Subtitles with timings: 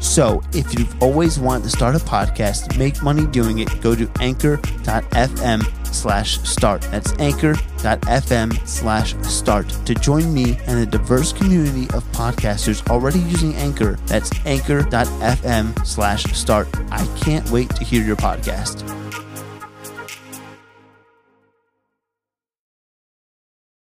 [0.00, 4.10] So, if you've always wanted to start a podcast, make money doing it, go to
[4.20, 5.62] anchor.fm
[5.94, 6.82] slash start.
[6.82, 13.54] That's anchor.fm slash start to join me and a diverse community of podcasters already using
[13.56, 13.98] Anchor.
[14.06, 16.68] That's anchor.fm slash start.
[16.90, 18.86] I can't wait to hear your podcast.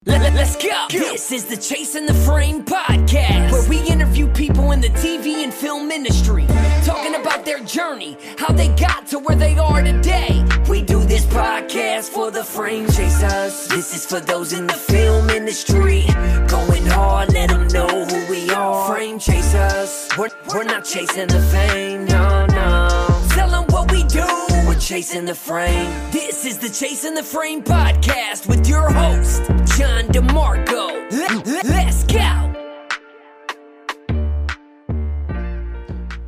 [0.06, 0.58] Let, us
[0.90, 5.54] This is the Chasing the Frame podcast, where we interview people in the TV and
[5.54, 6.46] film industry,
[6.84, 10.44] talking about their journey, how they got to where they are today.
[10.70, 13.68] We do this podcast for the frame chasers.
[13.70, 16.04] This is for those in the film industry,
[16.48, 17.34] going hard.
[17.34, 18.88] Let them know who we are.
[18.94, 20.10] Frame chasers.
[20.18, 23.24] We're, we're not chasing the fame, no, no.
[23.30, 24.26] Tell them what we do.
[24.68, 26.12] We're chasing the frame.
[26.12, 29.44] This is the Chasing the Frame podcast with your host,
[29.78, 31.12] John DeMarco.
[31.12, 32.44] Let, let's go.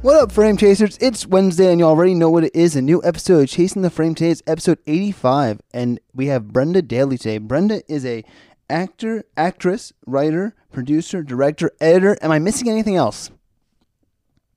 [0.02, 0.98] What up, Frame Chasers?
[1.00, 2.76] It's Wednesday, and you already know what it is.
[2.76, 6.82] A new episode of Chasing the Frame today is episode 85, and we have Brenda
[6.82, 7.38] Daly today.
[7.38, 8.24] Brenda is a
[8.68, 12.18] actor, actress, writer, producer, director, editor.
[12.24, 13.30] Am I missing anything else?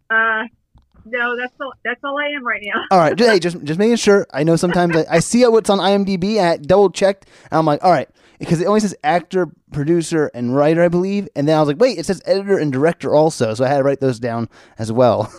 [0.08, 0.44] Uh,
[1.04, 1.74] no, that's all.
[1.84, 2.84] That's all I am right now.
[2.90, 4.26] All right, hey, just just making sure.
[4.32, 7.66] I know sometimes I, I see what's on IMDb, and I double checked, and I'm
[7.66, 11.56] like, all right, because it only says actor, producer, and writer, I believe, and then
[11.56, 14.00] I was like, wait, it says editor and director also, so I had to write
[14.00, 15.32] those down as well.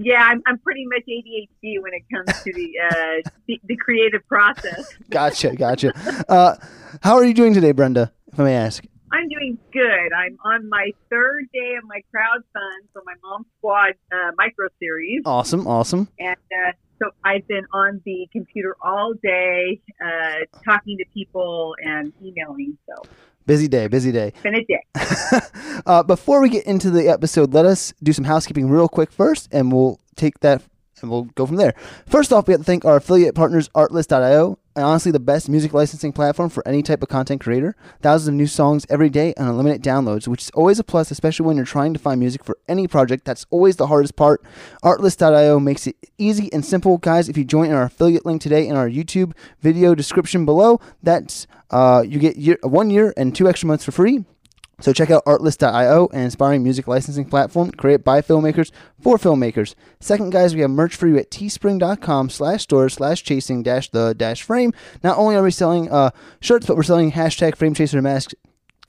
[0.00, 4.24] Yeah, I'm, I'm pretty much ADHD when it comes to the uh, the, the creative
[4.28, 4.94] process.
[5.10, 5.92] gotcha, gotcha.
[6.28, 6.54] Uh,
[7.02, 8.12] how are you doing today, Brenda?
[8.32, 8.84] If I may ask.
[9.10, 10.12] I'm doing good.
[10.16, 14.68] I'm on my third day of my crowd fund for my mom squad uh, micro
[14.78, 16.06] series, Awesome, awesome.
[16.20, 16.36] and
[16.68, 22.76] uh, so I've been on the computer all day, uh, talking to people and emailing.
[22.86, 23.08] So
[23.46, 24.28] Busy day, busy day.
[24.28, 24.82] it's been a day.
[25.86, 29.48] uh, before we get into the episode, let us do some housekeeping real quick first,
[29.50, 30.62] and we'll take that
[31.02, 31.74] and we'll go from there.
[32.06, 35.72] First off, we have to thank our affiliate partners, Artlist.io, and honestly the best music
[35.72, 37.74] licensing platform for any type of content creator.
[38.00, 41.46] Thousands of new songs every day and unlimited downloads, which is always a plus, especially
[41.46, 43.24] when you're trying to find music for any project.
[43.24, 44.42] That's always the hardest part.
[44.84, 46.98] Artlist.io makes it easy and simple.
[46.98, 51.48] Guys, if you join our affiliate link today in our YouTube video description below, that's
[51.70, 54.24] uh, you get year, one year and two extra months for free.
[54.80, 59.74] So check out Artlist.io, an inspiring music licensing platform created by filmmakers for filmmakers.
[59.98, 64.14] Second, guys, we have merch for you at teespring.com slash store slash chasing dash the
[64.14, 64.72] dash frame.
[65.02, 68.34] Not only are we selling uh, shirts, but we're selling hashtag frame chaser masks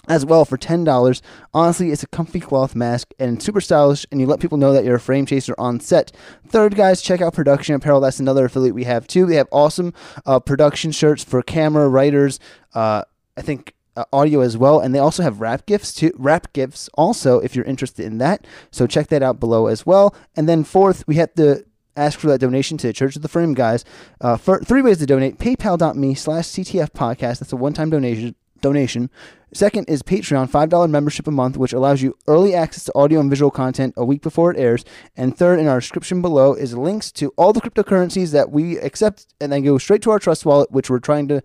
[0.08, 1.22] as well for $10.
[1.54, 4.86] Honestly, it's a comfy cloth mask and super stylish, and you let people know that
[4.86, 6.12] you're a frame chaser on set.
[6.48, 8.00] Third, guys, check out Production Apparel.
[8.00, 9.26] That's another affiliate we have too.
[9.26, 9.94] They have awesome
[10.26, 12.40] uh, production shirts for camera, writers,
[12.74, 13.04] uh,
[13.38, 16.12] I think uh, audio as well, and they also have wrap gifts too.
[16.16, 18.46] Wrap gifts also, if you're interested in that.
[18.72, 20.16] So check that out below as well.
[20.36, 23.28] And then fourth, we have to ask for that donation to the Church of the
[23.28, 23.84] Frame guys.
[24.22, 27.40] Uh, for three ways to donate: PayPal.me slash CTF podcast.
[27.40, 28.36] That's a one-time donation.
[28.62, 29.10] Donation.
[29.52, 33.30] Second is Patreon, $5 membership a month, which allows you early access to audio and
[33.30, 34.86] visual content a week before it airs.
[35.18, 39.34] And third, in our description below, is links to all the cryptocurrencies that we accept
[39.42, 41.42] and then go straight to our trust wallet, which we're trying to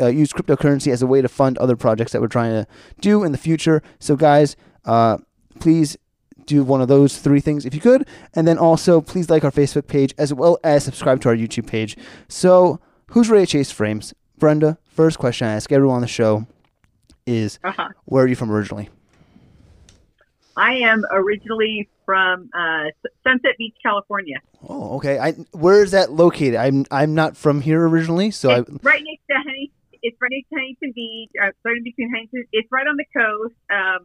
[0.00, 2.66] uh, use cryptocurrency as a way to fund other projects that we're trying to
[3.00, 3.82] do in the future.
[3.98, 5.18] So, guys, uh,
[5.60, 5.96] please
[6.46, 8.06] do one of those three things if you could.
[8.34, 11.66] And then also, please like our Facebook page as well as subscribe to our YouTube
[11.66, 11.96] page.
[12.28, 14.14] So, who's ready to chase frames?
[14.38, 16.46] Brenda, first question I ask everyone on the show
[17.26, 17.88] is Uh-huh.
[18.06, 18.88] where are you from originally?
[20.56, 22.84] I am originally from uh,
[23.22, 24.38] Sunset Beach, California.
[24.68, 25.18] Oh, okay.
[25.18, 26.56] I where is that located?
[26.56, 29.70] I'm I'm not from here originally, so I right next to Honey.
[30.08, 31.30] It's right next to Huntington Beach.
[31.40, 32.44] Uh, right between Huntington.
[32.52, 33.54] It's right on the coast.
[33.70, 34.00] Um,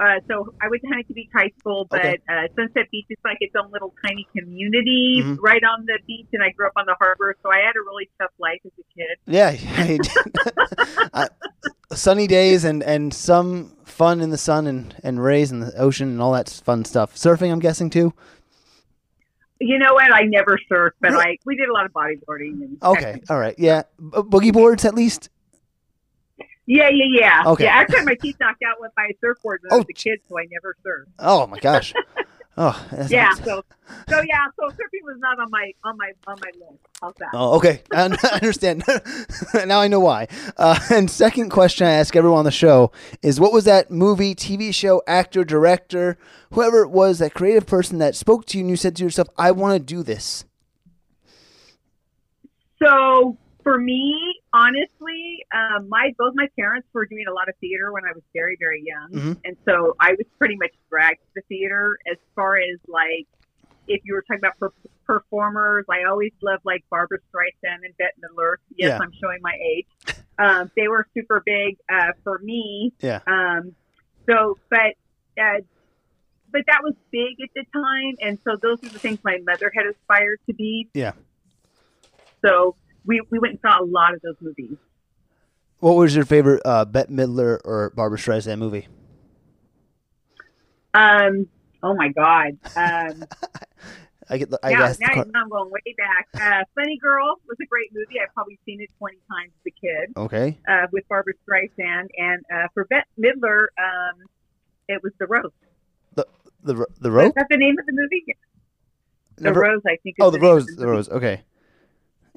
[0.00, 2.18] uh, so I went to Huntington Beach High School, but Okay.
[2.28, 5.38] uh, Sunset Beach is like its own little tiny community Mhm.
[5.40, 7.82] right on the beach, and I grew up on the harbor, so I had a
[7.86, 9.16] really tough life as a kid.
[9.26, 9.54] Yeah.
[11.14, 11.28] I-
[11.92, 16.08] sunny days and and some fun in the sun and and rays in the ocean
[16.08, 17.14] and all that fun stuff.
[17.14, 18.12] Surfing, I'm guessing too.
[19.60, 20.12] You know what?
[20.12, 21.24] I never surfed, but Really?
[21.24, 22.62] I we did a lot of bodyboarding.
[22.62, 25.30] And Okay, all right, yeah, B- boogie boards at least.
[26.66, 27.42] Yeah, yeah, yeah.
[27.46, 27.64] Okay.
[27.64, 29.92] Yeah, actually, had my teeth knocked out with my surfboard when I Oh, was a
[29.92, 31.12] kid, so I never surfed.
[31.18, 31.92] Oh my gosh.
[32.56, 33.64] Oh, that's Yeah, so
[34.08, 36.78] so yeah, so surfing was not on my on my on my list.
[37.00, 37.30] How's that?
[37.34, 37.82] Oh, okay.
[37.92, 38.84] I I understand.
[39.66, 40.28] now I know why.
[40.56, 42.92] Uh, and second question I ask everyone on the show
[43.22, 46.16] is what was that movie, TV show, actor, director,
[46.52, 49.28] whoever it was, that creative person that spoke to you and you said to yourself,
[49.36, 50.44] I want to do this?
[52.80, 57.92] So for me, honestly, um, my both my parents were doing a lot of theater
[57.92, 59.40] when I was very very young, Mhm.
[59.44, 61.98] and so I was pretty much dragged to the theater.
[62.10, 63.26] As far as like,
[63.88, 68.12] if you were talking about per- performers, I always loved like Barbra Streisand and Bette
[68.22, 68.56] Midler.
[68.76, 68.98] Yes, Yeah.
[69.02, 69.86] I'm showing my age.
[70.38, 72.92] Um, they were super big uh, for me.
[73.00, 73.20] Yeah.
[73.26, 73.74] Um,
[74.28, 74.94] so, but.
[75.40, 75.60] Uh,
[76.52, 79.72] but that was big at the time, and so those are the things my mother
[79.74, 80.88] had aspired to be.
[80.94, 81.10] Yeah.
[82.46, 84.76] So we, we went and saw a lot of those movies.
[85.80, 88.88] What was your favorite uh, Bette Midler or Barbra Streisand movie?
[90.94, 91.48] Um,
[91.82, 92.58] oh my God.
[92.76, 93.24] Um,
[94.30, 94.48] I get.
[94.48, 96.28] The, I yeah, the now, I'm going way back.
[96.34, 98.18] Uh, Funny Girl was a great movie.
[98.22, 100.58] I've probably seen it 20 times as a kid okay.
[100.66, 102.08] uh, with Barbra Streisand.
[102.16, 104.22] And uh, for Bette Midler, um,
[104.88, 105.50] it was The Rose.
[106.64, 108.24] The ro- the Is that the name of the movie?
[109.36, 110.16] The Never- Rose, I think.
[110.18, 110.66] Oh, the of rose.
[110.66, 111.08] the The rose.
[111.10, 111.42] Okay.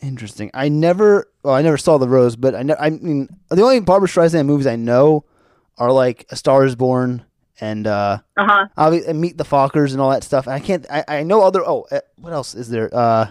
[0.02, 0.52] Interesting.
[0.54, 1.28] I never.
[1.44, 2.64] Well, I never saw the rose, but I.
[2.64, 5.26] Ne- I mean, the only Barbra Streisand movies I know
[5.78, 7.26] are like A Star Is Born
[7.60, 8.68] and uh, Uh-huh.
[8.78, 10.48] obvi- and Meet the Fockers and all that stuff.
[10.48, 10.86] I can't.
[10.92, 11.62] I, I know other.
[11.66, 12.90] Oh, uh, what else is there?
[12.94, 13.30] Uh,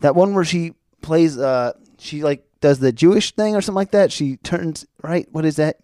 [0.00, 1.36] that one where she plays.
[1.36, 4.12] Uh, she like does the Jewish thing or something like that.
[4.12, 5.26] She turns right.
[5.32, 5.78] What is that?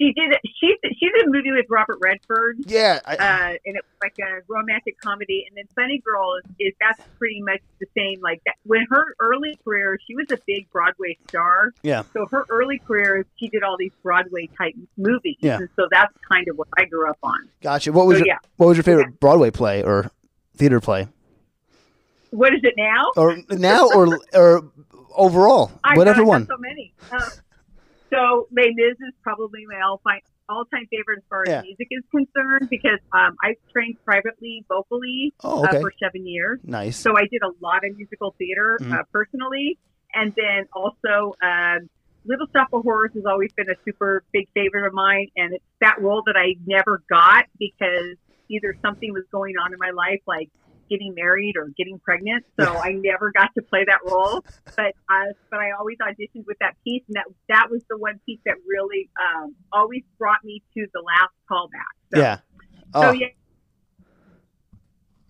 [0.00, 0.34] She did.
[0.58, 2.56] She she did a movie with Robert Redford.
[2.66, 3.00] Yeah.
[3.04, 5.44] I, uh, and it was like a romantic comedy.
[5.46, 8.20] And then Funny Girl is, is that's pretty much the same.
[8.22, 11.72] Like that, when her early career, she was a big Broadway star.
[11.82, 12.04] Yeah.
[12.14, 15.36] So her early career, she did all these Broadway type movies.
[15.40, 15.58] Yeah.
[15.58, 17.50] And so that's kind of what I grew up on.
[17.60, 17.92] gotcha.
[17.92, 20.10] What was So your yeah, What was your favorite Broadway play or
[20.56, 21.08] theater play,
[22.30, 23.10] what is it now?
[23.16, 24.62] or now or or
[25.14, 26.46] overall, I whatever one?
[26.46, 26.92] So many.
[27.10, 27.28] Uh,
[28.12, 31.62] so Les Mis is probably my all time all time favorite as far as Yeah.
[31.62, 35.76] music is concerned because um, I trained privately vocally Oh, okay.
[35.76, 36.58] uh, for seven years.
[36.64, 36.96] Nice.
[36.96, 38.92] So I did a lot of musical theater Mhm.
[38.98, 39.78] uh, personally,
[40.12, 41.88] and then also um,
[42.24, 45.64] Little Shop of Horrors has always been a super big favorite of mine, and it's
[45.80, 48.16] that role that I never got because
[48.50, 50.50] either something was going on in my life, like
[50.90, 54.44] getting married or getting pregnant, so I never got to play that role.
[54.76, 58.20] But uh, but I always auditioned with that piece, and that that was the one
[58.26, 61.94] piece that really um, always brought me to the last callback.
[62.12, 62.36] So, yeah.
[62.94, 63.26] so Oh, yeah.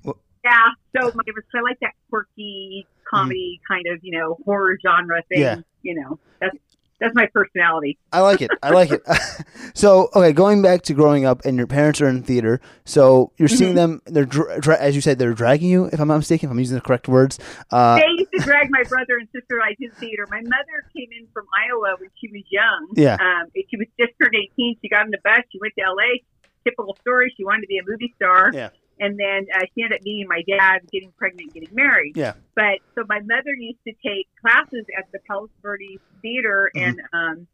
[0.04, 0.14] Wha-
[0.44, 0.66] Yeah.
[0.96, 1.22] So my.
[1.26, 5.40] So I like that quirky comedy kind of you know horror genre thing.
[5.40, 5.56] Yeah.
[5.82, 6.56] You know that's
[7.00, 7.98] that's my personality.
[8.12, 8.50] I like it.
[8.62, 9.02] I like it.
[9.74, 13.48] so, okay, going back to growing up, and your parents are in theater, so you're
[13.48, 14.02] seeing them.
[14.06, 15.86] They're dra- as you said, they're dragging you.
[15.86, 17.38] If I'm not mistaken, if I'm using the correct words.
[17.70, 19.60] Uh, they used to drag my brother and sister.
[19.62, 20.26] I did theater.
[20.30, 22.88] My mother came in from Iowa when she was young.
[22.94, 23.14] Yeah.
[23.14, 24.76] Um, and she was just turned 18.
[24.82, 25.40] She got in the bus.
[25.50, 26.20] She went to LA.
[26.64, 27.32] Typical story.
[27.36, 28.50] She wanted to be a movie star.
[28.52, 28.70] Yeah.
[29.00, 32.16] And then uh, she ended up meeting my dad, getting pregnant, getting married.
[32.16, 32.34] Yeah.
[32.54, 36.82] But so my mother used to take classes at the Palos Verdes Theater, Mhm.
[36.86, 37.46] and um,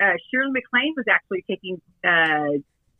[0.00, 2.58] uh, Shirley MacLaine was actually taking uh,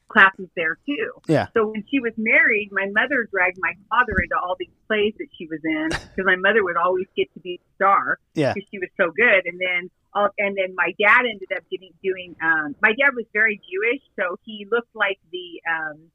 [0.09, 1.11] classes there too.
[1.27, 1.49] Yeah.
[1.55, 5.27] So when she was married, my mother dragged my father into all these plays that
[5.37, 8.55] she was in because my mother would always get to be a star Yeah.
[8.55, 9.43] because she was so good.
[9.45, 12.35] And then all, and then my dad ended up getting doing.
[12.43, 15.61] Um, my dad was very Jewish, so he looked like the.
[15.69, 16.11] Um,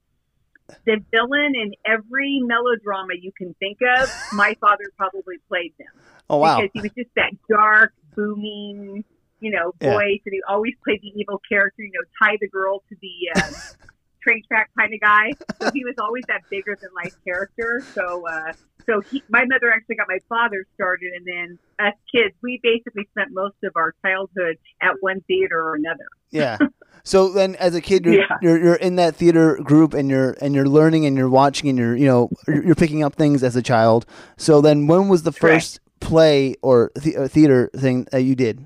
[0.86, 5.88] the villain in every melodrama you can think of, my father probably played them
[6.30, 6.58] oh wow.
[6.58, 9.04] because he was just that dark, booming,
[9.40, 9.94] you know, Yeah.
[9.94, 13.42] voice, and he always played the evil character, you know, tie the girl to the
[13.42, 13.52] uh,
[14.24, 15.32] train track kind of guy.
[15.62, 17.84] So he was always that bigger than life character.
[17.94, 18.54] So, uh,
[18.86, 23.08] so he, my mother actually got my father started, and then us kids, we basically
[23.12, 26.08] spent most of our childhood at one theater or another.
[26.32, 26.58] Yeah.
[27.04, 28.38] So then, as a kid, you're, Yeah.
[28.42, 31.78] you're you're in that theater group, and you're and you're learning, and you're watching, and
[31.78, 34.06] you're you know you're picking up things as a child.
[34.38, 35.42] So then, when was the Correct.
[35.42, 38.66] first play or the, uh, theater thing that you did?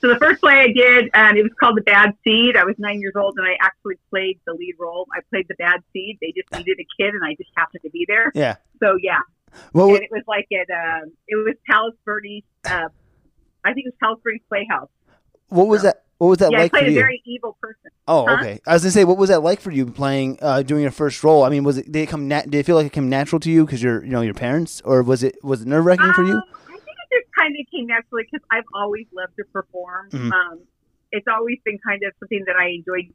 [0.00, 2.56] So the first play I did, um, it was called The Bad Seed.
[2.56, 5.06] I was nine years old, and I actually played the lead role.
[5.14, 6.18] I played the Bad Seed.
[6.20, 8.32] They just needed a kid, and I just happened to be there.
[8.34, 8.56] Yeah.
[8.82, 9.18] So yeah,
[9.74, 12.44] Well, and it was like at um, it was Palos Verdes.
[12.64, 12.88] Uh,
[13.64, 14.88] I think it was Palos Verdes Playhouse.
[15.48, 16.04] what was that?
[16.16, 17.90] What was that yeah, I like for played a very evil person.
[18.06, 18.36] oh, huh?
[18.40, 18.60] okay.
[18.66, 21.22] I was gonna say, what was that like for you playing, uh, doing your first
[21.24, 21.44] role?
[21.44, 22.28] I mean, was it did it come?
[22.28, 24.34] Nat- did it feel like it came natural to you because you're, you know, your
[24.34, 26.34] parents, or was it was it nerve wracking for you?
[26.34, 30.10] Um, I think it just kind of came naturally because I've always loved to perform.
[30.10, 30.32] Mhm.
[30.32, 30.60] Um,
[31.12, 33.12] it's always been kind of something that I enjoyed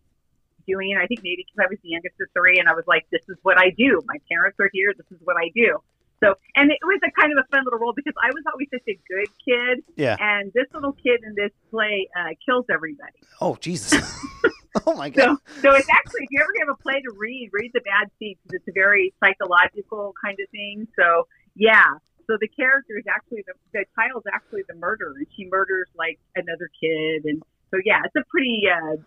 [0.68, 0.98] doing.
[0.98, 3.22] I think maybe because I was the youngest of three and I was like, this
[3.30, 4.02] is what I do.
[4.06, 4.94] My parents are here.
[4.98, 5.78] This is what I do.
[6.24, 8.68] So, and it was a kind of a fun little role because I was always
[8.74, 9.84] such a good kid.
[9.96, 10.18] Yeah.
[10.20, 13.20] And this little kid in this play uh, kills everybody.
[13.42, 14.02] Oh Jesus.
[14.86, 15.38] oh my god.
[15.62, 18.10] So, so it's actually, if you ever have a play to read, read The Bad
[18.18, 20.88] Seed because it's a very psychological kind of thing.
[20.98, 21.84] So, yeah.
[22.28, 26.20] So the character is actually the, the is actually the murderer, and she murders like
[26.36, 27.42] another kid, and
[27.72, 28.98] so yeah, it's a pretty, uh,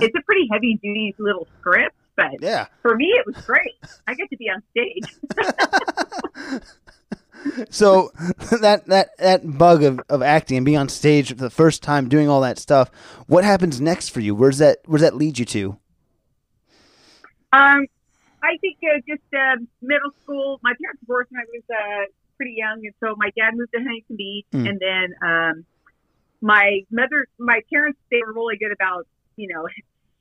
[0.00, 2.66] it's a pretty heavy duty little script, but Yeah.
[2.82, 3.74] for me it was great.
[4.06, 6.62] I get to be on stage.
[7.70, 8.10] so
[8.60, 12.08] that that that bug of, of acting and being on stage for the first time
[12.08, 12.90] doing all that stuff
[13.28, 15.78] what happens next for you where's that where's that lead you to
[17.52, 17.86] Um,
[18.42, 20.60] I think uh, just uh, middle school.
[20.62, 22.04] My parents divorced when I was uh,
[22.38, 24.68] pretty young, and so my dad moved to Huntington Beach, Mm.
[24.70, 25.54] and then um,
[26.40, 29.66] my mother, my parents, they were really good about you know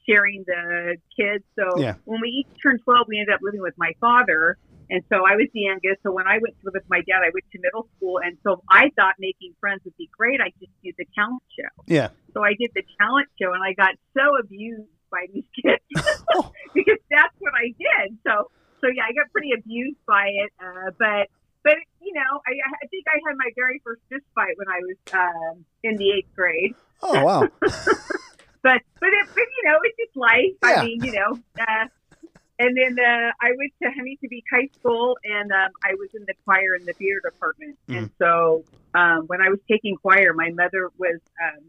[0.07, 1.43] sharing the kids.
[1.57, 1.95] So Yeah.
[2.05, 4.57] when we each turned twelve, we ended up living with my father.
[4.89, 6.01] And so I was the youngest.
[6.01, 8.21] So when I went to live with my dad, I went to middle school.
[8.23, 10.39] And so I thought making friends would be great.
[10.39, 11.67] I just do the talent show.
[11.87, 15.83] yeah So I did the talent show and I got so abused by these kids
[16.35, 16.53] Oh.
[16.73, 18.17] because that's what I did.
[18.25, 20.51] So, so yeah, I got pretty abused by it.
[20.57, 21.27] Uh, but,
[21.67, 22.51] but you know, I,
[22.83, 26.07] I think I had my very first fist fight when I was um, in the
[26.15, 26.73] eighth grade.
[27.03, 27.41] oh wow
[28.63, 30.55] But, but, it, but you know, it's just life.
[30.63, 30.81] Yeah.
[30.81, 31.39] I mean, you know.
[31.59, 31.85] Uh,
[32.59, 36.23] and then uh, I went to Huntington Beach High School, and um, I was in
[36.27, 37.77] the choir in the theater department.
[37.87, 37.97] Mm.
[37.97, 41.63] And so um, when I was taking choir, my mother was um,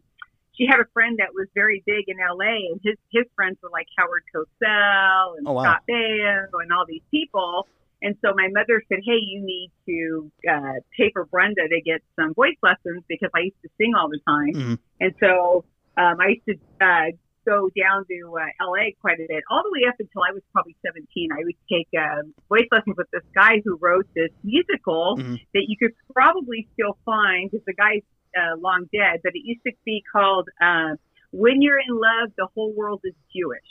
[0.54, 3.70] she had a friend that was very big in LA, and his his friends were
[3.70, 5.62] like Howard Cosell and Oh, wow.
[5.62, 7.68] Scott Baio and all these people.
[8.00, 12.00] And so my mother said, "Hey, you need to uh, pay for Brenda to get
[12.16, 14.78] some voice lessons because I used to sing all the time." Mhm.
[15.00, 15.64] And so
[15.96, 17.10] um, I used to uh,
[17.44, 20.42] go down to uh, LA quite a bit, all the way up until I was
[20.52, 21.30] probably 17.
[21.32, 25.40] I would take uh, voice lessons with this guy who wrote this musical Mhm.
[25.54, 28.02] that you could probably still find because the guy's
[28.36, 30.94] uh, long dead, but it used to be called uh,
[31.32, 33.70] "When You're in Love, the Whole World is Jewish."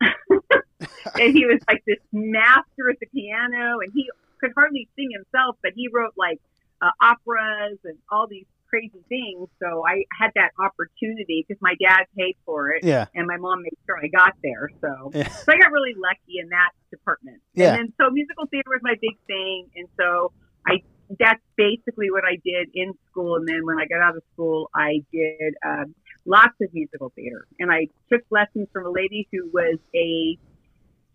[1.14, 4.08] and he was like this master at the piano, and he
[4.40, 6.40] could hardly sing himself, but he wrote like
[6.82, 9.48] uh, operas and all these crazy things.
[9.62, 13.62] So I had that opportunity because my dad paid for it, yeah and my mom
[13.62, 14.70] made sure I got there.
[14.80, 15.28] So, Yeah.
[15.28, 17.40] so I got really lucky in that department.
[17.54, 17.74] Yeah.
[17.74, 20.32] And then so musical theater was my big thing, and so
[20.66, 20.82] I
[21.18, 23.36] that's basically what I did in school.
[23.36, 27.46] And then when I got out of school, I did um, lots of musical theater,
[27.58, 30.38] and I took lessons from a lady who was a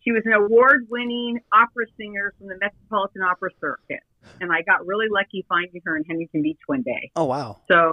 [0.10, 4.02] she was an award-winning opera singer from the Metropolitan Opera Circuit,
[4.42, 7.12] and I got really lucky finding her in Huntington Beach one day.
[7.16, 7.60] oh wow.
[7.70, 7.92] So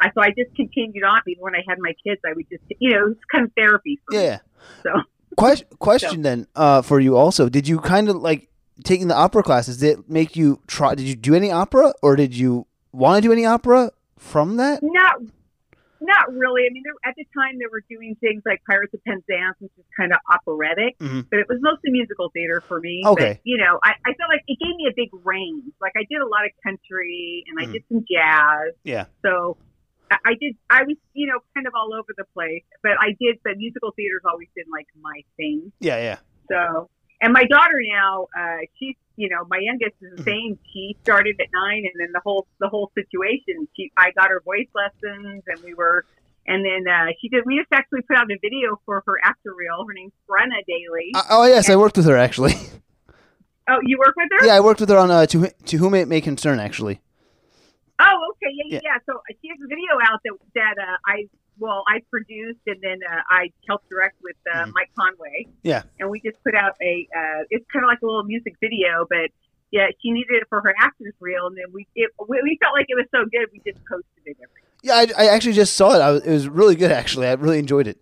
[0.00, 1.20] I so I just continued on.
[1.26, 4.00] Even when I had my kids, I would just you know it's kind of therapy
[4.06, 4.24] for me.
[4.24, 4.38] yeah.
[4.82, 4.90] So.
[5.36, 7.50] Question question then uh for you also.
[7.50, 8.48] Did you kind of like
[8.84, 12.14] taking the opera classes did it make you try did you do any opera or
[12.14, 14.80] did you want to do any opera from that?
[14.82, 15.20] Not
[16.00, 16.62] not really.
[16.68, 19.72] I mean, there, at the time they were doing things like Pirates of Penzance, which
[19.78, 21.26] is kind of operatic, Mhm.
[21.30, 23.02] but it was mostly musical theater for me.
[23.04, 23.34] Okay.
[23.34, 25.64] But, you know, I, I felt like it gave me a big range.
[25.80, 27.72] Like I did a lot of country and I Mhm.
[27.72, 28.74] did some jazz.
[28.84, 29.06] Yeah.
[29.22, 29.56] So
[30.10, 30.56] I, I did.
[30.70, 32.64] I was, you know, kind of all over the place.
[32.82, 33.38] But I did.
[33.44, 35.72] But musical theater's always been like my thing.
[35.80, 36.88] yeah yeah So,
[37.20, 40.24] and my daughter now, uh, she's, you know, my youngest is the Mhm.
[40.24, 40.58] same.
[40.72, 43.66] She started at nine, and then the whole the whole situation.
[43.76, 46.04] She, I got her voice lessons, and we were,
[46.46, 47.44] and then uh, she did.
[47.46, 49.84] We just actually put out a video for her after reel.
[49.86, 51.10] Her name's Brenna Daly.
[51.14, 52.52] Uh, oh yes i worked with her actually
[53.68, 54.46] oh, you work with her?
[54.46, 57.00] yeah i worked with her on uh, to, to whom it may concern actually
[58.00, 58.80] Oh, okay, yeah, Yeah.
[58.84, 58.98] yeah.
[59.06, 61.26] So uh, she has a video out that that uh, I
[61.58, 64.72] well I produced, and then uh, I helped direct with uh, Mhm.
[64.74, 65.46] Mike Conway.
[65.62, 65.82] Yeah.
[66.00, 67.08] and we just put out a.
[67.16, 69.30] Uh, it's kind of like a little music video, but
[69.70, 72.86] yeah, she needed it for her actors reel, and then we it, we, felt like
[72.88, 74.36] it was so good, we just posted it.
[74.42, 74.62] Every.
[74.82, 77.32] yeah i, I actually just saw it I was, it was really good actually i
[77.34, 77.98] really enjoyed it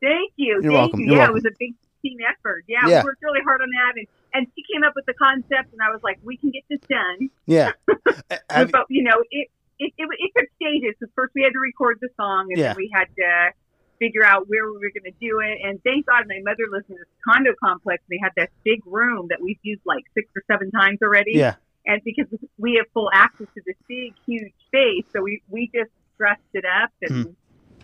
[0.00, 1.06] Thank you, You're thank welcome, you.
[1.06, 1.36] you're yeah, welcome.
[1.36, 2.64] it was a big team effort.
[2.68, 3.00] Yeah, Yeah.
[3.02, 5.80] we worked really hard on that, and and she came up with the concept, and
[5.80, 7.30] I was like, we can get this done.
[7.46, 9.48] yeah but you know, it
[9.78, 10.94] it, it, it took stages.
[11.00, 12.68] So first, we had to record the song, and Yeah.
[12.68, 13.52] then we had to
[13.98, 15.58] figure out where we were going to do it.
[15.66, 18.02] And thank God, my mother lives in this condo complex.
[18.08, 21.32] And they had this big room that we've used like six or seven times already.
[21.34, 21.54] Yeah.
[21.86, 22.26] And because
[22.58, 26.64] we have full access to this big, huge space, so we we just dressed it
[26.64, 27.30] up, and Hmm.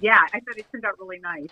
[0.01, 1.49] yeah, I thought it turned out really nice.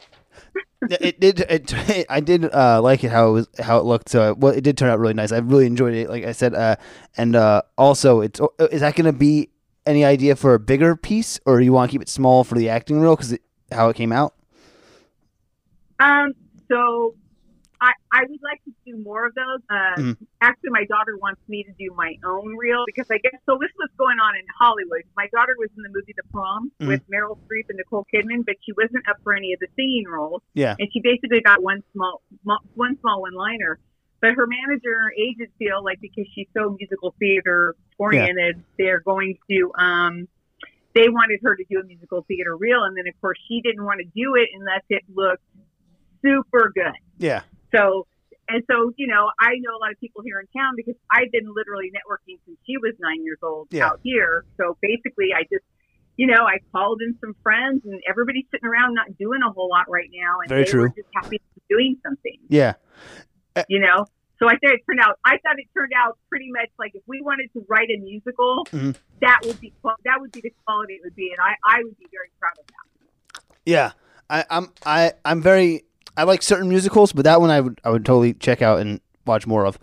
[0.90, 1.40] it did.
[1.40, 4.08] It, I did uh, like it how it was how it looked.
[4.08, 5.30] So well, it did turn out really nice.
[5.32, 6.08] I really enjoyed it.
[6.10, 6.76] Like I said, uh,
[7.16, 9.50] and uh, also, it's is that going to be
[9.86, 12.68] any idea for a bigger piece, or you want to keep it small for the
[12.68, 13.36] acting role because
[13.72, 14.34] how it came out?
[15.98, 16.32] Um,
[16.68, 17.14] so
[17.80, 19.60] I, I would like to do more of those.
[19.70, 20.16] Uh, Mhm.
[20.42, 23.58] Actually, my daughter wants me to do my own reel because I guess so.
[23.60, 25.02] This was going on in Hollywood.
[25.16, 26.88] My daughter was in the movie The Prom Mhm.
[26.88, 30.06] with Meryl Streep and Nicole Kidman, but she wasn't up for any of the singing
[30.08, 30.76] roles, Yeah.
[30.78, 32.22] and she basically got one small
[32.74, 33.78] one small one liner.
[34.20, 39.38] But her manager and agent feel like because she's so musical theater oriented, they're going
[39.50, 40.28] to um,
[40.94, 43.84] they wanted her to do a musical theater reel, and then of course she didn't
[43.84, 45.42] want to do it unless it looked
[46.22, 46.92] super good.
[47.18, 47.42] Yeah.
[47.74, 48.06] So,
[48.48, 51.30] and so, you know, I know a lot of people here in town because I've
[51.30, 53.86] been literally networking since she was nine years old Yeah.
[53.86, 54.44] out here.
[54.56, 55.64] So basically, I just,
[56.16, 59.68] you know, I called in some friends and everybody's sitting around not doing a whole
[59.70, 60.40] lot right now.
[60.40, 60.80] And Very they true.
[60.82, 62.74] were just happy to be doing something, Yeah.
[63.68, 64.06] You know?
[64.38, 67.02] So I thought it turned out, I thought it turned out pretty much like if
[67.06, 68.96] we wanted to write a musical, Mhm.
[69.20, 69.72] that would be,
[70.04, 71.30] that would be the quality it would be.
[71.30, 73.42] And I, I would be very proud of that.
[73.66, 73.92] Yeah.
[74.30, 75.82] I, I'm I I'm very
[76.16, 79.00] I like certain musicals, but that one I would I would totally check out and
[79.26, 79.76] watch more of.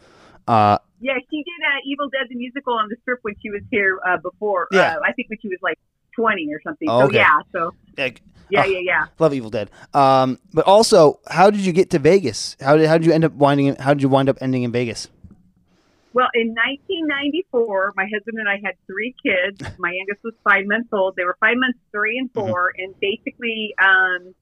[0.47, 3.61] Uh, Yeah, she did uh, Evil Dead the musical on the strip when she was
[3.69, 4.67] here uh, before.
[4.71, 4.95] Yeah.
[4.95, 5.77] Uh, I think when she was like
[6.17, 6.89] 20 or something.
[6.89, 8.65] Oh, so yeah, so like, yeah, Oh.
[8.69, 9.05] yeah, yeah.
[9.19, 9.69] love Evil Dead.
[9.93, 12.57] Um, but also, how did you get to Vegas?
[12.59, 13.75] How did how did you end up winding?
[13.75, 15.09] How did you wind up ending in Vegas?
[16.13, 19.61] Well, in 1994, my husband and I had three kids.
[19.79, 21.15] My youngest was five months old.
[21.15, 22.81] They were five months, three, and 4 Mm-hmm.
[22.83, 24.33] And basically, um,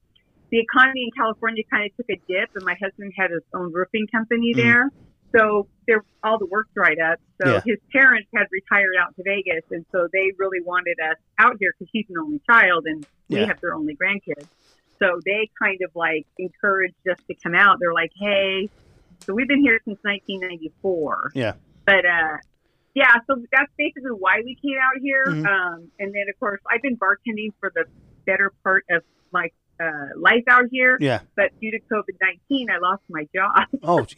[0.52, 3.74] the economy in California kind of took a dip, and my husband had his own
[3.74, 4.58] roofing company Mhm.
[4.58, 4.90] there.
[5.36, 7.20] So there, all the work dried up.
[7.42, 7.62] So Yeah.
[7.66, 11.74] his parents had retired out to Vegas, and so they really wanted us out here
[11.78, 14.48] because he's an only child, and we have their only grandkids.
[15.00, 17.80] So they kind of like encouraged us to come out.
[17.82, 18.70] They're like, "Hey,"
[19.20, 21.32] so we've been here since 1994.
[21.36, 21.54] Yeah.
[21.86, 22.38] But uh,
[22.94, 25.26] yeah, so that's basically why we came out here.
[25.28, 25.46] Mhm.
[25.46, 27.86] Um, and then of course I've been bartending for the
[28.26, 29.50] better part of my
[29.82, 30.98] uh, life out here.
[31.02, 31.20] Yeah.
[31.36, 33.68] But due to COVID 19, I lost my job.
[33.84, 34.06] Oh.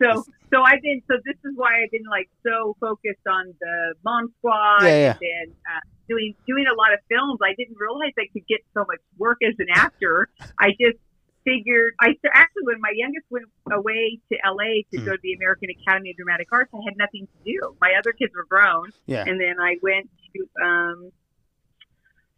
[0.00, 3.94] So so I've been so this is why I've been like so focused on the
[4.04, 5.40] Mom Squad Yeah, yeah.
[5.42, 7.38] and uh, doing doing a lot of films.
[7.42, 10.28] I didn't realize I could get so much work as an actor.
[10.58, 10.98] I just
[11.44, 15.04] figured I actually when my youngest went away to LA to Mm.
[15.04, 17.76] go to the American Academy of Dramatic Arts, I had nothing to do.
[17.80, 19.24] My other kids were grown, Yeah.
[19.26, 21.10] and then I went to um.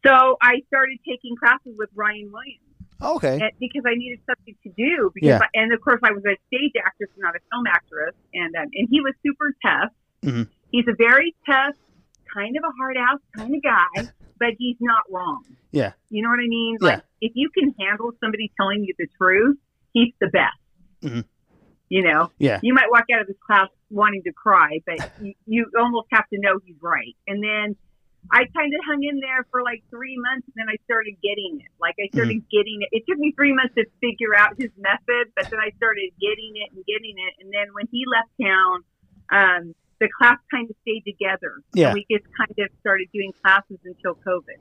[0.06, 2.64] So I started taking classes with Ryan Williams
[3.02, 3.34] okay.
[3.40, 5.10] and, because I needed something to do.
[5.14, 5.38] Because Yeah.
[5.42, 8.68] I, and of course I was a stage actress, not a film actress, and um,
[8.74, 9.92] and he was super tough.
[10.22, 10.48] Mhm.
[10.70, 11.74] He's a very tough,
[12.34, 15.44] kind of a hard ass kind of guy, but he's not wrong.
[15.72, 15.92] Yeah.
[16.10, 16.78] you know what I mean.
[16.80, 16.88] Yeah.
[16.88, 19.56] Like if you can handle somebody telling you the truth,
[19.92, 20.58] he's the best.
[21.02, 21.24] Mhm.
[21.88, 22.60] You know, Yeah.
[22.62, 26.28] you might walk out of this class wanting to cry, but you, you almost have
[26.28, 27.16] to know he's right.
[27.26, 27.76] And then
[28.32, 31.58] I kind of hung in there for like three months, and then I started getting
[31.64, 31.72] it.
[31.80, 32.52] Like I started Mm-hmm.
[32.56, 32.88] getting it.
[32.92, 36.52] It took me three months to figure out his method, but then I started getting
[36.60, 37.32] it and getting it.
[37.42, 38.76] And then when he left town,
[39.34, 39.62] um,
[39.98, 41.58] the class kind of stayed together.
[41.74, 41.90] Yeah.
[41.90, 44.58] And we just kind of started doing classes until COVID.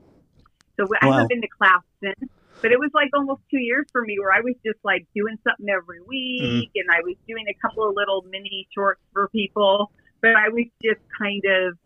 [0.78, 1.12] So I Wow.
[1.12, 2.30] haven't been to class since.
[2.62, 5.38] But it was like almost two years for me where I was just like doing
[5.46, 6.76] something every week Mm-hmm.
[6.76, 9.92] and I was doing a couple of little mini shorts for people.
[10.20, 11.78] But I was just kind of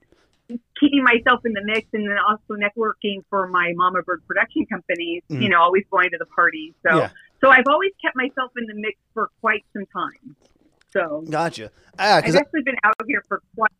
[0.79, 5.23] keeping myself in the mix and then also networking for my Mama Bird production companies,
[5.31, 5.43] Mhm.
[5.43, 6.75] you know, always going to the parties.
[6.87, 7.11] So Yeah.
[7.41, 10.37] so I've always kept myself in the mix for quite some time.
[10.93, 11.71] So Gotcha.
[11.99, 13.71] Ah, I've actually been out here for quite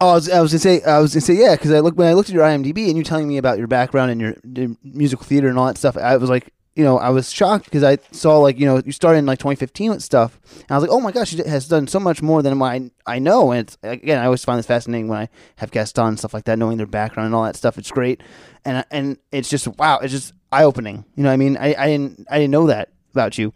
[0.00, 1.96] oh, I was, I was gonna say I was gonna say yeah because I look
[1.96, 4.34] when I looked at your IMDb and you telling me about your background and your,
[4.44, 5.96] your musical theater and all that stuff.
[5.96, 8.92] I was like, you know, I was shocked because I saw like you know you
[8.92, 11.68] started in like 2015 with stuff, and I was like, oh my gosh, she has
[11.68, 13.52] done so much more than I I know.
[13.52, 16.34] And it's again, I always find this fascinating when I have guests on and stuff
[16.34, 17.78] like that, knowing their background and all that stuff.
[17.78, 18.22] It's great,
[18.64, 21.04] and and it's just wow, it's just eye opening.
[21.14, 23.52] You know, I mean, I, I didn't I didn't know that about you.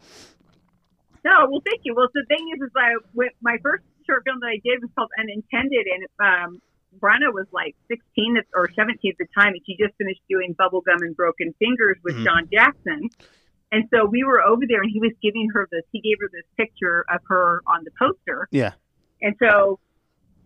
[1.24, 1.94] No, well, thank you.
[1.96, 2.94] Well, the thing is, is I
[3.42, 6.62] my first short film that I did was called Unintended, and um,
[6.98, 11.03] Brenna was like 16 or 17 at the time, and she just finished doing Bubblegum
[11.03, 12.24] and Broken Fingers with Mhm.
[12.24, 13.11] John Jackson.
[13.70, 15.85] And so we were over there, and he was giving her this.
[15.92, 18.48] He gave her this picture of her on the poster.
[18.51, 18.72] Yeah.
[19.20, 19.79] And so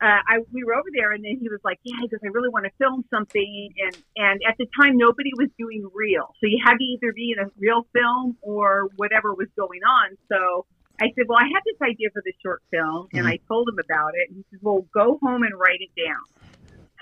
[0.01, 2.29] uh, I we were over there, and then he was like, "Yeah," he goes, "I
[2.29, 6.49] really want to film something," and and at the time nobody was doing real, so
[6.49, 10.17] you had to either be in a real film or whatever was going on.
[10.29, 10.67] So
[11.03, 13.79] I said, "Well, I had this idea for this short film," and I told him
[13.85, 16.25] about it, and he says, "Well, go home and write it down."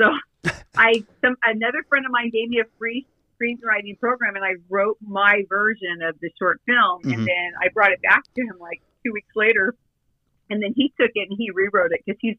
[0.01, 3.07] So I some another friend of mine gave me a free
[3.41, 7.13] screenwriting program, and I wrote my version of the short film, Mhm.
[7.15, 9.75] and then I brought it back to him like two weeks later,
[10.51, 12.37] and then he took it and he rewrote it because he's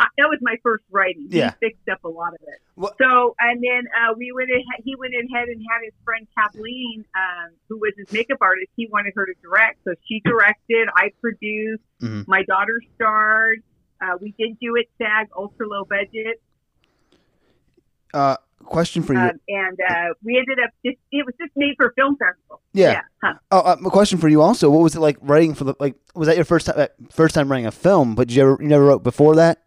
[0.00, 1.28] I, that was my first writing.
[1.30, 1.52] Yeah.
[1.60, 2.60] He fixed up a lot of it.
[2.74, 6.26] What- So, and then uh, we went ahead, he went ahead and had his friend
[6.36, 8.68] Kathleen, um, who was his makeup artist.
[8.76, 10.88] He wanted her to direct, so she directed.
[10.96, 11.82] I produced.
[12.02, 12.26] Mhm.
[12.26, 13.62] My daughter starred.
[14.00, 16.40] Uh, we did do it SAG, ultra low budget,
[18.12, 19.18] Uh, question for you.
[19.20, 22.60] um, and uh, we ended up just it was just made for film festival.
[22.72, 23.00] yeah.
[23.22, 23.34] Huh.
[23.50, 24.70] Oh, uh, a question for you also.
[24.70, 25.96] What was it like writing for the like?
[26.14, 26.74] Was that your first time?
[26.78, 28.14] uh, First time writing a film?
[28.14, 29.62] But did you ever you never wrote before that?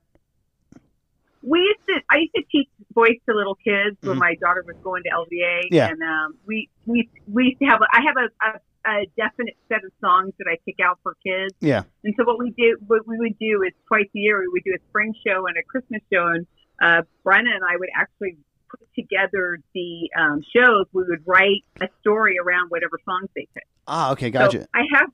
[1.48, 4.20] We used to I used to teach voice to little kids when Mhm.
[4.20, 5.90] my daughter was going to LVA Yeah.
[5.90, 8.52] and um, we we we used to have a, I have a, a,
[8.94, 11.84] a definite set of songs that I pick out for kids Yeah.
[12.04, 14.64] and so what we do what we would do is twice a year we would
[14.64, 16.46] do a spring show and a Christmas show and
[16.82, 18.38] uh, Brenna and I would actually
[18.70, 23.68] put together the um, shows we would write a story around whatever songs they picked
[23.88, 24.62] Ah, okay, gotcha.
[24.64, 25.10] so I have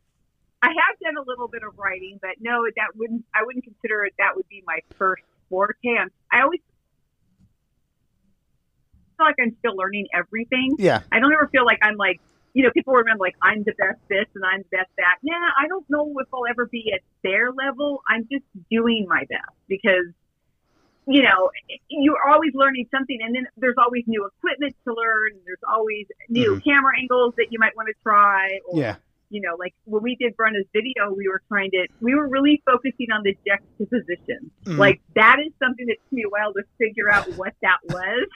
[0.63, 4.05] I have done a little bit of writing, but no, that wouldn't I wouldn't consider
[4.05, 5.21] it that would be my first
[5.59, 6.61] I'm, I always
[9.17, 10.75] feel like I'm still learning everything.
[10.79, 11.01] yeah.
[11.11, 12.19] I don't ever feel like I'm like
[12.53, 15.17] you know, people remember like I'm the best this and I'm the best that.
[15.23, 18.03] Yeah, I don't know if I'll ever be at their level.
[18.07, 20.13] I'm just doing my best because
[21.05, 21.51] you know,
[21.89, 25.31] you're always learning something and then there's always new equipment to learn.
[25.45, 26.69] There's always new mm-hmm.
[26.69, 28.95] camera angles that you might want to try or Yeah.
[29.33, 32.61] You know, like when we did Brenna's video, we were trying to, we were really
[32.67, 34.51] focusing on the juxtaposition.
[34.65, 34.77] Mhm.
[34.77, 38.27] Like that is something that took me a while to figure out what that was.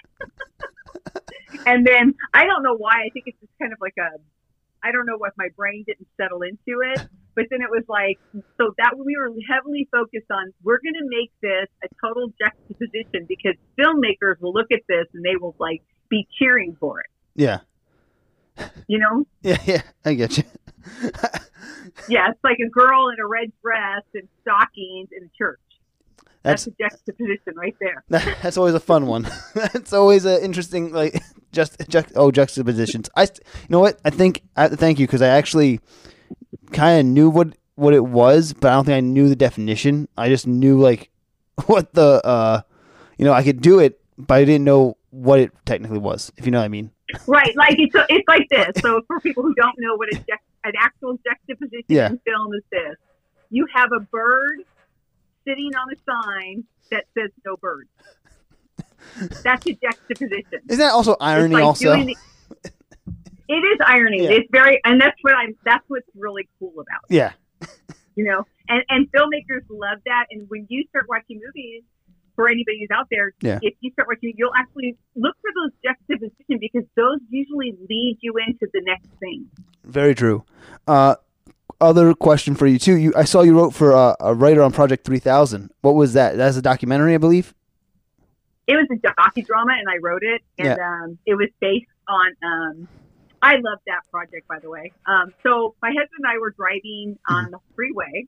[1.68, 3.04] and then I don't know why.
[3.06, 4.18] I think it's just kind of like a,
[4.84, 7.08] I don't know what my brain didn't settle into it.
[7.36, 8.18] But then it was like,
[8.58, 13.28] so that we were heavily focused on, we're going to make this a total juxtaposition
[13.28, 17.06] because filmmakers will look at this and they will like be cheering for it.
[17.36, 17.60] Yeah.
[18.88, 19.58] You know, Yeah.
[19.66, 19.82] Yeah.
[20.04, 20.44] I get you.
[22.08, 25.60] Yeah, it's like a girl in a red dress and stockings in a church.
[26.44, 28.04] That's, That's a juxtaposition right there.
[28.10, 29.28] that's always a fun one.
[29.54, 31.22] that's always an interesting like
[31.52, 33.10] just just oh juxtapositions.
[33.16, 35.82] I you know what I think I thank you because I actually
[36.72, 40.08] kind of knew what what it was, but I don't think I knew the definition.
[40.18, 41.10] I just knew like
[41.66, 42.62] what the uh
[43.18, 46.32] you know I could do it, but I didn't know what it technically was.
[46.38, 46.92] If you know what I mean.
[47.26, 48.82] Right, like it's it's like this.
[48.82, 50.20] So for people who don't know what a
[50.66, 52.08] an actual juxtaposition Yeah.
[52.10, 52.96] in film is this:
[53.50, 54.60] you have a bird
[55.48, 57.90] sitting on a sign that says no birds.
[59.44, 60.60] That's a juxtaposition.
[60.70, 61.56] Isn't that also irony?
[61.56, 62.16] like also, the-
[63.50, 64.24] it is irony.
[64.24, 64.32] Yeah.
[64.32, 65.56] It's very, and that's what I'm.
[65.64, 67.04] That's what's really cool about.
[67.10, 67.16] it.
[67.16, 67.32] yeah,
[68.16, 71.84] you know and and filmmakers love that and when you start watching movies
[72.38, 73.60] for anybody who's out there Yeah.
[73.62, 78.34] if you start watching you'll actually look for those juxtaposition because those usually lead you
[78.48, 79.50] into the next thing
[79.84, 80.44] very true.
[80.88, 81.16] Uh,
[81.82, 82.96] other question for you too.
[82.98, 85.72] You I saw you wrote for uh, a writer on Project Three Thousand.
[85.82, 86.36] What was that?
[86.38, 87.54] That's a documentary, I believe.
[88.68, 92.88] it was a docudrama and i wrote it and um, it was based on um,
[93.42, 97.18] i love that project by the way um, so my husband and i were driving
[97.30, 98.26] on the freeway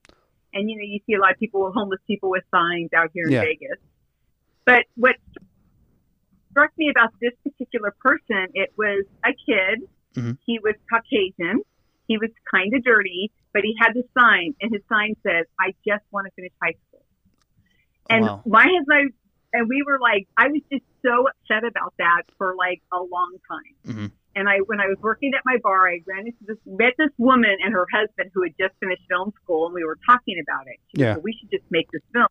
[0.54, 3.26] and you know you see a lot of people homeless people with signs out here
[3.28, 3.42] in Yeah.
[3.42, 3.80] vegas
[4.70, 5.16] but what
[6.52, 9.78] struck me about this particular person it was a kid
[10.16, 10.38] Mhm.
[10.46, 11.62] he was caucasian
[12.08, 15.68] he was kind of dirty but he had the sign and his sign says i
[15.88, 17.04] just want to finish high school
[18.10, 18.42] and Wow.
[18.46, 19.14] my husband and
[19.52, 23.34] and we were like, I was just so upset about that for like a long
[23.50, 23.76] time.
[23.96, 24.12] Mhm.
[24.36, 27.10] And I, when I was working at my bar, I ran into this, met this
[27.18, 30.68] woman and her husband who had just finished film school, and we were talking about
[30.68, 30.78] it.
[30.92, 31.16] She Yeah.
[31.16, 32.28] said, we should just make this film.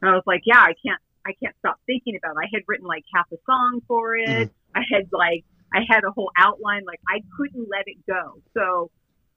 [0.00, 2.46] And I was like, yeah, I can't, I can't stop thinking about it.
[2.46, 4.48] I had written like half a song for it.
[4.48, 4.50] Mhm.
[4.74, 6.84] I had like, I had a whole outline.
[6.86, 8.40] Like I couldn't let it go.
[8.54, 8.90] So,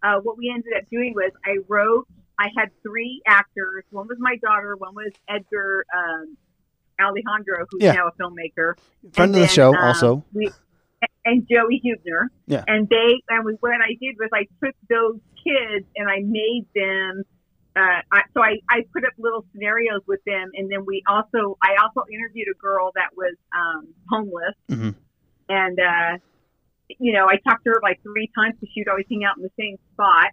[0.04, 2.08] uh, what we ended up doing was I wrote.
[2.40, 3.84] I had three actors.
[3.92, 4.76] One was my daughter.
[4.76, 6.38] One was Edgar um,
[7.00, 7.94] Alejandro, who's Yeah.
[7.94, 8.76] now a filmmaker.
[9.14, 10.24] Friend And of the show, um, also.
[10.34, 10.50] We,
[11.26, 12.28] and Joey Hubner.
[12.48, 12.64] Yeah.
[12.68, 16.66] And they and we, what I did was I took those kids and I made
[16.74, 17.24] them.
[17.76, 21.58] Uh, I, so I, I put up little scenarios with them, and then we also
[21.62, 24.96] I also interviewed a girl that was um, homeless, Mhm.
[25.48, 26.18] and uh,
[27.00, 29.44] you know I talked to her like three times because she'd always hang out in
[29.44, 30.32] the same spot,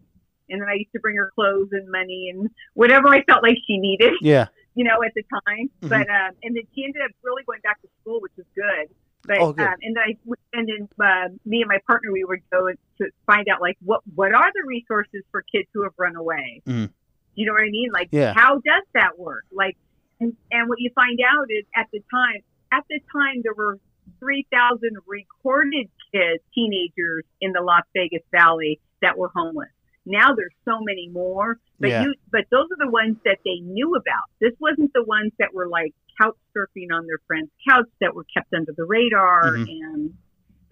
[0.51, 3.57] and then I used to bring her clothes and money and whatever I felt like
[3.67, 4.47] she needed Yeah.
[4.75, 5.71] you know, at the time.
[5.83, 5.89] Mhm.
[5.89, 8.89] But um, and then she ended up really going back to school, which was good.
[9.27, 9.67] But Oh, good.
[9.67, 13.11] Um, and then I and then uh, me and my partner we would go to
[13.27, 16.63] find out like what what are the resources for kids who have run away.
[16.67, 16.91] Mhm.
[17.39, 17.91] You know what I mean?
[17.93, 18.33] Like Yeah.
[18.35, 19.45] how does that work?
[19.53, 19.77] Like
[20.21, 22.41] and, and what you find out is at the time
[22.73, 23.79] at the time there were
[24.19, 29.69] three thousand recorded kids teenagers in the Las Vegas Valley that were homeless.
[30.05, 32.03] Now there's so many more, but Yeah.
[32.03, 34.27] you but those are the ones that they knew about.
[34.41, 38.25] This wasn't the ones that were like couch surfing on their friend's couch that were
[38.35, 39.69] kept under the radar Mhm.
[39.85, 40.15] and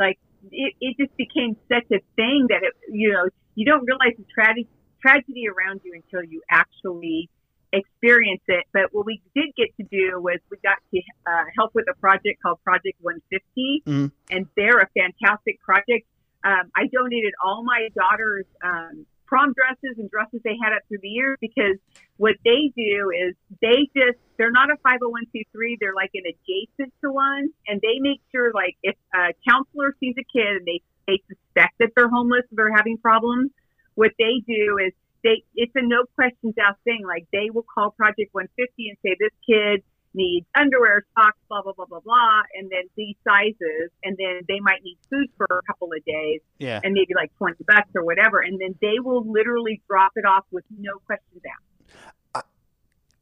[0.00, 0.18] like
[0.50, 4.24] it, it just became such a thing that it you know you don't realize the
[4.34, 4.66] tragedy
[5.06, 7.28] tragedy around you until you actually
[7.72, 8.64] experience it.
[8.72, 11.94] But what we did get to do was we got to uh, help with a
[12.00, 14.12] project called Project 150, Mhm.
[14.30, 16.06] and they're a fantastic project.
[16.44, 20.98] Um, I donated all my daughter's um, prom dresses and dresses they had up through
[21.02, 21.76] the years because
[22.16, 27.10] what they do is they just they're not a 501c3 they're like an adjacent to
[27.10, 31.20] one and they make sure like if a counselor sees a kid and they they
[31.26, 33.50] suspect that they're homeless or they're having problems
[33.96, 34.92] what they do is
[35.24, 39.16] they it's a no questions asked thing like they will call project 150 and say
[39.18, 39.82] this kid
[40.14, 44.60] needs underwear socks blah blah blah blah blah and then these sizes and then they
[44.60, 46.80] might need food for a couple of days Yeah.
[46.84, 48.40] and maybe like 20 bucks or whatever.
[48.40, 52.46] And then they will literally drop it off with no questions asked.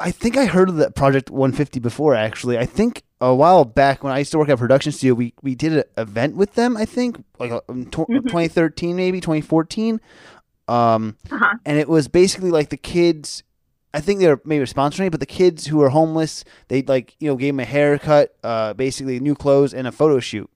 [0.00, 2.14] I think I heard of that Project 150 before.
[2.16, 5.14] Actually, I think a while back when I used to work at a production studio,
[5.14, 6.76] we we did an event with them.
[6.76, 8.22] I think like in tw- Mhm.
[8.24, 10.00] 2013, maybe 2014.
[10.68, 11.54] Um, Uh-huh.
[11.64, 13.42] and it was basically like the kids.
[13.92, 17.14] I think they were maybe sponsoring it, but the kids who were homeless, they like
[17.20, 20.50] you know gave them a haircut, uh, basically new clothes and a photo shoot.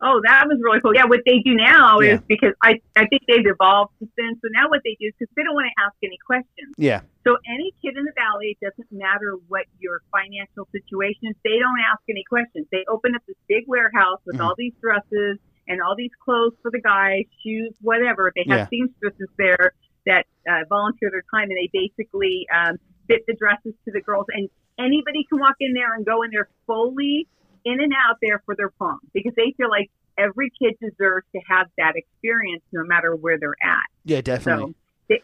[0.00, 0.94] Oh, that was really cool.
[0.94, 2.14] Yeah, what they do now Yeah.
[2.14, 4.34] is because I, I think they've evolved since then.
[4.42, 6.74] So now what they do is because they don't want to ask any questions.
[6.76, 11.36] Yeah, So any kid in the valley, it doesn't matter what your financial situation is,
[11.42, 12.66] they don't ask any questions.
[12.70, 14.44] They open up this big warehouse with Mhm.
[14.44, 15.38] all these dresses
[15.68, 18.32] and all these clothes for the guys, shoes, whatever.
[18.34, 19.72] They have seamstresses there
[20.06, 22.76] that uh, volunteer their time, and they basically um,
[23.08, 24.26] fit the dresses to the girls.
[24.30, 24.48] And
[24.78, 27.26] anybody can walk in there and go in there fully
[27.64, 31.40] in and out there for their prom because they feel like every kid deserves to
[31.48, 33.84] have that experience no matter where they're at.
[34.04, 34.72] yeah, definitely.
[34.72, 34.74] So,
[35.08, 35.22] they,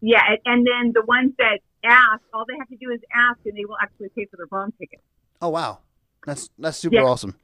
[0.00, 3.38] yeah, and, and then the ones that ask, all they have to do is ask,
[3.46, 5.00] and they will actually pay for their prom ticket.
[5.40, 5.78] oh wow,
[6.26, 7.02] that's that's super Yeah.
[7.04, 7.36] awesome.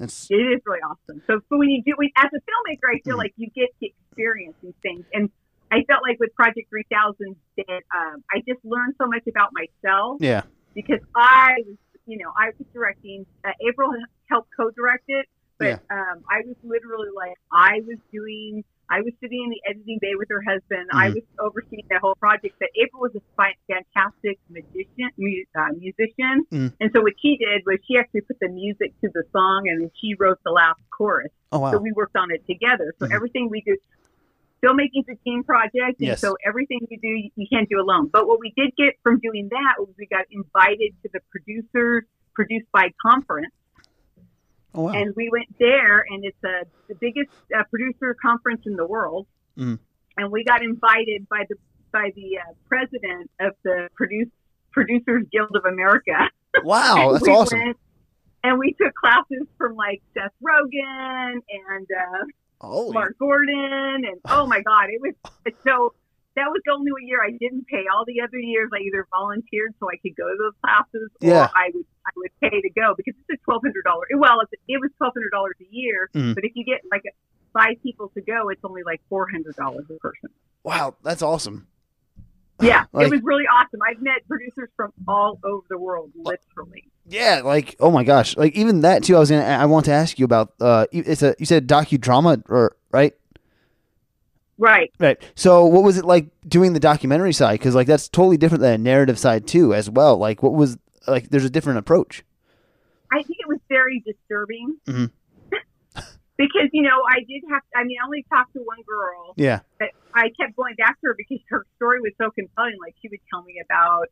[0.00, 1.22] That's It is really awesome.
[1.28, 3.18] So, so when you do, when, as a filmmaker, I feel Mhm.
[3.18, 5.30] like you get to experience these things, and
[5.70, 10.16] I felt like with Project 3000 that um, I just learned so much about myself
[10.18, 10.42] yeah,
[10.74, 13.26] because I was, you know, I was directing.
[13.44, 13.92] Uh, April
[14.28, 15.26] helped co-direct it,
[15.58, 18.64] but um, I was literally like, I was doing.
[18.90, 20.90] I was sitting in the editing bay with her husband.
[20.92, 21.14] I Mhm.
[21.14, 22.56] was overseeing that whole project.
[22.58, 26.74] But April was a fantastic magician, mu- uh, musician, Mhm.
[26.80, 29.80] and so what she did was she actually put the music to the song, and
[29.82, 31.30] then she wrote the last chorus.
[31.52, 32.94] oh wow, So we worked on it together.
[32.98, 33.12] So Mhm.
[33.14, 33.76] everything we do,
[34.62, 36.20] filmmaking's a team project, and Yes.
[36.20, 38.08] so everything you do, you, you can't do alone.
[38.08, 42.04] But what we did get from doing that was we got invited to the producers
[42.34, 43.52] produced by conference,
[44.74, 48.76] oh wow, and we went there, and it's a, the biggest uh, producer conference in
[48.76, 49.26] the world,
[49.58, 49.78] Mhm.
[50.16, 51.56] and we got invited by the
[51.92, 54.28] by the uh, president of the produce,
[54.72, 56.12] Producers Guild of America.
[56.64, 57.58] wow, And that's we awesome.
[57.58, 57.76] went-
[58.42, 61.32] and we took classes from like Seth Rogen
[61.68, 61.86] and
[62.62, 65.14] uh, Mark Gordon, and oh my God, it was
[65.66, 65.92] so.
[66.36, 67.84] That was the only year I didn't pay.
[67.92, 71.28] All the other years, I either volunteered so I could go to those classes, or
[71.28, 71.48] Yeah.
[71.54, 74.08] I would I would pay to go because it's a twelve hundred dollars.
[74.16, 76.34] Well, it's, it was twelve hundred dollars a year, Mhm.
[76.34, 77.02] but if you get like
[77.52, 80.30] five people to go, it's only like four hundred dollars a person.
[80.62, 81.66] wow, that's awesome.
[82.60, 83.80] Yeah, Like- it was really awesome.
[83.86, 86.84] I've met producers from all over the world, literally.
[87.06, 89.16] Yeah, like oh my gosh, like even that too.
[89.16, 90.52] I was gonna, I want to ask you about.
[90.60, 93.14] Uh, it's a you said docudrama or right?
[94.60, 94.92] Right.
[95.00, 95.18] Right.
[95.34, 97.54] So what was it like doing the documentary side?
[97.58, 100.18] Because like that's totally different than a narrative side too, as well.
[100.18, 100.76] Like what was
[101.08, 101.30] like?
[101.30, 102.22] There's a different approach.
[103.10, 105.10] I think it was very disturbing Mhm.
[106.36, 107.62] because you know I did have.
[107.74, 109.60] I mean, I only talked to one girl, Yeah.
[109.78, 112.76] but I kept going back to her because her story was so compelling.
[112.80, 114.08] Like she would tell me about.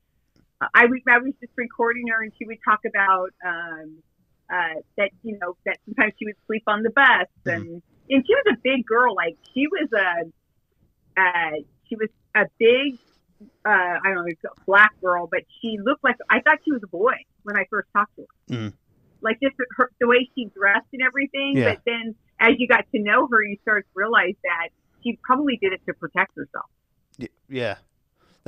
[0.74, 3.98] I was I was just recording her, and she would talk about um,
[4.50, 8.34] uh, that you know that sometimes she would sleep on the bus, and and she
[8.34, 9.14] was a big girl.
[9.14, 10.24] Like she was a
[11.18, 11.56] uh,
[11.88, 12.98] she was a big.
[13.64, 16.88] Uh, I don't know, black girl, but she looked like I thought she was a
[16.88, 18.72] boy when I first talked to her Mm.
[19.20, 21.52] like just her, the way she dressed and everything.
[21.56, 21.74] Yeah.
[21.74, 24.70] But then as you got to know her, you start to realize that
[25.04, 26.66] she probably did it to protect herself.
[27.48, 27.76] Yeah.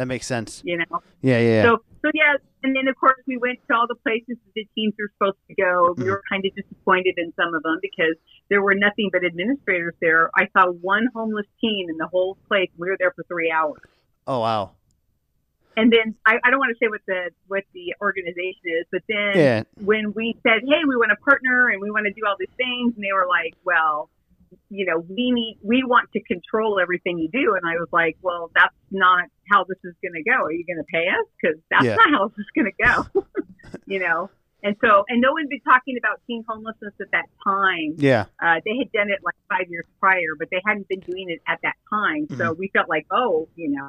[0.01, 0.63] That makes sense.
[0.65, 1.03] You know.
[1.21, 1.63] Yeah, yeah.
[1.65, 4.67] So so yeah, and then of course we went to all the places that the
[4.75, 5.95] teams were supposed to go.
[5.97, 6.11] We Mhm.
[6.11, 8.17] were kind of disappointed in some of them because
[8.49, 10.31] there were nothing but administrators there.
[10.35, 12.71] I saw one homeless teen in the whole place.
[12.79, 13.81] We were there for three hours.
[14.27, 14.71] oh wow.
[15.77, 19.03] And then I, I don't want to say what the what the organization is, but
[19.09, 19.63] then Yeah.
[19.85, 22.57] when we said, "Hey, we want to partner and we want to do all these
[22.57, 24.11] things," and they were like, "Well,
[24.69, 28.17] you know, we need we want to control everything you do," and I was like,
[28.23, 30.45] "Well, that's not how this is going to go.
[30.45, 31.27] Are you going to pay us?
[31.41, 31.95] Because that's Yeah.
[31.97, 33.25] not how this is going to go."
[33.87, 34.31] you know.
[34.63, 37.95] And so, and no one had been talking about teen homelessness at that time.
[37.97, 38.27] Yeah.
[38.43, 41.41] Uh, they had done it like five years prior, but they hadn't been doing it
[41.49, 42.27] at that time.
[42.27, 42.37] Mm-hmm.
[42.37, 43.89] So we felt like, oh, you know.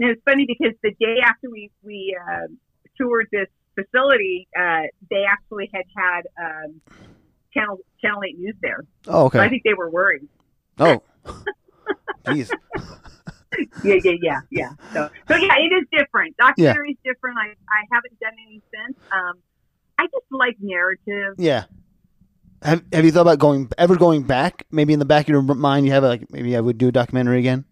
[0.00, 2.48] And it's funny because the day after we we uh,
[2.96, 6.80] toured this facility, uh, they actually had had um,
[7.54, 8.84] Channel Channel Eight News there.
[9.08, 10.28] Oh, So I think they were worried.
[10.78, 11.02] Oh.
[12.26, 12.50] Jeez.
[13.82, 14.70] Yeah, yeah, yeah, yeah.
[14.92, 16.36] So, so yeah, it is different.
[16.36, 17.36] Documentary's different.
[17.38, 18.96] I I haven't done any since.
[19.10, 19.34] Um,
[19.98, 21.34] I just like narrative.
[21.36, 21.64] Yeah.
[22.62, 24.66] Have Have you thought about going ever going back?
[24.70, 26.92] Maybe in the back of your mind, you have like maybe I would do a
[26.92, 27.64] documentary again.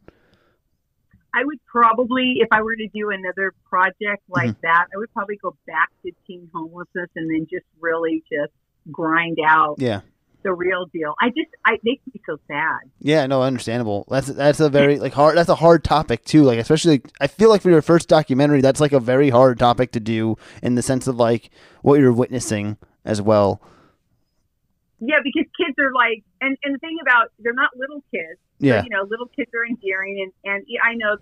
[1.34, 4.60] I would probably, if I were to do another project like Mm-hmm.
[4.62, 8.52] that, I would probably go back to teen homelessness and then just really just
[8.92, 10.01] grind out Yeah.
[10.42, 11.14] the real deal.
[11.20, 12.81] I just, I it makes me so sad.
[13.01, 14.07] Yeah, no, understandable.
[14.11, 15.37] That's that's a very like hard.
[15.37, 16.42] That's a hard topic too.
[16.44, 19.92] Like especially, I feel like for your first documentary, that's like a very hard topic
[19.92, 21.51] to do in the sense of like
[21.83, 23.61] what you're witnessing as well.
[25.01, 28.40] Yeah, because kids are like, and, and the thing about, they're not little kids.
[28.59, 31.18] Yeah, So, you know, little kids are endearing, and and I know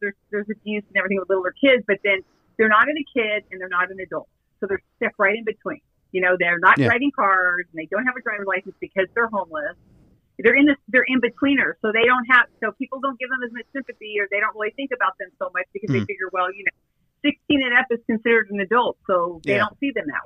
[0.00, 2.20] there's there's abuse and everything with littler kids, but then
[2.56, 4.28] they're not in a kid and they're not an adult,
[4.60, 5.80] so they're stuck right in between.
[6.12, 6.86] You know, they're not Yeah.
[6.88, 9.76] driving cars and they don't have a driver's license because they're homeless.
[10.38, 13.42] They're in this, they're in betweeners, so they don't have, so people don't give them
[13.44, 16.06] as much sympathy or they don't really think about them so much because they Mhm.
[16.06, 16.70] figure, well, you know,
[17.22, 19.66] 16 and up is considered an adult, so they Yeah.
[19.66, 20.20] don't see them now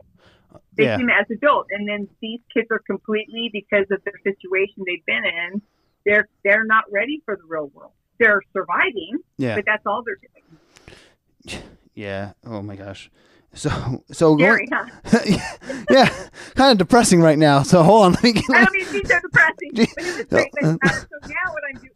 [0.76, 0.96] they Yeah.
[0.96, 1.68] see them as adults.
[1.70, 5.62] And then these kids are completely because of their situation they've been in,
[6.04, 7.92] they're they're not ready for the real world.
[8.18, 11.62] They're surviving, yeah, but that's all they're doing.
[11.94, 12.32] yeah.
[12.44, 13.10] Oh my gosh.
[13.54, 15.18] So so Scary, going, huh?
[15.90, 16.08] yeah,
[16.54, 17.62] kind of depressing right now.
[17.62, 18.44] So hold on, let me get.
[18.50, 20.48] I don't mean to be so depressing, but it was great.
[20.58, 21.90] But, uh, so now what I'm doing,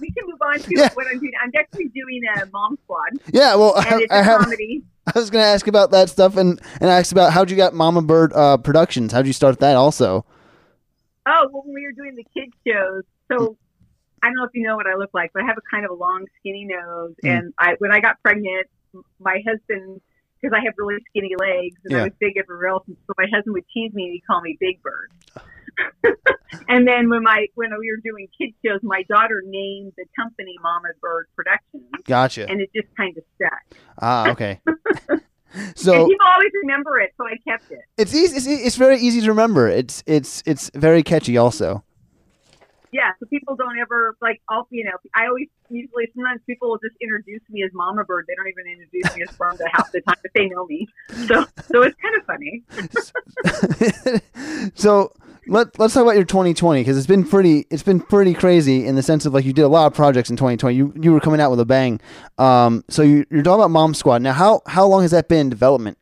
[0.00, 0.88] we can move on to Yeah.
[0.94, 1.32] what I'm doing.
[1.42, 4.40] I'm actually doing a Mom Squad, Yeah, well, I, I have.
[4.40, 4.84] comedy.
[5.14, 8.00] I was gonna ask about that stuff and and ask about how'd you got Mama
[8.00, 9.12] Bird uh, Productions?
[9.12, 10.24] How'd you start that also?
[11.26, 13.56] Oh, well, when we were doing the kids shows, so
[14.22, 15.84] I don't know if you know what I look like, but I have a kind
[15.84, 17.14] of a long, skinny nose.
[17.24, 17.28] Mm.
[17.38, 18.66] And I, when I got pregnant,
[19.20, 20.00] my husband,
[20.42, 22.00] because I have really skinny legs and Yeah.
[22.00, 24.40] I was big everywhere else, and so my husband would tease me and he'd call
[24.42, 25.12] me Big Bird.
[26.68, 30.54] and then when my when we were doing kids shows, my daughter named the company
[30.62, 32.48] Mama Bird Productions, Gotcha.
[32.48, 33.78] and it just kind of stuck.
[34.00, 34.60] Ah, okay.
[35.08, 35.22] and
[35.76, 37.80] so people always remember it, so I kept it.
[37.96, 38.36] it's easy.
[38.36, 39.68] It's, it's very easy to remember.
[39.68, 41.84] It's it's it's very catchy also.
[42.92, 44.42] Yeah, so people don't ever like.
[44.50, 48.26] I'll, you know, I always usually sometimes people will just introduce me as Mama Bird.
[48.28, 50.86] They don't even introduce me as Brenda half the time if they know me.
[51.26, 52.62] So, so it's kind of funny.
[54.74, 55.12] so
[55.46, 58.94] let let's talk about your 2020 because it's been pretty it's been pretty crazy in
[58.94, 60.76] the sense of like you did a lot of projects in 2020.
[60.76, 61.98] You you were coming out with a bang.
[62.36, 64.34] Um, so you, you're talking about Mom Squad now.
[64.34, 65.96] How how long has that been in development?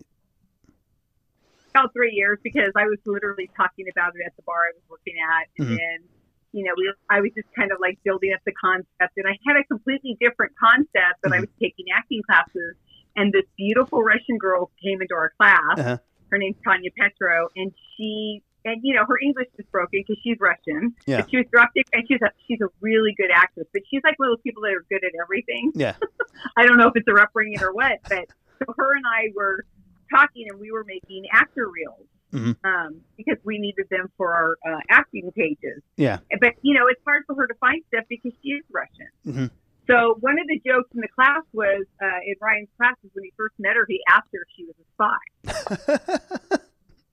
[1.73, 4.83] About three years because I was literally talking about it at the bar I was
[4.91, 5.77] working at, and Mhm.
[5.79, 6.09] then
[6.53, 9.39] you know, we, I was just kind of like building up the concept, and I
[9.47, 11.41] had a completely different concept that I Mhm.
[11.43, 12.77] was taking acting classes,
[13.17, 15.79] and this beautiful Russian girl came into our class.
[15.79, 15.99] Uh-huh.
[16.31, 20.39] Her name's Tanya Petro, and she, and you know, her English is broken because she's
[20.41, 20.95] Russian.
[21.07, 21.23] Yeah.
[21.23, 23.67] But she was dropped it, and she's a she's a really good actress.
[23.73, 25.73] But she's like one of those people that are good at everything.
[25.75, 25.95] Yeah.
[26.57, 28.27] I don't know if it's her upbringing or what, but
[28.59, 29.65] so her and I were
[30.13, 32.07] talking, and we were making actor reels.
[32.33, 32.57] Mhm.
[32.65, 35.83] Um, because we needed them for our uh, acting pages.
[35.97, 36.19] Yeah.
[36.41, 39.11] But you know, it's hard for her to find stuff because she is Russian.
[39.27, 39.51] Mhm.
[39.87, 43.33] So one of the jokes in the class was uh, in Ryan's classes when he
[43.37, 46.59] first met her, he asked her if she was a spy.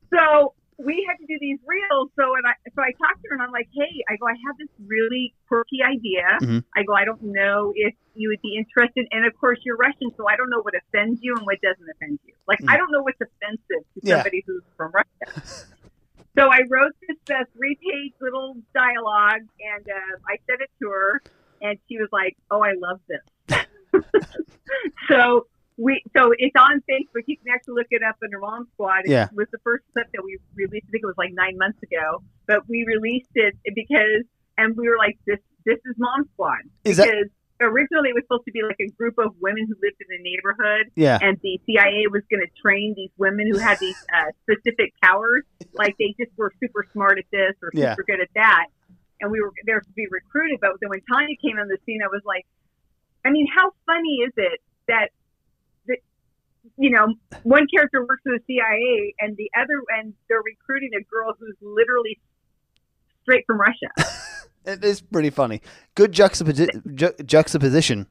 [0.10, 2.10] So we had to do these reels.
[2.16, 4.38] So and I so I talked to her and I'm like, hey, I go, I
[4.46, 6.26] have this really quirky idea.
[6.42, 6.64] Mhm.
[6.76, 9.08] I go, I don't know if you would be interested.
[9.12, 11.90] And of course, you're Russian, so I don't know what offends you and what doesn't
[11.96, 12.34] offend you.
[12.48, 12.74] Like Mm.
[12.74, 14.16] I don't know what's offensive to Yeah.
[14.18, 15.26] somebody who's from Russia.
[16.38, 19.42] so I wrote this uh, three-page little dialogue,
[19.74, 21.22] and uh, I sent it to her,
[21.62, 23.26] and she was like, "Oh, I love this."
[25.10, 25.48] so
[25.78, 27.24] we so it's on Facebook.
[27.28, 29.02] You can actually look it up under Mom Squad.
[29.06, 29.28] It Yeah.
[29.34, 30.86] was the first clip that we released.
[30.88, 34.26] I think it was like nine months ago, but we released it because,
[34.58, 38.46] and we were like, "This this is Mom Squad," Is that- originally it was supposed
[38.46, 41.18] to be like a group of women who lived in the neighborhood, Yeah.
[41.22, 45.44] and the CIA was going to train these women who had these uh, specific powers.
[45.74, 47.96] Like they just were super smart at this or super Yeah.
[48.06, 48.68] good at that,
[49.22, 50.60] and we were there to be recruited.
[50.62, 52.46] But then when Tanya came on the scene, I was like,
[53.26, 55.10] I mean, how funny is it that
[56.78, 57.14] you know
[57.44, 61.56] one character works for the CIA and the other and they're recruiting a girl who's
[61.62, 62.20] literally
[63.24, 63.88] straight from Russia.
[64.66, 65.62] It is pretty funny.
[65.96, 68.06] Good juxtaposi- ju- juxtaposition.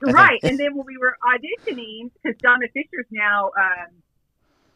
[0.00, 0.40] Right.
[0.42, 3.92] And then when we were auditioning, because Donna Fisher's now um,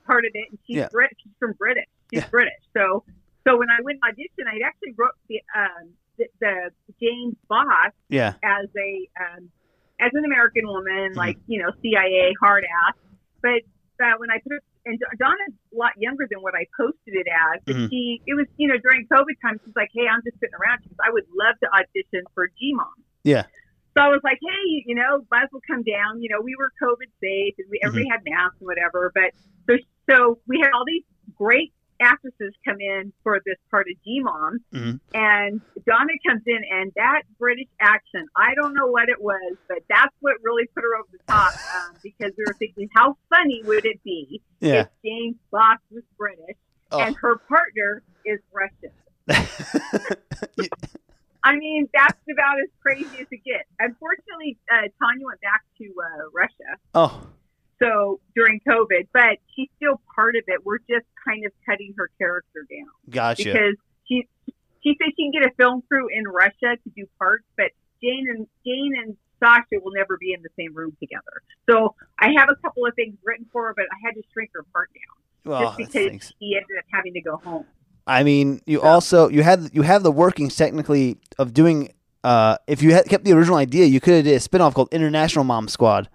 [0.06, 0.88] part of it, and she's Yeah.
[0.92, 1.86] Brit, she's from British.
[2.14, 2.28] She's Yeah.
[2.28, 2.52] British.
[2.72, 3.02] So,
[3.42, 5.88] so when I went audition, I actually wrote the um,
[6.18, 6.70] the, the
[7.02, 8.34] James Boss Yeah.
[8.44, 9.50] as a um,
[9.98, 11.18] as an American woman, Mm-hmm.
[11.18, 12.94] like you know CIA hard ass.
[13.42, 13.62] But
[14.00, 17.26] uh, when I put it, and Donna's a lot younger than what I posted it
[17.26, 17.60] as.
[17.66, 17.90] But Mhm.
[17.90, 20.80] she, it was you know during COVID time, she's like, hey, I'm just sitting around.
[20.82, 22.94] She goes, I would love to audition for G-Mom.
[23.24, 23.44] Yeah.
[23.96, 26.22] So I was like, hey, you know, might as well come down.
[26.22, 29.10] You know, we were COVID safe and we, everybody had masks and whatever.
[29.12, 29.34] But
[29.66, 29.76] so,
[30.08, 31.02] so we had all these
[31.34, 34.58] great actresses come in for this part of G-Mom.
[34.72, 35.00] Mhm.
[35.14, 39.78] And Donna comes in and that British accent, I don't know what it was, but
[39.88, 41.52] that's what really put her over the top
[41.90, 44.82] um, because we were thinking, how funny would it be Yeah.
[44.82, 46.56] if James Boss was British
[46.90, 47.00] Oh.
[47.00, 48.92] and her partner is Russian?
[51.44, 53.68] I mean, that's about as crazy as it gets.
[53.78, 56.78] Unfortunately, uh, Tanya went back to uh, Russia.
[56.94, 57.26] oh.
[57.80, 60.64] So during COVID, but she's still part of it.
[60.64, 63.44] We're just kind of cutting her character down Gotcha.
[63.44, 63.74] because
[64.08, 64.26] she
[64.82, 67.70] she says she can get a film crew in Russia to do parts, but
[68.02, 71.42] Jane and Jane and Sasha will never be in the same room together.
[71.70, 74.50] So I have a couple of things written for her, but I had to shrink
[74.54, 77.64] her part down well, just because she ended up having to go home.
[78.06, 81.92] I mean, you So- also you had you have the workings technically of doing.
[82.24, 84.88] Uh, if you had kept the original idea, you could have did a spinoff called
[84.90, 86.08] International Mom Squad.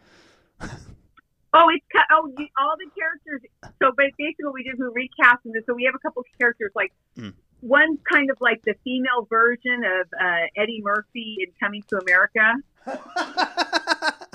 [1.53, 2.05] Oh, it's cut.
[2.11, 3.41] Oh, you, all the characters.
[3.81, 5.53] So, but basically, what we did we recast them.
[5.67, 7.33] So we have a couple of characters like Mm.
[7.61, 12.53] one's kind of like the female version of uh, Eddie Murphy in Coming to America.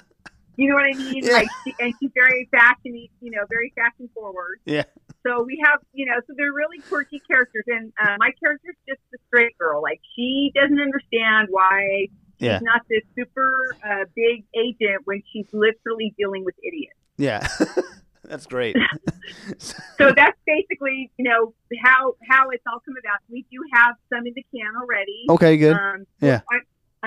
[0.59, 1.23] You know what I mean?
[1.25, 1.35] Yeah.
[1.35, 4.59] Like, she, and she's very fashion, you know, very fashion forward.
[4.67, 4.83] Yeah.
[5.25, 8.99] So we have, you know, so they're really quirky characters, and uh, my character's just
[9.15, 9.81] a straight girl.
[9.81, 12.09] Like she doesn't understand why
[12.41, 12.59] Yeah.
[12.59, 16.99] she's not this super uh, big agent when she's literally dealing with idiots.
[17.19, 17.47] Yeah,
[18.25, 18.77] that's great.
[20.01, 21.53] So that's basically, you know,
[21.83, 23.19] how how it's all come about.
[23.29, 25.27] We do have some in the can already.
[25.29, 25.75] okay, good.
[25.75, 26.41] Um, so Yeah.
[26.51, 26.57] I,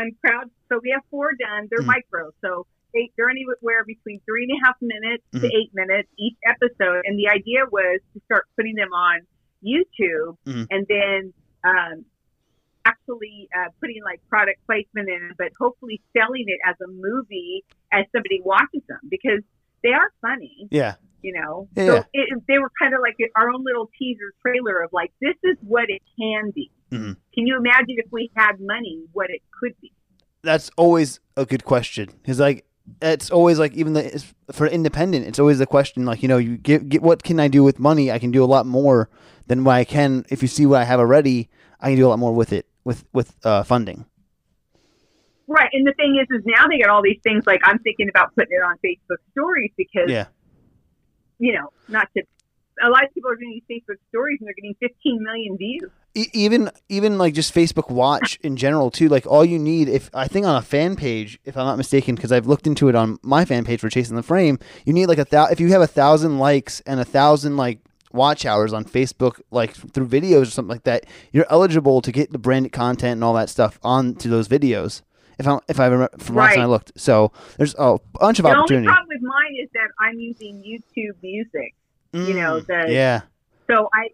[0.01, 0.51] I'm proud.
[0.70, 1.68] So we have four done.
[1.72, 1.86] They're Mhm.
[1.95, 2.32] micro.
[2.43, 5.51] So they, they're anywhere between three and a half minutes to Mhm.
[5.55, 7.01] eight minutes each episode.
[7.05, 9.22] And the idea was to start putting them on
[9.64, 10.68] YouTube Mhm.
[10.70, 11.34] and then
[11.64, 12.05] um,
[12.86, 17.64] actually uh, putting like product placement in it, but hopefully selling it as a movie
[17.93, 19.41] as somebody watches them because
[19.84, 21.67] they are funny Yeah, you know.
[21.75, 22.03] Yeah, so yeah.
[22.13, 25.57] It, they were kind of like our own little teaser trailer of like, this is
[25.61, 26.71] what it can be.
[26.91, 27.15] Mhm.
[27.34, 29.91] Can you imagine if we had money, what it could be?
[30.43, 32.07] that's always a good question.
[32.21, 32.65] Because like
[32.99, 36.38] it's always like even the it's- for independent, it's always the question like you know
[36.39, 38.11] you get get what can I do with money?
[38.11, 39.07] I can do a lot more
[39.47, 41.49] than what I can if you see what I have already.
[41.79, 44.05] I can do a lot more with it with with uh, funding.
[45.52, 45.70] Right.
[45.74, 47.45] And the thing is, is now they got all these things.
[47.45, 50.28] Like I'm thinking about putting it on Facebook stories because, Yeah,
[51.39, 52.24] you know, not to,
[52.82, 55.91] a lot of people are doing these Facebook stories and they're getting 15 million views.
[56.16, 59.10] E- even even like just Facebook Watch in general too.
[59.10, 62.16] Like all you need, if I think on a fan page, if I'm not mistaken,
[62.16, 65.08] because I've looked into it on my fan page for Chasing the Frame, you need
[65.08, 65.47] like a thou.
[65.47, 67.80] If you have a thousand likes and a thousand like
[68.14, 72.32] watch hours on Facebook, like through videos or something like that, you're eligible to get
[72.32, 75.02] the branded content and all that stuff onto those videos.
[75.41, 78.45] If I if I remember from last time I looked, so there's a bunch of
[78.45, 78.67] opportunities.
[78.69, 81.73] The only problem with mine is that I'm using YouTube music.
[82.13, 83.21] you know, Mm, the- yeah,
[83.67, 84.09] So I,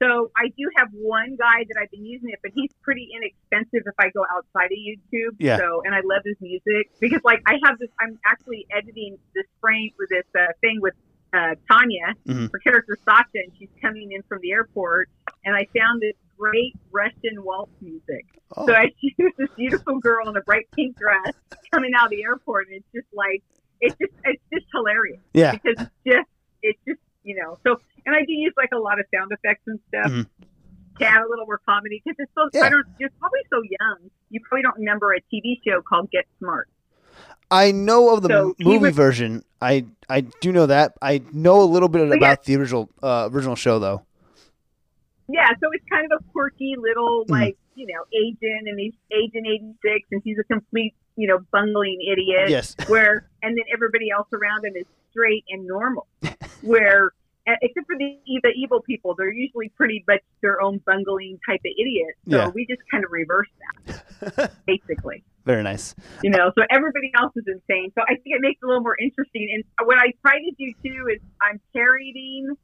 [0.00, 3.82] so I do have one guy that I've been using it, but he's pretty inexpensive
[3.86, 5.36] if I go outside of YouTube.
[5.38, 5.58] Yeah.
[5.58, 9.44] So, and I love his music because like I have this, I'm actually editing this
[9.60, 10.94] frame with this uh, thing with
[11.34, 12.50] uh, Tanya, Mhm.
[12.50, 15.10] her character Sasha, and she's coming in from the airport,
[15.44, 18.24] and I found this great Russian waltz music.
[18.56, 18.66] Oh.
[18.66, 21.34] So I choose this beautiful girl in a bright pink dress
[21.72, 23.42] coming out of the airport, and it's just like
[23.80, 26.28] it's just it's just hilarious yeah, because it's just
[26.62, 29.62] it's just you know so and I do use like a lot of sound effects
[29.66, 30.26] and stuff Mhm.
[30.98, 32.66] to add a little more comedy because it's so Yeah.
[32.66, 36.24] I don't you're probably so young you probably don't remember a TV show called Get
[36.38, 36.68] Smart.
[37.50, 39.44] I know of the So m- movie was- version.
[39.60, 40.94] I I do know that.
[41.02, 44.02] I know a little bit about the original uh, original show though.
[45.28, 47.30] Yeah, so it's kind of a quirky little Mhm.
[47.30, 51.40] like you know agent and he's agent eighty six and he's a complete you know,
[51.50, 52.48] bungling idiot.
[52.48, 52.76] Yes.
[52.88, 56.06] Where and then everybody else around him is straight and normal.
[56.62, 57.10] where
[57.62, 61.72] except for the the evil people, they're usually pretty much their own bungling type of
[61.78, 62.18] idiots.
[62.28, 62.48] So Yeah.
[62.54, 65.24] we just kind of reverse that, basically.
[65.44, 65.94] Very nice.
[66.22, 67.90] You know, so everybody else is insane.
[67.96, 69.48] So I think it makes it a little more interesting.
[69.54, 72.54] And what I try to do too is I'm parodying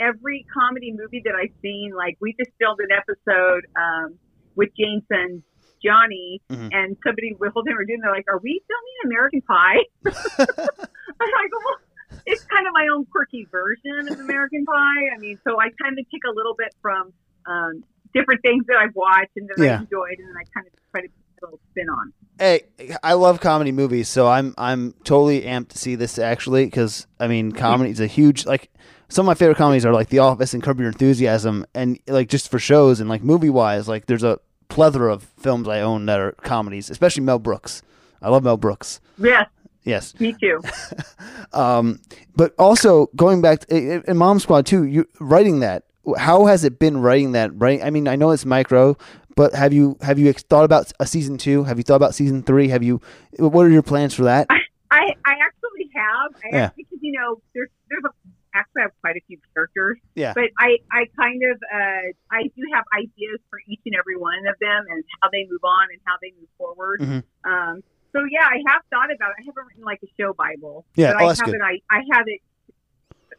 [0.00, 1.92] every comedy movie that I've seen.
[1.96, 4.18] Like we just filmed an episode um,
[4.56, 5.42] with Jameson
[5.84, 6.70] Johnny, Mhm.
[6.72, 11.52] and somebody whole time we're doing, they're like, "Are we filming American Pie?" I'm like,
[11.52, 15.14] well, it's kind of my own quirky version of American Pie.
[15.14, 17.12] I mean, so I kind of take a little bit from
[17.46, 17.84] um,
[18.14, 21.02] different things that I've watched and that I enjoyed, and then I kind of try
[21.02, 22.12] to put a little spin on.
[22.40, 22.62] Hey,
[23.02, 27.28] I love comedy movies, so I'm I'm totally amped to see this actually because I
[27.28, 28.70] mean, comedy is a huge like.
[29.08, 32.28] Some of my favorite comedies are like The Office and Curb Your Enthusiasm, and like
[32.28, 34.38] just for shows and like movie wise, like there's a
[34.68, 37.82] plethora of films I own that are comedies, especially Mel Brooks.
[38.20, 39.00] I love Mel Brooks.
[39.18, 39.48] Yes,
[39.84, 40.60] Yes, me too.
[41.52, 42.00] um,
[42.36, 45.84] but also going back to, in Mom Squad too, you writing that.
[46.18, 47.50] How has it been writing that?
[47.54, 47.82] Right?
[47.82, 48.96] I mean, I know it's micro,
[49.36, 51.64] but have you have you thought about a season two?
[51.64, 52.68] Have you thought about season three?
[52.68, 53.00] Have you?
[53.38, 54.46] What are your plans for that?
[54.50, 54.58] I,
[54.90, 56.34] I actually have.
[56.44, 56.70] I Yeah.
[56.76, 58.08] because you know there's there's a,
[58.54, 59.98] actually I have quite a few characters.
[60.14, 60.32] Yeah.
[60.34, 64.46] But I I kind of uh I do have ideas for each and every one
[64.48, 67.00] of them and how they move on and how they move forward.
[67.00, 67.22] Mhm.
[67.44, 67.82] Um.
[68.12, 69.30] So yeah, I have thought about.
[69.30, 69.36] it.
[69.40, 70.86] I haven't written like a show bible.
[70.96, 71.56] Yeah, But oh, I that's have good.
[71.56, 71.62] it.
[71.62, 72.40] I I have it.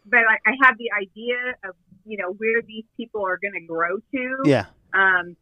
[0.06, 3.66] But I, I have the idea of you know where these people are going to
[3.66, 4.38] grow to.
[4.46, 4.66] Yeah.
[4.94, 5.36] Um,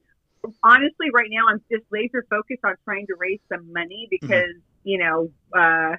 [0.64, 4.28] honestly, right now I'm just laser focused on trying to raise some money Mm-hmm.
[4.28, 5.96] because you know uh,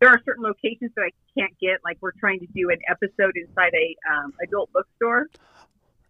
[0.00, 1.80] there are certain locations that I can't get.
[1.84, 5.28] Like we're trying to do an episode inside a um, adult bookstore,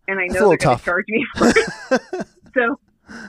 [0.09, 2.27] and I know they're going to charge me for it.
[2.55, 2.81] so,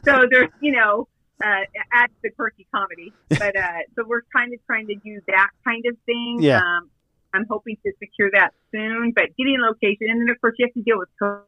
[0.05, 1.07] so there's you know.
[1.39, 1.61] Uh,
[1.93, 5.85] add the quirky comedy, but uh, so we're kind of trying to do that kind
[5.85, 6.39] of thing.
[6.41, 6.57] Yeah.
[6.57, 6.89] Um,
[7.31, 10.65] I'm hoping to secure that soon, but getting a location, and then of course you
[10.65, 11.43] have to deal with COVID.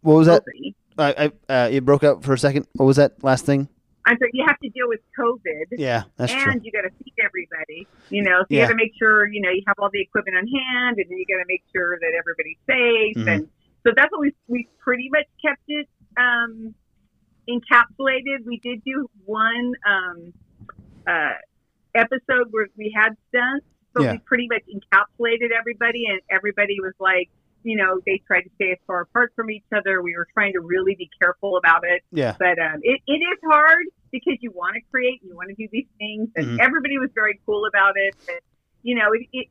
[0.00, 0.44] What was that?
[0.98, 2.66] I, I uh, it broke up for a second.
[2.72, 3.68] What was that last thing?
[4.08, 5.76] I'm sorry, you have to deal with COVID.
[5.78, 6.60] Yeah, that's and true.
[6.64, 7.86] you got to feed everybody.
[8.10, 8.64] You know, so you Yeah.
[8.64, 11.26] got to make sure you know you have all the equipment on hand, and you
[11.28, 13.16] got to make sure that everybody's safe.
[13.16, 13.28] Mhm.
[13.34, 13.48] And
[13.86, 15.86] so that's what we we pretty much kept it
[16.16, 16.74] um,
[17.48, 18.44] encapsulated.
[18.44, 20.32] We did do one um,
[21.06, 21.34] uh,
[21.94, 24.12] episode where we had stunts, but Yeah.
[24.12, 27.28] we pretty much encapsulated everybody, and everybody was like.
[27.64, 30.00] You know, they tried to stay as far apart from each other.
[30.02, 33.38] We were trying to really be careful about it Yeah, but um, it, it is
[33.44, 36.58] hard because you want to create you want to do these things and Mhm.
[36.64, 38.40] everybody was very cool about it but
[38.82, 39.48] you know it, it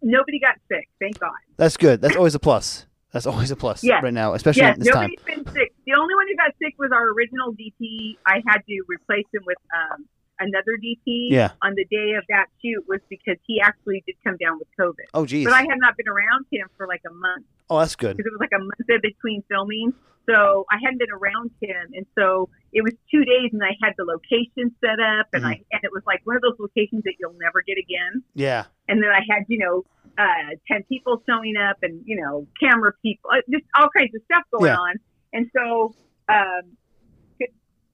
[0.00, 2.00] nobody got sick thank god that's good.
[2.00, 2.86] That's always a plus.
[3.12, 4.02] That's always a plus Yes.
[4.02, 5.10] right now, especially yes at this time.
[5.10, 8.58] nobody's been sick the only one who got sick was our original dp i had
[8.68, 10.06] to replace him with um,
[10.40, 11.50] another dp Yeah.
[11.62, 15.06] on the day of that shoot was because he actually did come down with covid
[15.14, 15.44] Oh, geez.
[15.44, 18.16] but i had not been around him for like a month Oh, that's good.
[18.16, 19.92] because it was like a month in between filming.
[20.26, 23.92] So I hadn't been around him, and so it was two days, and I had
[23.98, 27.14] the location set up, and I and it was like one of those locations that
[27.18, 28.22] you'll never get again.
[28.34, 28.64] Yeah.
[28.88, 29.84] And then I had you know
[30.18, 34.20] uh, ten people showing up, and you know camera people, uh, just all kinds of
[34.30, 34.76] stuff going Yeah.
[34.76, 34.94] on.
[35.34, 35.94] And so
[36.30, 36.76] um,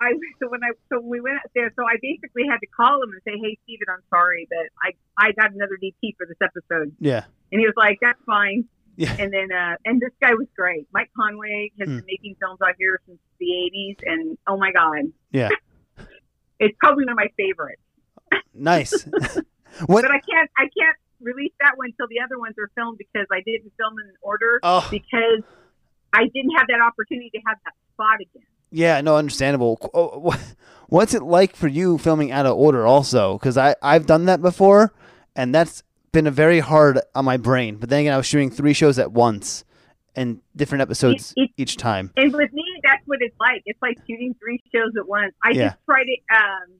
[0.05, 2.67] I so when I so when we went out there, so I basically had to
[2.69, 4.93] call him and say, "Hey, Steven, I'm sorry, but I
[5.29, 7.25] I got another DP for this episode." Yeah.
[7.53, 8.65] And he was like, "That's fine."
[8.97, 9.17] Yeah.
[9.19, 10.87] And then, uh, and this guy was great.
[10.93, 11.97] Mike Conway has Hmm.
[11.97, 15.49] been making films out here since the '80s, and oh my god, Yeah.
[16.61, 17.83] it's probably one of my favorites.
[18.55, 19.03] Nice.
[19.87, 20.03] when?
[20.03, 23.27] But I can't, I can't release that one until the other ones are filmed because
[23.33, 25.43] I didn't film in order Oh, because
[26.13, 28.47] I didn't have that opportunity to have that spot again.
[28.75, 29.01] Yeah.
[29.01, 29.79] No, understandable.
[29.95, 30.35] Oh,
[30.89, 32.87] What's it like for you filming out of order?
[32.87, 34.93] Also, because I I've done that before,
[35.35, 37.77] and that's been a very hard on my brain.
[37.77, 39.65] But then again, I was shooting three shows at once,
[40.15, 42.13] and different episodes It- it- each time.
[42.17, 43.63] And with me, that's what it's like.
[43.65, 45.35] It's like shooting three shows at once.
[45.43, 45.69] I Yeah.
[45.71, 46.79] just try to, um,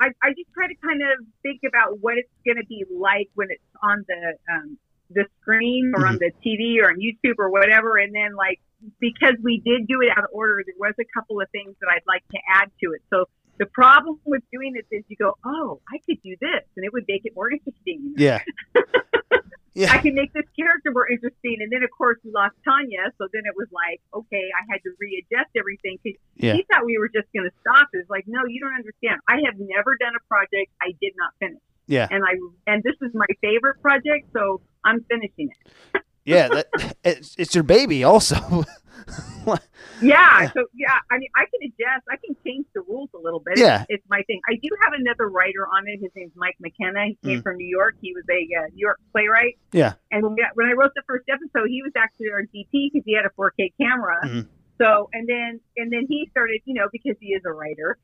[0.00, 3.28] I, I just try to kind of think about what it's going to be like
[3.34, 4.78] when it's on the um,
[5.10, 6.24] the screen or on mm-hmm.
[6.24, 8.60] the TV or on YouTube or whatever, and then like
[9.00, 11.88] because we did do it out of order, there was a couple of things that
[11.90, 13.02] I'd like to add to it.
[13.10, 13.26] So
[13.58, 16.92] the problem with doing this is you go, oh, I could do this, and it
[16.92, 18.14] would make it more interesting.
[18.18, 18.40] Yeah.
[19.78, 20.02] I Yeah.
[20.02, 21.58] can make this character more interesting.
[21.60, 23.14] And then, of course, we lost Tanya.
[23.16, 26.56] So then it was like, okay, I had to readjust everything because Yeah.
[26.56, 27.86] she thought we were just going to stop.
[27.92, 29.20] It's like, no, you don't understand.
[29.28, 31.62] I have never done a project I did not finish.
[31.86, 32.08] Yeah.
[32.10, 32.34] And I
[32.66, 36.02] and this is my favorite project, so I'm finishing it.
[36.24, 36.48] Yeah.
[36.48, 36.66] That,
[37.04, 38.64] it's, it's your baby, also.
[40.00, 42.06] Yeah, so yeah, I mean, I can adjust.
[42.08, 43.58] I can change the rules a little bit.
[43.58, 43.80] Yeah.
[43.88, 44.40] it's, it's my thing.
[44.48, 45.98] I do have another writer on it.
[46.00, 47.06] His name's Mike McKenna.
[47.06, 47.42] He came Mm.
[47.42, 47.96] from New York.
[48.00, 49.58] He was a uh, New York playwright.
[49.72, 49.94] Yeah.
[50.12, 53.02] And when, we, when I wrote the first episode, he was actually our DP because
[53.06, 54.18] he had a 4K camera.
[54.24, 54.46] Mhm.
[54.80, 57.98] So and then and then he started, you know, because he is a writer.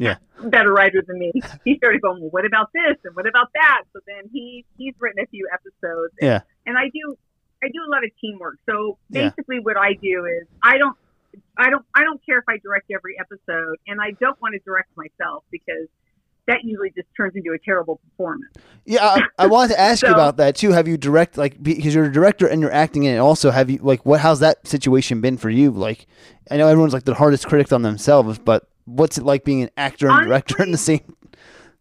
[0.00, 0.16] Yeah.
[0.42, 1.32] Better writer than me.
[1.64, 3.82] He started going, well, what about this and what about that?
[3.92, 6.14] So then he he's written a few episodes.
[6.20, 6.40] Yeah.
[6.66, 7.16] And I do
[7.62, 8.58] I do a lot of teamwork.
[8.68, 9.30] So Yeah.
[9.30, 10.96] basically, what I do is I don't
[11.56, 14.60] I don't I don't care if I direct every episode, and I don't want to
[14.64, 15.88] direct myself because
[16.46, 18.52] that usually just turns into a terrible performance.
[18.84, 20.72] Yeah, I, I wanted to ask you about that too.
[20.72, 23.18] Have you direct like because you're a director and you're acting in it?
[23.18, 24.20] Also, have you like what?
[24.20, 25.70] How's that situation been for you?
[25.70, 26.06] Like,
[26.50, 29.70] I know everyone's like the hardest critic on themselves, but what's it like being an
[29.76, 31.16] actor and director in the same?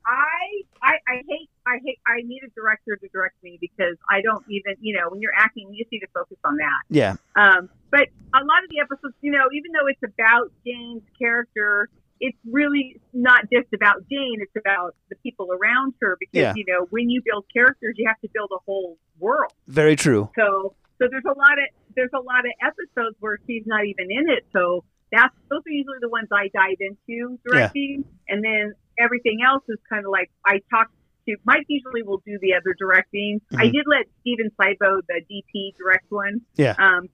[0.06, 4.22] I, I I hate I hate I need a director to direct me because I
[4.22, 6.82] don't even you know when you're acting you just need to focus on that.
[6.90, 11.04] Yeah, Um, but a lot of the episodes, you know, even though it's about Jane's
[11.18, 11.88] character,
[12.20, 14.38] it's really not just about Jane.
[14.42, 16.54] It's about the people around her because Yeah.
[16.56, 19.54] you know when you build characters, you have to build a whole world.
[19.68, 20.30] very true.
[20.38, 24.12] So so there's a lot of there's a lot of episodes where she's not even
[24.12, 24.46] in it.
[24.52, 24.84] So
[25.14, 29.78] that's those are usually the ones I dive into directing, and then everything else is
[29.90, 30.90] kind of like I talk
[31.28, 31.66] to Mike.
[31.70, 33.40] Usually will do the other directing.
[33.56, 33.72] I Mhm.
[33.74, 36.42] did let Steven Saibo, the DP, direct one.
[36.56, 36.76] Yeah.
[36.78, 37.08] Um,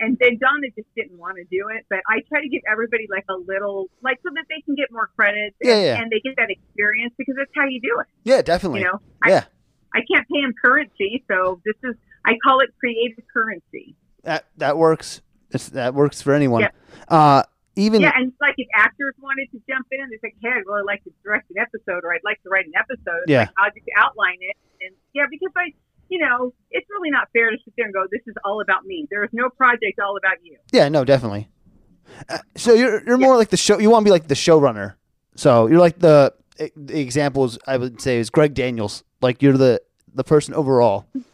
[0.00, 3.06] and then Donna just didn't want to do it, but I try to give everybody
[3.08, 6.02] like a little, like so that they can get more credit Yeah, and, yeah.
[6.02, 8.06] and they get that experience because that's how you do it.
[8.24, 8.80] Yeah, definitely.
[8.80, 9.44] You know, Yeah.
[9.94, 11.94] I, I can't pay him currency, so this is
[12.24, 13.94] I call it creative currency.
[14.24, 15.20] That that works.
[15.54, 16.62] It's, that works for anyone.
[16.62, 16.70] Yeah.
[17.08, 17.42] Uh,
[17.76, 20.62] even Yeah, and like if actors wanted to jump in and they say, "Hey, I'd
[20.66, 23.40] really like to direct an episode, or I'd like to write an episode," Yeah.
[23.40, 25.72] like, I'll just outline it, and yeah, because I,
[26.08, 28.84] you know, it's really not fair to sit there and go, "This is all about
[28.84, 30.56] me." There is no project all about you.
[30.72, 31.48] yeah, no, definitely.
[32.28, 33.78] Uh, so you're you're more like the show.
[33.78, 34.94] You want to be like the showrunner.
[35.36, 36.32] So you're like the,
[36.76, 39.02] the examples I would say is Greg Daniels.
[39.20, 39.80] Like you're the
[40.14, 41.06] the person overall.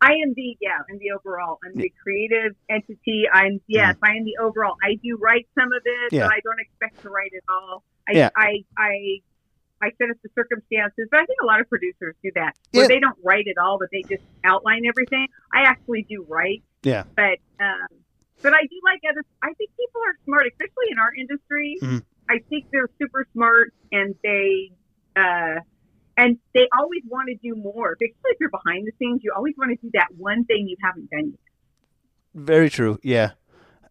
[0.00, 1.58] I am the yeah, I'm the overall.
[1.64, 3.24] I'm the creative entity.
[3.32, 4.76] I'm yes, I am the overall.
[4.82, 6.24] I do write some of it, Yeah.
[6.26, 7.82] but I don't expect to write it all.
[8.08, 8.30] I Yeah.
[8.36, 9.20] I I
[9.80, 12.84] I set up the circumstances, but I think a lot of producers do that where
[12.84, 12.88] Yeah.
[12.88, 15.28] they don't write it all, but they just outline everything.
[15.52, 17.04] I actually do write, Yeah.
[17.14, 17.88] but um,
[18.42, 19.22] but I do like other.
[19.42, 21.78] I think people are smart, especially in our industry.
[21.82, 22.02] Mhm.
[22.28, 24.72] I think they're super smart, and they.
[25.14, 25.60] Uh,
[26.16, 27.92] and they always want to do more.
[27.92, 30.76] Especially if you're behind the scenes, you always want to do that one thing you
[30.82, 31.40] haven't done yet.
[32.34, 32.98] Very true.
[33.02, 33.32] Yeah.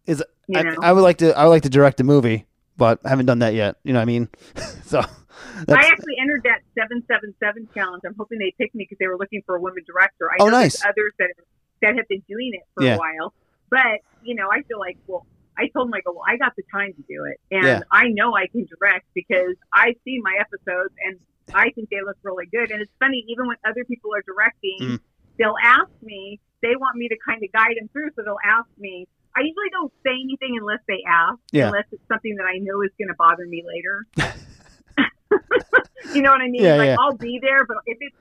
[0.06, 2.46] Is You I, know, I would like to I would like to direct a movie,
[2.76, 3.76] but I haven't done that yet.
[3.84, 4.28] You know what I mean?
[4.84, 8.02] so I actually entered that seven seven seven challenge.
[8.06, 10.30] I'm hoping they pick me because they were looking for a woman director.
[10.30, 10.84] I Oh, know nice.
[10.84, 11.30] others that
[11.82, 12.94] that have been doing it for Yeah.
[12.94, 13.34] a while,
[13.70, 15.26] but you know, I feel like well.
[15.58, 17.40] I told them, I well, I got the time to do it.
[17.50, 17.80] And Yeah.
[17.90, 21.18] I know I can direct because I see my episodes and
[21.54, 22.70] I think they look really good.
[22.70, 25.00] And it's funny, even when other people are directing, Mhm.
[25.38, 28.10] they'll ask me, they want me to kind of guide them through.
[28.16, 31.66] So they'll ask me, I usually don't say anything unless they ask, Yeah.
[31.66, 34.06] unless it's something that I know is going to bother me later.
[36.14, 36.62] you know what I mean?
[36.62, 36.96] Yeah, like yeah.
[36.98, 38.16] I'll be there, but if it's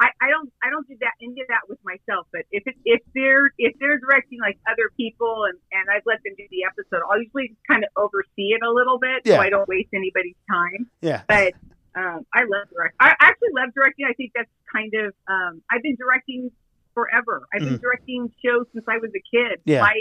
[0.00, 2.26] I, I don't I don't do that of that with myself.
[2.32, 6.22] But if it, if they're if they're directing like other people and and I've let
[6.24, 9.36] them do the episode, I'll usually just kind of oversee it a little bit Yeah.
[9.36, 10.86] so I don't waste anybody's time.
[11.00, 11.22] yeah.
[11.28, 11.54] But
[11.98, 12.96] um, I love directing.
[13.00, 14.06] I actually love directing.
[14.08, 16.50] I think that's kind of um, I've been directing
[16.94, 17.42] forever.
[17.52, 19.60] I've been directing shows since I was a kid.
[19.64, 19.80] Yeah.
[19.82, 19.96] My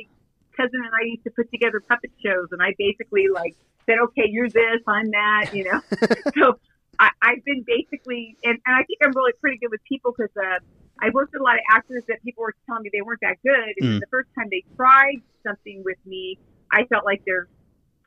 [0.56, 4.28] cousin and I used to put together puppet shows, and I basically like said, "Okay,
[4.30, 5.82] you're this, I'm that," you know.
[6.38, 6.60] so
[7.00, 10.36] I, I've been basically, and, and I think I'm really pretty good with people because
[10.38, 10.60] uh,
[11.02, 13.38] I worked with a lot of actors that people were telling me they weren't that
[13.44, 14.00] good, and Mm.
[14.00, 16.38] the first time they tried something with me,
[16.72, 17.48] I felt like their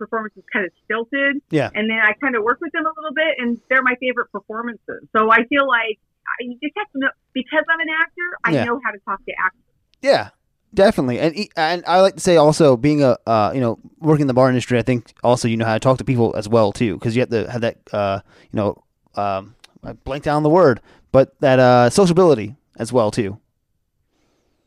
[0.00, 1.40] performance was kind of stilted.
[1.50, 1.70] Yeah.
[1.74, 4.32] And then I kind of work with them a little bit, and they're my favorite
[4.32, 5.06] performances.
[5.16, 8.50] So I feel like I you just have to know because I'm an actor, I
[8.52, 8.64] Yeah.
[8.64, 9.60] know how to talk to actors.
[10.02, 10.30] Yeah,
[10.74, 11.20] definitely.
[11.20, 14.34] And and I like to say also being a uh, you know working in the
[14.34, 16.94] bar industry, I think also you know how to talk to people as well too,
[16.94, 18.20] because you have to have that uh,
[18.50, 18.82] you know
[19.16, 20.80] um, I blanked down the word,
[21.12, 23.38] but that uh, sociability as well too.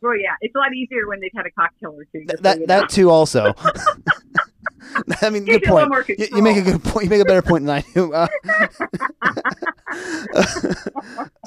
[0.02, 2.26] Well, yeah, it's a lot easier when they've had a cocktail or two.
[2.26, 3.54] Th- just so that that too also.
[5.22, 6.08] I mean, good you a little point.
[6.08, 7.04] You, you make a good point.
[7.04, 8.12] You make a better point than I do.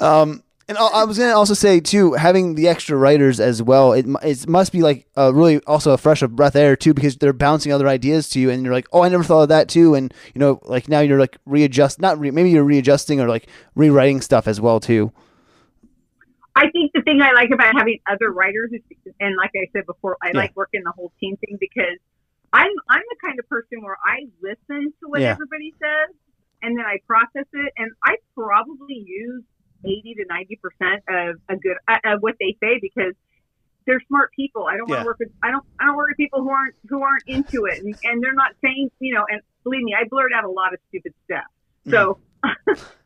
[0.00, 3.92] um, and I I was gonna also say too, having the extra writers as well,
[3.92, 7.16] it it must be like uh, really also a fresh of breath air too, because
[7.16, 9.68] they're bouncing other ideas to you, and you're like, oh, I never thought of that
[9.68, 13.28] too, and you know, like now you're like readjust, not re- maybe you're readjusting or
[13.28, 15.12] like rewriting stuff as well too.
[16.54, 18.82] I think the thing I like about having other writers is,
[19.20, 20.40] and like I said before, I Yeah.
[20.40, 21.98] like working the whole team thing because
[22.52, 25.32] I'm I'm the kind of person where I listen to what Yeah.
[25.32, 26.14] everybody says
[26.62, 29.44] and then I process it, and I probably use
[29.84, 33.14] eighty to ninety percent of a good uh, of what they say because
[33.86, 34.66] they're smart people.
[34.66, 36.74] I don't want to work with I don't I don't work with people who aren't
[36.88, 39.24] who aren't into it, and, and they're not saying you know.
[39.30, 41.44] And believe me, I blurt out a lot of stupid stuff.
[41.90, 42.18] So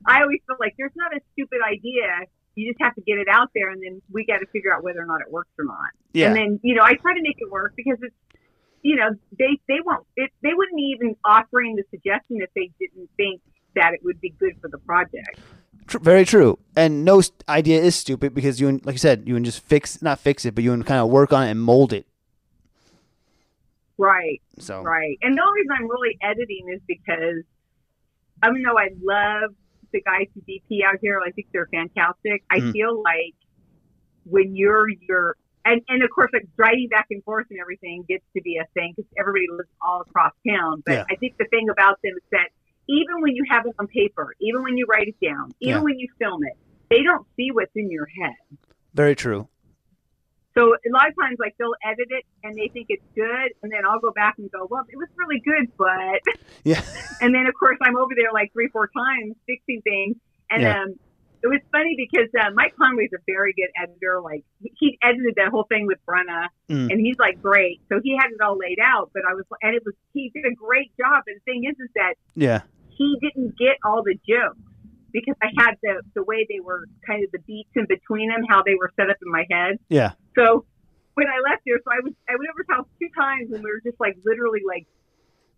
[0.07, 2.27] I always feel like there's not a stupid idea.
[2.55, 4.83] You just have to get it out there, and then we got to figure out
[4.83, 5.91] whether or not it works or not.
[6.13, 6.29] Yeah.
[6.29, 8.15] And then you know, I try to make it work because it's
[8.83, 12.71] you know they they won't it, they wouldn't be even offering the suggestion if they
[12.79, 13.41] didn't think
[13.75, 15.39] that it would be good for the project.
[15.87, 16.59] Tr- very true.
[16.77, 20.01] And no st- idea is stupid because you, like you said, you can just fix,
[20.03, 22.07] not fix it, but you can kind of work on it and mold it.
[23.99, 24.41] Right.
[24.59, 25.19] So Right.
[25.23, 27.43] And the only reason I'm really editing is because
[28.45, 29.55] even though I love
[29.93, 32.43] the guys who DP out here, I think they're fantastic.
[32.51, 32.73] I Mhm.
[32.73, 33.35] feel like
[34.25, 38.25] when you're you're and, and of course like driving back and forth and everything gets
[38.37, 40.83] to be a thing because everybody lives all across town.
[40.87, 41.05] But Yeah.
[41.11, 42.49] I think the thing about them is that
[42.89, 45.83] even when you have it on paper, even when you write it down, even Yeah.
[45.85, 46.55] when you film it,
[46.91, 48.35] they don't see what's in your head.
[48.95, 49.49] very true.
[50.55, 53.73] So a lot of times, like they'll edit it and they think it's good, and
[53.73, 56.21] then I'll go back and go, "Well, it was really good, but."
[56.65, 56.83] Yeah.
[57.23, 60.17] And then of course I'm over there like three, four times fixing things,
[60.51, 60.83] and Yeah.
[60.83, 60.95] um,
[61.43, 64.21] it was funny because uh, Mike Conway's a very good editor.
[64.23, 64.45] Like
[64.79, 66.91] he- edited that whole thing with Brenna, Mm.
[66.91, 67.81] and he's like great.
[67.91, 70.45] So he had it all laid out, but I was, and it was he did
[70.47, 71.25] a great job.
[71.27, 72.61] And the thing is, is that Yeah.
[72.89, 74.59] he didn't get all the jokes
[75.13, 78.45] because I had the the way they were kind of the beats in between them,
[78.49, 79.79] how they were set up in my head.
[79.89, 80.13] Yeah.
[80.39, 80.65] So
[81.15, 83.63] when I left there, so I was I went over to house two times, and
[83.63, 84.87] we were just like literally like,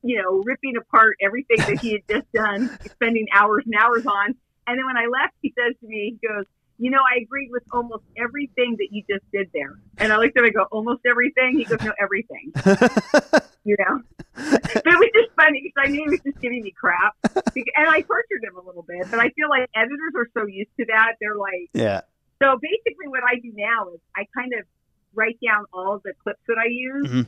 [0.02, 4.34] you know, ripping apart everything that he had just done, spending hours and hours on.
[4.66, 6.44] And then when I left, he says to me, he goes,
[6.78, 10.36] "You know, I agreed with almost everything that you just did there." And I looked
[10.36, 12.52] at him, I go, "Almost everything?" He goes, "No, everything."
[13.66, 14.02] You know.
[14.34, 17.88] But it was just funny because I knew he was just giving me crap, and
[17.88, 19.06] I tortured him a little bit.
[19.10, 21.70] But I feel like editors are so used to that; they're like.
[21.72, 22.02] yeah.
[22.42, 24.66] So basically, what I do now is I kind of
[25.14, 27.26] write down all the clips that I use Mhm.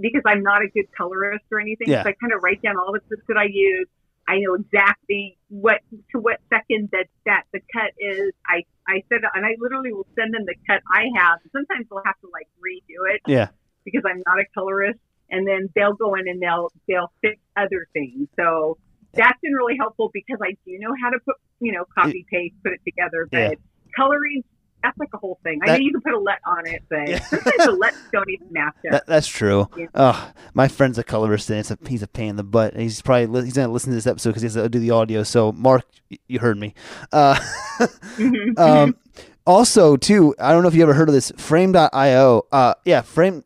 [0.00, 1.90] because I'm not a good colorist or anything.
[1.90, 2.04] Yeah.
[2.04, 3.86] So I kind of write down all the clips that I use.
[4.28, 5.80] I know exactly what
[6.12, 8.32] to what second that that the cut is.
[8.46, 11.38] I I said and I literally will send them the cut I have.
[11.52, 13.48] Sometimes they'll have to like redo it Yeah.
[13.84, 14.98] because I'm not a colorist,
[15.30, 18.28] and then they'll go in and they'll they'll fix other things.
[18.36, 18.78] So
[19.14, 22.54] that's been really helpful because I do know how to put you know copy paste
[22.64, 23.54] put it together, but Yeah.
[23.96, 24.42] coloring
[24.82, 25.58] that's like a whole thing.
[25.62, 27.18] I That- know you can put a LUT on it, but Yeah.
[27.24, 28.92] sometimes LUTs don't even match up.
[28.92, 29.68] That, that's true.
[29.76, 29.86] Yeah.
[29.94, 32.76] Oh, my friend's a colorist, and it's a, he's a pain in the butt.
[32.76, 34.90] He's probably li- he's gonna listen to this episode because he has to do the
[34.92, 35.22] audio.
[35.22, 36.74] So, Mark, y- you heard me.
[37.12, 37.34] Uh,
[38.16, 38.58] Mhm.
[38.58, 38.96] um,
[39.46, 42.42] also, too, I don't know if you ever heard of this Frame.io.
[42.52, 43.44] Uh, yeah, Frame.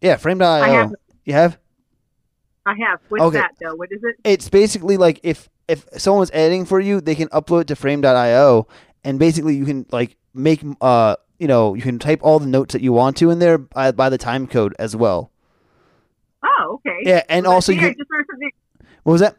[0.00, 0.46] Yeah, Frame.io.
[0.46, 0.92] I have.
[1.24, 1.58] You have?
[2.64, 3.00] I have.
[3.08, 3.38] What's Okay.
[3.38, 3.74] that though?
[3.74, 4.16] What is it?
[4.24, 8.66] It's basically like if if someone's editing for you, they can upload it to Frame.io,
[9.08, 12.72] and basically you can like make uh you know you can type all the notes
[12.74, 15.30] that you want to in there by, by the time code as well.
[16.44, 16.98] Oh, okay.
[17.02, 18.50] Yeah, and Well, also you can, just learned something.
[19.02, 19.36] what was that?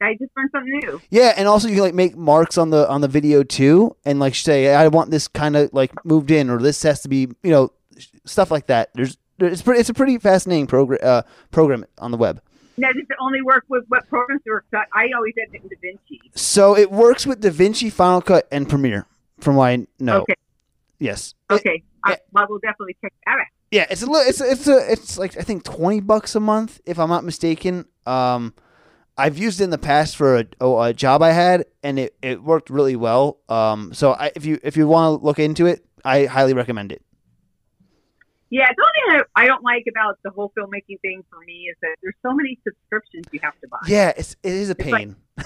[0.00, 1.00] I just learned something new.
[1.10, 4.18] Yeah, and also you can like make marks on the on the video too, and
[4.18, 7.28] like say I want this kind of like moved in, or this has to be
[7.42, 7.72] you know
[8.24, 8.90] stuff like that.
[8.94, 12.42] There's there- it's pretty it's a pretty fascinating program uh, program on the web.
[12.76, 14.64] Now, does it only work with what programs work?
[14.72, 16.18] I always edit in DaVinci.
[16.38, 19.06] So it works with DaVinci, Final Cut, and Premiere,
[19.38, 20.22] from what I know.
[20.22, 20.34] Okay.
[20.98, 21.34] Yes.
[21.50, 21.82] It- Okay.
[22.06, 23.46] I, I will definitely check that out.
[23.70, 26.40] yeah, it's a little, it's a, it's a it's like I think twenty bucks a
[26.40, 27.86] month if I'm not mistaken.
[28.04, 28.52] Um,
[29.16, 32.14] I've used it in the past for a, oh, a job I had, and it,
[32.20, 33.38] it worked really well.
[33.48, 36.92] Um, so I, if you if you want to look into it, I highly recommend
[36.92, 37.00] it.
[38.56, 41.76] Yeah, the only thing I don't like about the whole filmmaking thing for me is
[41.82, 43.78] that there's so many subscriptions you have to buy.
[43.88, 45.16] Yeah, it's it is a It's like- pain.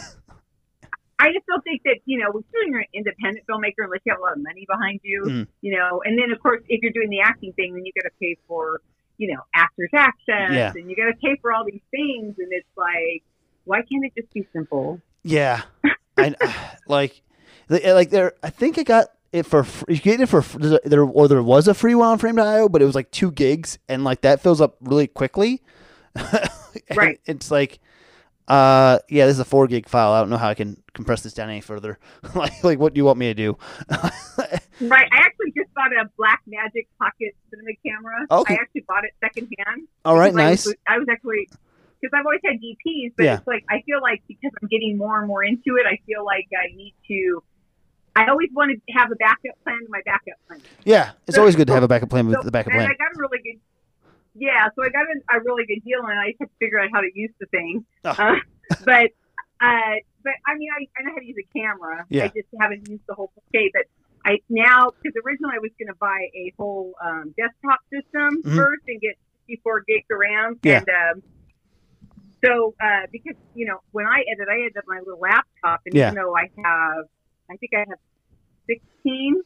[1.20, 4.20] I just don't think that, you know, when you're an independent filmmaker, unless you have
[4.20, 5.46] a lot of money behind you, Mm.
[5.62, 8.08] you know, and then of course, if you're doing the acting thing, then you got
[8.08, 8.80] to pay for,
[9.16, 10.72] you know, actors' access Yeah.
[10.76, 12.36] and you got to pay for all these things.
[12.38, 13.24] And it's like,
[13.64, 15.00] why can't it just be simple?
[15.24, 15.62] yeah,
[16.16, 16.34] I
[16.86, 17.22] like
[17.68, 18.34] like there.
[18.42, 21.02] I think I got it for fr- you get it for fr- there's a- there
[21.02, 24.04] or there was a free one on Frame.io, but it was like two gigs, and
[24.04, 25.62] like that fills up really quickly.
[26.94, 27.20] Right.
[27.26, 27.80] It's like.
[28.46, 30.12] Uh yeah, this is a four gig file.
[30.12, 31.98] I don't know how I can compress this down any further.
[32.34, 33.58] like, like what do you want me to do?
[34.80, 35.08] Right.
[35.12, 38.26] I actually just bought a Blackmagic Pocket Cinema camera.
[38.30, 38.54] Okay.
[38.54, 39.88] I actually bought it secondhand.
[40.04, 40.66] All right, Because I nice.
[40.66, 41.48] was, I was actually
[42.00, 43.38] because I've always had DPs, but Yeah.
[43.38, 46.24] it's like I feel like because I'm getting more and more into it, I feel
[46.24, 47.42] like I need to.
[48.18, 50.60] I always want to have a backup plan to my backup plan.
[50.84, 52.90] Yeah, it's always good to have a backup plan with So- the backup and plan.
[52.90, 53.60] I got a really good.
[54.34, 56.88] Yeah, so I got a, a really good deal, and I had to figure out
[56.92, 57.84] how to use the thing.
[58.04, 58.10] Oh.
[58.10, 58.36] Uh,
[58.84, 59.10] but,
[59.60, 62.04] uh, but I mean, I, I know how to use a camera.
[62.08, 62.24] Yeah.
[62.24, 63.70] I just haven't used the whole 4K.
[63.72, 63.82] But
[64.24, 68.56] I now because originally I was going to buy a whole um, desktop system Mhm.
[68.56, 69.16] first and get
[69.48, 70.58] 64 gigs of RAM.
[70.62, 70.78] Yeah.
[70.86, 71.22] And um,
[72.44, 76.12] so uh, because you know when I edit, I edit my little laptop, and Yeah.
[76.12, 77.04] even though I have,
[77.50, 77.98] I think I have
[78.66, 79.42] 16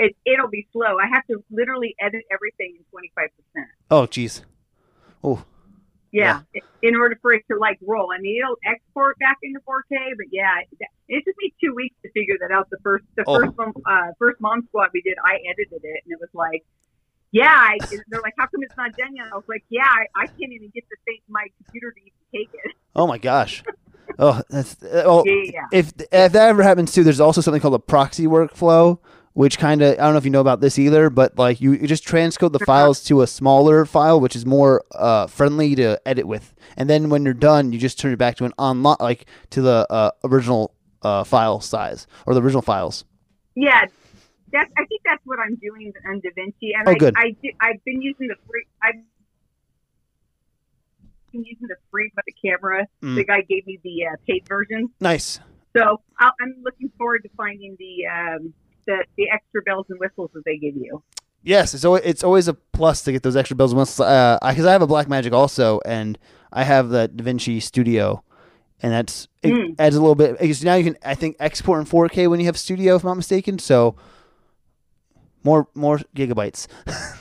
[0.00, 0.96] it, it'll be slow.
[0.98, 3.64] I have to literally edit everything in 25%.
[3.90, 4.42] Oh, jeez.
[5.22, 5.44] Oh,
[6.10, 6.40] Yeah,
[6.82, 8.10] in order for it to like roll.
[8.10, 10.60] I mean, it'll export back into 4K, but yeah,
[11.08, 12.68] it, took me two weeks to figure that out.
[12.70, 13.40] The first, the Oh.
[13.40, 16.64] first, one, uh, first mom squad we did, I edited it, and it was like,
[17.30, 17.78] yeah, I,
[18.08, 19.26] they're like, how come it's not done yet?
[19.32, 22.38] I was like, yeah, I, I can't even get the thing, my computer needs to
[22.38, 22.72] even take it.
[22.96, 23.62] oh my gosh.
[24.18, 25.24] Oh, that's uh, oh.
[25.24, 25.66] Yeah.
[25.72, 28.98] If if that ever happens too, there's also something called a proxy workflow,
[29.34, 31.72] which kind of I don't know if you know about this either, but like you,
[31.72, 36.00] you just transcode the files to a smaller file, which is more uh, friendly to
[36.06, 38.96] edit with, and then when you're done, you just turn it back to an online
[39.00, 43.04] like to the uh, original uh, file size or the original files.
[43.54, 43.84] Yeah,
[44.52, 44.70] that's.
[44.76, 47.14] I think that's what I'm doing on DaVinci, and Oh, I, good.
[47.16, 48.64] I did, I've been using the free.
[48.82, 48.94] I've
[51.32, 52.86] using the free, but the camera.
[53.02, 53.16] Mm.
[53.16, 55.38] The guy gave me the uh, paid version, Nice.
[55.76, 58.54] so I'll, I'm looking forward to finding the um,
[58.86, 61.02] the the extra bells and whistles that they give you.
[61.42, 64.06] Yes, it's always, it's always a plus to get those extra bells and whistles.
[64.06, 66.18] Uh, because I have a Blackmagic also, and
[66.52, 68.22] I have the DaVinci Studio,
[68.82, 69.74] and that's it Mm.
[69.78, 70.38] adds a little bit.
[70.38, 73.08] Because now you can, I think, export in 4K when you have Studio, if I'm
[73.08, 73.58] not mistaken.
[73.58, 73.96] So
[75.42, 76.66] more more gigabytes.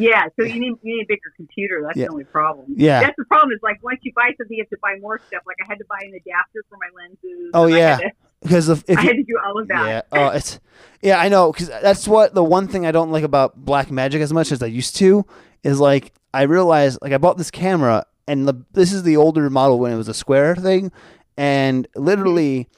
[0.00, 1.82] Yeah, so you need you need a bigger computer.
[1.86, 2.06] That's Yeah.
[2.06, 2.66] the only problem.
[2.76, 3.00] Yeah.
[3.00, 3.52] that's the problem.
[3.52, 5.42] Is like once you buy something, you have to buy more stuff.
[5.46, 7.50] Like I had to buy an adapter for my lenses.
[7.54, 7.98] Oh, yeah.
[8.42, 9.86] Because if, if I you, had to do all of that.
[9.86, 10.58] yeah, oh, it's
[11.02, 11.52] yeah, I know.
[11.52, 14.66] Because that's what the one thing I don't like about Blackmagic as much as I
[14.66, 15.24] used to
[15.62, 19.50] is like I realized like I bought this camera and the this is the older
[19.50, 20.92] model when it was a square thing,
[21.36, 22.68] and literally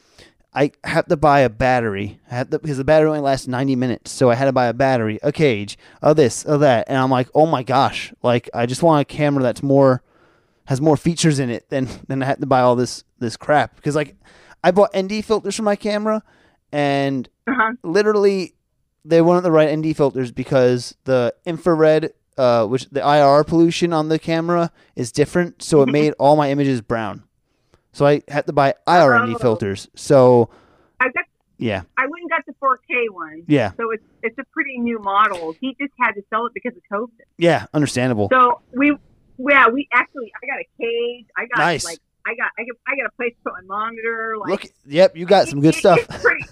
[0.54, 2.20] I had to buy a battery.
[2.30, 4.66] I had to, because the battery only lasts ninety minutes, so I had to buy
[4.66, 8.50] a battery, a cage, a this, a that, and I'm like, oh my gosh, like
[8.52, 10.02] I just want a camera that's more
[10.66, 13.76] has more features in it than than I had to buy all this this crap
[13.76, 14.14] because like
[14.62, 16.22] I bought ND filters for my camera
[16.70, 17.72] and Uh-huh.
[17.82, 18.54] literally
[19.04, 24.08] they weren't the right ND filters because the infrared uh which the IR pollution on
[24.08, 27.24] the camera is different so it made all my images brown.
[27.92, 29.38] So I had to buy IR ND Oh.
[29.38, 29.88] filters.
[29.94, 30.48] So
[31.00, 31.24] I got
[31.58, 31.82] yeah.
[31.96, 33.44] I went and got the 4K one.
[33.46, 33.72] Yeah.
[33.76, 35.54] So it's it's a pretty new model.
[35.60, 37.10] He just had to sell it because of COVID.
[37.38, 38.28] Yeah, understandable.
[38.32, 38.96] So we,
[39.38, 41.26] yeah, we actually, I got a cage.
[41.36, 41.84] I got Nice.
[41.84, 44.34] like, I got, I got, I got a place to put my monitor.
[44.40, 45.98] Like, Look yep, you got some good it- stuff.
[46.22, 46.44] pretty-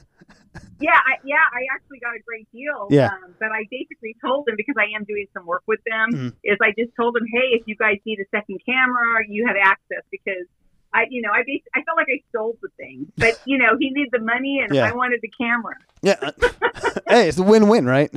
[0.81, 2.89] yeah, I, yeah, I actually got a great deal.
[2.91, 3.07] Yeah.
[3.07, 6.09] Um, but I basically told them because I am doing some work with them.
[6.13, 6.35] Mhm.
[6.45, 9.57] Is I just told them, hey, if you guys need a second camera, you have
[9.61, 10.47] access because.
[10.93, 13.77] I, you know, I bas- I felt like I stole the thing, but you know,
[13.79, 14.89] he needed the money and Yeah.
[14.89, 15.75] I wanted the camera.
[16.03, 16.17] Yeah.
[17.09, 18.11] hey, it's a win-win, right?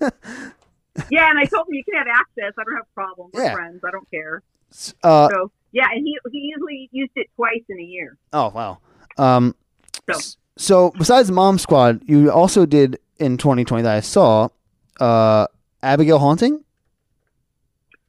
[1.08, 2.52] Yeah, and I told him you can have access.
[2.58, 3.30] I don't have a problem.
[3.32, 3.54] We're Yeah.
[3.54, 3.80] friends.
[3.86, 4.42] I don't care.
[5.02, 8.16] Uh So yeah, and he he usually used it twice in a year.
[8.32, 8.78] oh, wow.
[9.16, 9.54] Um
[10.10, 14.48] So- so besides Mom Squad, you also did in 2020 that I saw
[15.00, 15.46] uh
[15.82, 16.64] Abigail Haunting?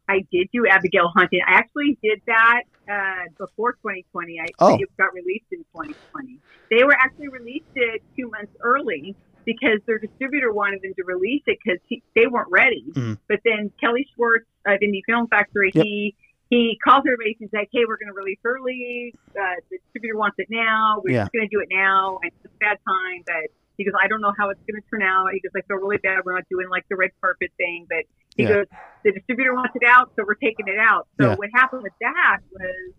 [0.10, 1.40] I did do Abigail Hunting.
[1.48, 4.40] I actually did that uh, before 2020.
[4.40, 4.76] I Oh.
[4.80, 6.40] it got released in 2020.
[6.70, 9.16] They were actually released it two months early
[9.46, 11.80] because their distributor wanted them to release it because
[12.16, 12.86] they weren't ready.
[12.94, 13.18] Mhm.
[13.28, 15.86] But then Kelly Schwartz of Indie Film Factory, Yep.
[15.86, 16.16] he
[16.50, 17.34] he calls everybody.
[17.40, 19.14] He's like, "Hey, we're going to release early.
[19.30, 21.00] Uh, the distributor wants it now.
[21.02, 21.22] We're Yeah.
[21.24, 22.20] just going to do it now.
[22.22, 24.88] And it's a bad time, but." He goes, I don't know how it's going to
[24.92, 25.32] turn out.
[25.34, 26.24] He goes, I feel really bad.
[26.24, 28.04] We're not doing like the red carpet thing, but
[28.36, 28.50] he Yeah.
[28.50, 28.66] goes,
[29.04, 31.08] the distributor wants it out, so we're taking it out.
[31.20, 31.36] So Yeah.
[31.36, 32.94] what happened with that was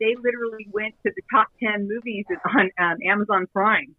[0.00, 3.94] they literally went to the top ten movies on um, Amazon Prime,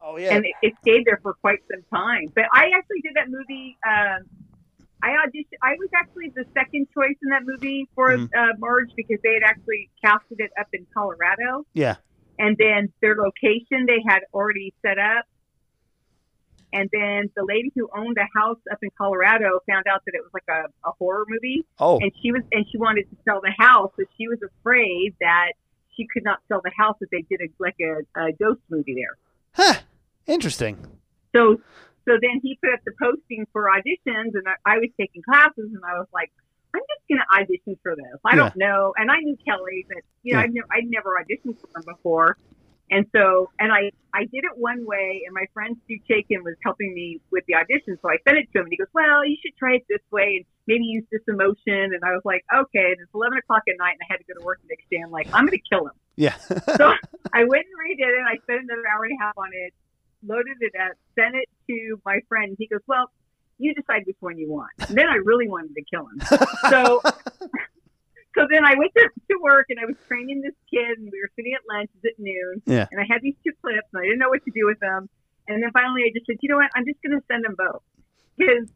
[0.00, 0.36] Oh yeah.
[0.36, 2.26] and it, it stayed there for quite some time.
[2.34, 3.76] But I actually did that movie.
[3.86, 4.22] Um,
[5.02, 5.58] I auditioned.
[5.62, 8.28] I was actually the second choice in that movie for Mhm.
[8.36, 11.96] uh, Marge because they had actually casted it up in Colorado, yeah.
[12.38, 15.24] and then their location they had already set up.
[16.72, 20.22] And then the lady who owned the house up in Colorado found out that it
[20.22, 21.98] was like a, a horror movie Oh.
[22.00, 25.52] and she was and she wanted to sell the house, but she was afraid that
[25.96, 28.94] she could not sell the house if they did a like a, a ghost movie
[28.94, 29.16] there.
[29.54, 29.80] Huh.
[30.26, 30.78] Interesting.
[31.34, 31.60] So
[32.06, 35.70] so then he put up the posting for auditions, and I, I was taking classes,
[35.74, 36.30] and I was like,
[36.74, 38.06] I'm just gonna audition for this.
[38.24, 38.36] I Yeah.
[38.36, 40.44] don't know, and I knew Kelly, but you know, Yeah.
[40.44, 42.36] I'd never I'd never auditioned for him before.
[42.90, 46.56] And so, and I, I did it one way, and my friend Stu Chaikin was
[46.64, 47.96] helping me with the audition.
[48.02, 50.02] So I sent it to him, and he goes, "Well, you should try it this
[50.10, 53.62] way, and maybe use this emotion." And I was like, "Okay." And it's eleven o'clock
[53.68, 54.98] at night, and I had to go to work the next day.
[55.04, 56.34] I'm like, "I'm going to kill him." Yeah.
[56.76, 56.92] So
[57.32, 58.24] I went and redid it.
[58.26, 59.72] I spent another hour and a half on it,
[60.26, 62.56] loaded it up, sent it to my friend.
[62.58, 63.10] He goes, "Well,
[63.58, 66.20] you decide which one you want." And then I really wanted to kill him.
[66.70, 67.02] So
[68.34, 71.20] so then I went to, to work and I was training this kid and we
[71.20, 72.62] were sitting at lunch at noon.
[72.66, 72.86] Yeah.
[72.90, 75.08] And I had these two clips and I didn't know what to do with them.
[75.48, 76.70] And then finally I just said, you know what?
[76.74, 77.82] I'm just going to send them both
[78.36, 78.68] because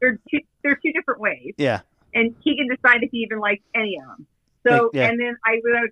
[0.00, 1.54] they're two, they're two different ways.
[1.58, 1.80] yeah.
[2.14, 4.26] And he can decide if he even likes any of them.
[4.66, 5.08] So, Yeah.
[5.08, 5.90] and then I, I, was,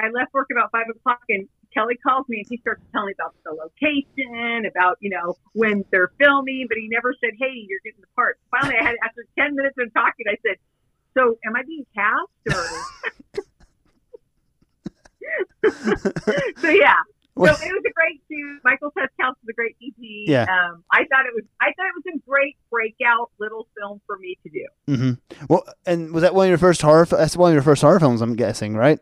[0.00, 3.14] I left work about five o'clock and Kelly calls me and he starts telling me
[3.18, 7.80] about the location, about, you know, when they're filming, but he never said, hey, you're
[7.84, 8.38] getting the part.
[8.50, 10.56] Finally, I had, after 10 minutes of talking, I said,
[11.14, 12.64] so am I being cast or?
[16.60, 16.94] so yeah.
[17.36, 18.60] So it was a great shoot.
[18.64, 20.24] Michael Teskhouse was a great DP.
[20.26, 20.42] Yeah.
[20.42, 21.44] Um, I thought it was.
[21.60, 24.66] I thought it was a great breakout little film for me to do.
[24.86, 25.12] hmm
[25.48, 27.04] Well, and was that one of your first horror?
[27.06, 28.98] That's one of your first horror films, I'm guessing, right?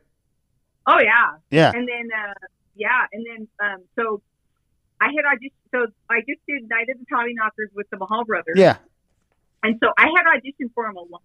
[0.86, 1.36] Oh yeah.
[1.50, 1.72] Yeah.
[1.74, 2.34] And then uh,
[2.74, 4.20] yeah, and then um, so
[5.00, 5.52] I had auditioned.
[5.74, 8.56] So I just did Night of the Tommyknockers with the Mahal brothers.
[8.56, 8.76] Yeah.
[9.62, 11.22] And so I had auditioned for him a long,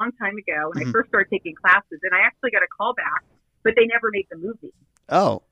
[0.00, 0.88] long time ago when Mhm.
[0.88, 3.24] I first started taking classes, and I actually got a call back,
[3.62, 4.72] but they never made the movie.
[5.08, 5.42] Oh.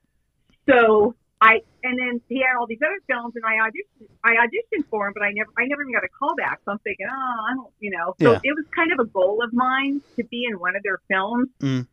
[0.69, 4.09] So I and then he had all these other films, and I auditioned.
[4.25, 6.61] I auditioned for him, but I never, I never even got a call back.
[6.65, 8.15] So I'm thinking, oh, I don't, you know.
[8.21, 8.41] So Yeah.
[8.43, 11.49] it was kind of a goal of mine to be in one of their films.
[11.61, 11.87] Mm.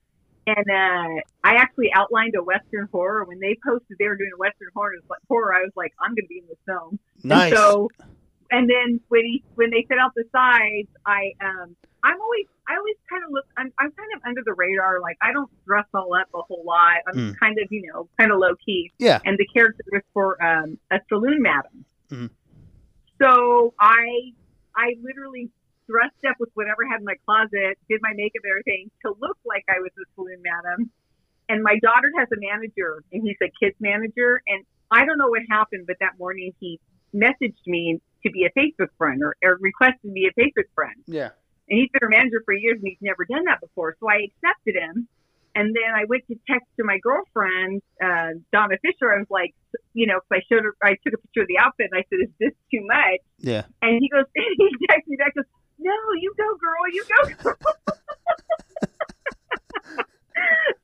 [0.48, 4.38] And uh, I actually outlined a Western horror when they posted they were doing a
[4.38, 4.94] Western horror.
[5.28, 7.00] Horror, I was like, I'm going to be in this film.
[7.24, 7.52] Nice.
[7.52, 7.90] And so,
[8.52, 11.76] and then when he when they set out the sides, I um
[12.06, 15.00] I'm always I always kind of look I'm I'm kind of under the radar.
[15.02, 16.98] Like I don't dress all up a whole lot.
[17.08, 17.40] I'm Mm.
[17.40, 18.92] kind of you know kind of low key.
[19.00, 19.20] yeah.
[19.26, 21.84] And the character was for um a saloon madam.
[22.12, 22.30] Mhm.
[23.22, 24.34] So I
[24.76, 25.50] I literally
[25.90, 29.14] dressed up with whatever I had in my closet, did my makeup and everything to
[29.20, 30.92] look like I was a saloon madam.
[31.48, 34.42] And my daughter has a manager, and he's a kids manager.
[34.48, 36.80] And I don't know what happened, but that morning he
[37.14, 40.96] messaged me to be a Facebook friend or, or requested to be a Facebook friend.
[41.06, 41.30] Yeah.
[41.70, 43.96] And he's been her manager for years, and he's never done that before.
[44.00, 45.08] So I accepted him.
[45.56, 49.14] And then I went to text to my girlfriend, uh, Donna Fisher.
[49.14, 49.56] I was like,
[49.94, 52.04] you know, 'cause I showed her, I took a picture of the outfit, and I
[52.10, 53.64] said, "Is this too much?" Yeah.
[53.82, 55.46] And he goes, he texts me back, goes,
[55.80, 57.56] "No, you go, girl, you go." girl."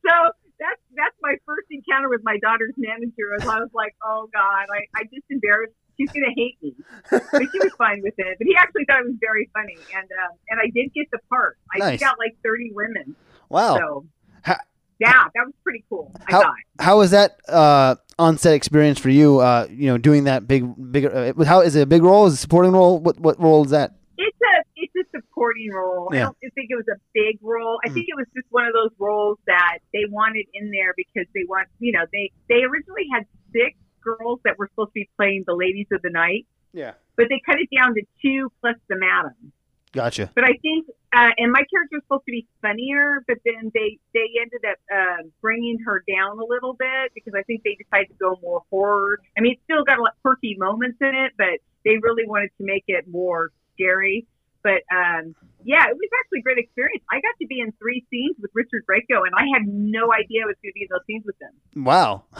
[0.07, 3.35] so that's that's my first encounter with my daughter's manager.
[3.35, 5.73] As I was like, "Oh God, I, I just embarrassed.
[6.01, 6.73] She's gonna hate me,"
[7.11, 7.21] but
[7.51, 8.37] she was fine with it.
[8.39, 11.19] But he actually thought it was very funny, and um, and I did get the
[11.29, 11.57] part.
[11.73, 12.01] I Nice.
[12.01, 13.15] out like thirty women.
[13.49, 13.77] Wow.
[13.77, 14.05] So
[14.45, 14.57] Ha-
[14.99, 16.11] yeah, that was pretty cool.
[16.27, 16.55] I How- thought.
[16.79, 19.39] How was that uh, on-set experience for you?
[19.39, 21.33] Uh, you know, doing that big, bigger.
[21.37, 22.25] Uh, how is it a big role?
[22.25, 22.99] Is it a supporting role?
[22.99, 23.93] What what role is that?
[24.17, 26.09] It's a it's a supporting role.
[26.11, 26.21] Yeah.
[26.21, 27.79] I don't think it was a big role.
[27.85, 27.93] I Mm.
[27.93, 31.45] think it was just one of those roles that they wanted in there because they
[31.49, 35.43] want you know they they originally had six girls that were supposed to be playing
[35.47, 36.93] the ladies of the night, Yeah.
[37.15, 39.51] but they cut it down to two plus the madam.
[39.93, 40.31] Gotcha.
[40.33, 43.99] But I think uh, and my character was supposed to be funnier, but then they
[44.13, 48.07] they ended up uh, bringing her down a little bit because I think they decided
[48.07, 49.19] to go more horror.
[49.37, 52.23] I mean, it's still got a lot of quirky moments in it, but they really
[52.25, 54.25] wanted to make it more scary.
[54.63, 55.35] But um,
[55.65, 57.03] yeah, it was actually a great experience.
[57.11, 60.43] I got to be in three scenes with Richard Grieco, and I had no idea
[60.43, 61.83] I was going to be in those scenes with him.
[61.83, 62.23] Wow.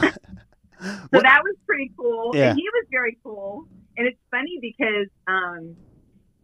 [0.82, 2.32] So that was pretty cool.
[2.34, 2.50] Yeah.
[2.50, 3.66] And he was very cool.
[3.96, 5.76] And it's funny because um,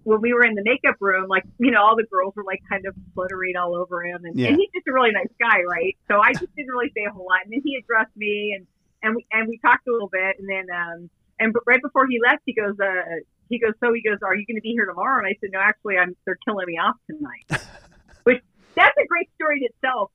[0.04, 2.60] when we were in the makeup room, like, you know, all the girls were like
[2.68, 4.24] kind of fluttering all over him.
[4.24, 4.48] And, Yeah.
[4.48, 5.96] and he's just a really nice guy, right?
[6.08, 7.40] So I just didn't really say a whole lot.
[7.44, 8.66] And then he addressed me and,
[9.02, 10.36] and we, and we talked a little bit.
[10.38, 11.10] And then, um,
[11.40, 14.34] and but right before he left, he goes, uh, he goes, so he goes, are
[14.36, 15.18] you going to be here tomorrow?
[15.18, 17.64] And I said, no, actually, I'm, they're killing me off tonight.
[18.24, 18.42] Which
[18.74, 20.10] that's a great story in itself.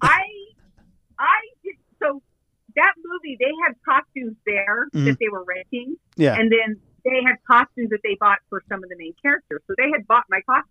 [0.00, 0.20] I,
[1.18, 2.20] I did, so
[2.76, 5.04] that movie, they had costumes there Mhm.
[5.06, 6.34] that they were renting, Yeah.
[6.38, 9.60] and then they had costumes that they bought for some of the main characters.
[9.66, 10.70] So they had bought my costume.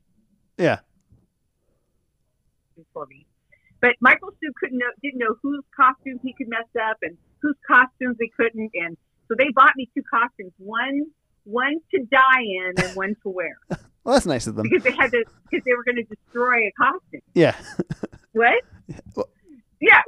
[0.58, 0.80] Yeah.
[2.94, 3.26] for me.
[3.82, 7.56] But Michael Stu couldn't know, didn't know whose costumes he could mess up and whose
[7.68, 8.98] costumes he couldn't, and
[9.28, 11.06] so they bought me two costumes one
[11.46, 13.58] one to die in and one to wear
[14.04, 14.68] Well, that's nice of them.
[14.70, 17.22] because they had to because they were going to destroy a costume.
[17.34, 17.56] Yeah.
[18.32, 18.64] What?
[19.16, 19.30] Well-
[19.80, 20.02] yeah,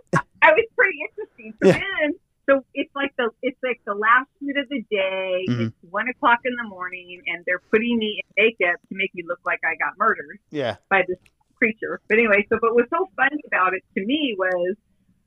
[0.50, 1.54] I, was pretty interesting.
[1.62, 1.80] So Yeah.
[1.80, 2.14] then,
[2.50, 5.46] so it's like the it's like the last shoot of the day.
[5.50, 5.68] Mhm.
[5.68, 9.24] It's one o'clock in the morning, and they're putting me in makeup to make me
[9.28, 10.78] look like I got murdered Yeah.
[10.90, 11.18] by this
[11.56, 12.02] creature.
[12.08, 14.76] But anyway, so but what's so funny about it to me was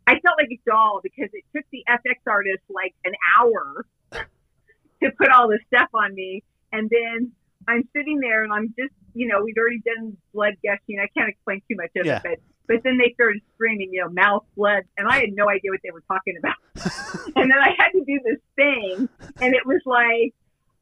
[0.06, 3.84] I felt like a doll because it took the FX artist like an hour
[5.02, 6.42] to put all this stuff on me,
[6.72, 7.32] and then
[7.66, 10.98] I'm sitting there and I'm just, you know, we'd already done blood gushing.
[11.00, 12.16] I can't explain too much of Yeah.
[12.18, 12.38] it, but
[12.68, 15.80] but then they started screaming, you know, mouth blood, and I had no idea what
[15.82, 16.56] they were talking about.
[17.36, 19.08] and then I had to do this thing,
[19.40, 20.34] and it was like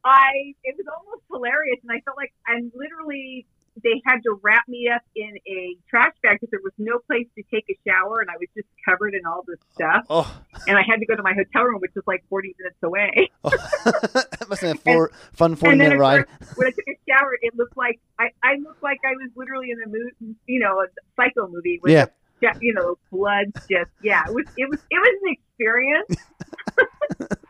[0.05, 3.47] I, it was almost hilarious, and I felt like I'm literally.
[3.83, 7.27] They had to wrap me up in a trash bag because there was no place
[7.37, 10.05] to take a shower, and I was just covered in all this stuff.
[10.11, 12.79] Oh, And I had to go to my hotel room, which was like 40 minutes
[12.83, 13.31] away.
[13.45, 13.51] Oh,
[13.85, 16.27] that must have been a four, fun 40 and then minute ride.
[16.27, 19.31] course, when I took a shower, it looked like I, I looked like I was
[19.37, 22.07] literally in a movie, you know, a psycho movie with Yeah.
[22.41, 23.47] the, you know, blood.
[23.71, 26.17] Just yeah, it was it was it was an experience,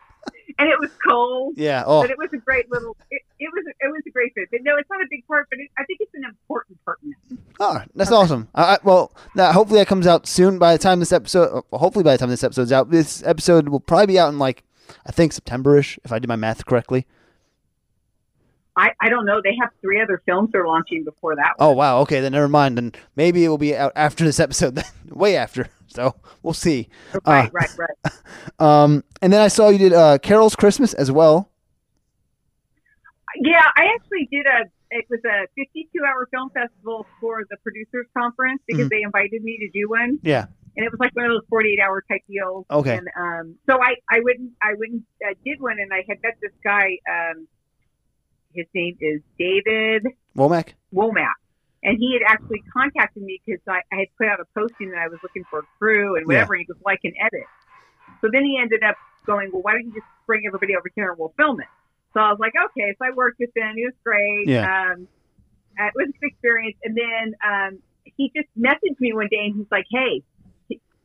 [0.59, 1.83] and it was cold, Yeah.
[1.85, 2.95] Oh, but it was a great little.
[3.11, 4.49] It, it was it was a great fit.
[4.51, 6.99] But no, it's not a big part, but it, I think it's an important part.
[7.03, 7.37] it.
[7.59, 8.47] oh that's awesome.
[8.55, 11.77] I, I, well, now, hopefully that comes out soon by the time this episode, uh,
[11.77, 12.89] hopefully by the time this episode's out.
[12.89, 14.63] This episode will probably be out in like,
[15.05, 17.05] I think September-ish, if I did my math correctly.
[18.75, 19.41] I, I don't know.
[19.43, 21.53] They have three other films they're launching before that.
[21.57, 21.99] Oh, wow.
[22.01, 22.77] Okay, then never mind.
[22.77, 25.67] Then maybe it will be out after this episode, then, way after.
[25.87, 26.89] So we'll see.
[27.25, 28.13] Right, right, right.
[28.59, 31.49] Um, and then I saw you did uh, Carol's Christmas as well.
[33.39, 34.65] Yeah, I actually did a.
[34.89, 38.89] It was a 52-hour film festival for the producers conference because Mhm.
[38.89, 40.45] they invited me to do one, Yeah.
[40.77, 42.65] and it was like one of those 48-hour type deals.
[42.71, 42.95] Okay.
[42.97, 46.35] And um, so I, I wouldn't, I wouldn't uh, did one, and I had met
[46.41, 46.97] this guy.
[47.11, 47.47] Um,
[48.53, 50.07] his name is David
[50.37, 50.69] Womack.
[50.93, 51.35] Womack,
[51.83, 54.99] and he had actually contacted me because I, I had put out a posting that
[54.99, 56.53] I was looking for a crew and whatever.
[56.53, 57.47] And he goes, "Well, I can edit."
[58.21, 61.11] So then he ended up going, "Well, why don't you just bring everybody over here
[61.11, 61.67] and we'll film it?"
[62.13, 63.75] So I was like, "Okay." So I worked with him.
[63.75, 64.47] He was great.
[64.47, 64.65] Yeah.
[64.65, 65.07] Um,
[65.77, 66.77] it was a good experience.
[66.83, 70.23] And then um, he just messaged me one day and he's like, "Hey."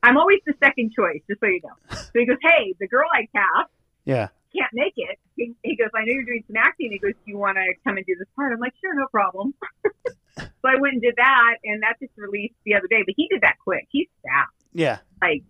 [0.04, 1.76] I'm always the second choice, just so you know.
[1.90, 3.70] So he goes, "Hey, the girl I cast
[4.04, 4.28] Yeah.
[4.52, 5.16] can't make it.
[5.36, 6.90] He, he goes, I know you're doing some acting.
[6.90, 8.52] He goes, Do you want to come and do this part?
[8.52, 9.54] I'm like, Sure, no problem.
[10.38, 13.02] so I went and did that, and that just released the other day.
[13.04, 13.86] But he did that quick.
[13.90, 14.52] He's fast.
[14.72, 14.98] Yeah.
[15.20, 15.42] Like,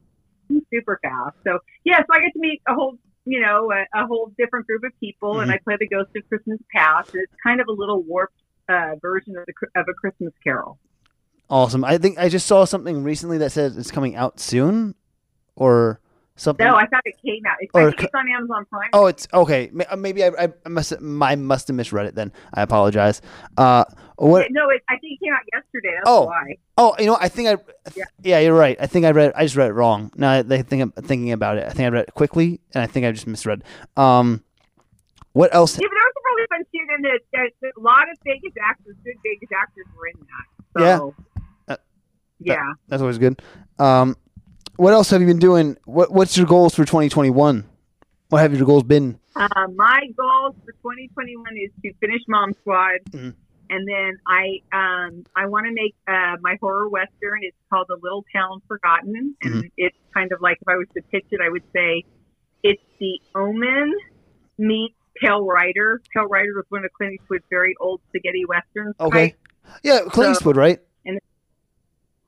[0.48, 1.36] he's super fast.
[1.44, 4.66] So, yeah, so I get to meet a whole, you know, a, a whole different
[4.66, 7.10] group of people, and I play the Ghost of Christmas Past.
[7.14, 8.34] It's kind of a little warped
[8.68, 10.78] uh, version of, the, of A Christmas Carol.
[11.48, 11.84] Awesome.
[11.84, 14.94] I think I just saw something recently that says it's coming out soon,
[15.54, 16.00] or
[16.36, 16.66] something.
[16.66, 17.56] No, I thought it came out.
[17.60, 18.90] It's, Or it's on Amazon Prime.
[18.92, 19.70] Oh, it's okay.
[19.90, 20.30] Uh, Maybe I,
[20.64, 22.14] I must I must have misread it.
[22.14, 23.20] Then I apologize.
[23.56, 23.84] Uh,
[24.16, 24.48] what?
[24.50, 25.90] No, it, I think it came out yesterday.
[25.96, 26.26] That's Oh.
[26.26, 26.56] why.
[26.78, 27.56] Oh, you know, I think I.
[27.94, 28.04] Yeah.
[28.22, 28.76] Yeah, you're right.
[28.80, 29.32] I think I read.
[29.34, 30.10] I just read it wrong.
[30.16, 31.64] Now that I think I'm thinking about it.
[31.66, 33.62] I think I read it quickly, and I think I just misread.
[33.96, 34.42] Um,
[35.32, 35.78] what else?
[35.78, 36.64] Yeah, but there was a really fun
[37.04, 40.80] it, it, a lot of Vegas actors, good Vegas actors, were in that.
[40.80, 41.14] So,
[41.68, 41.76] Uh,
[42.38, 42.72] yeah.
[42.88, 43.40] That's always good.
[43.78, 44.16] Um,
[44.76, 45.76] what else have you been doing?
[45.84, 47.64] What What's your goals for 2021?
[48.28, 49.18] What have your goals been?
[49.36, 53.34] Uh, my goals for 2021 is to finish Mom Squad, Mhm.
[53.70, 57.40] and then I um, I want to make uh, my horror western.
[57.42, 59.66] It's called The Little Town Forgotten, and Mm-hmm.
[59.76, 62.04] it's kind of like if I was to pitch it, I would say
[62.62, 63.92] it's the Omen
[64.58, 66.00] meets Pale Rider.
[66.14, 68.94] Pale Rider was one of Clint Eastwood's very old spaghetti westerns.
[69.00, 69.18] Okay.
[69.18, 69.36] right?
[69.82, 70.78] Yeah, Clint So- Eastwood, right?
[71.04, 71.18] And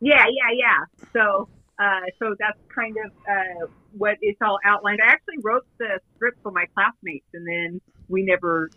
[0.01, 1.07] Yeah, yeah, yeah.
[1.13, 3.67] So, uh, so that's kind of uh,
[3.97, 5.01] what it's all outlined.
[5.03, 8.71] I actually wrote the script for my classmates, and then we never.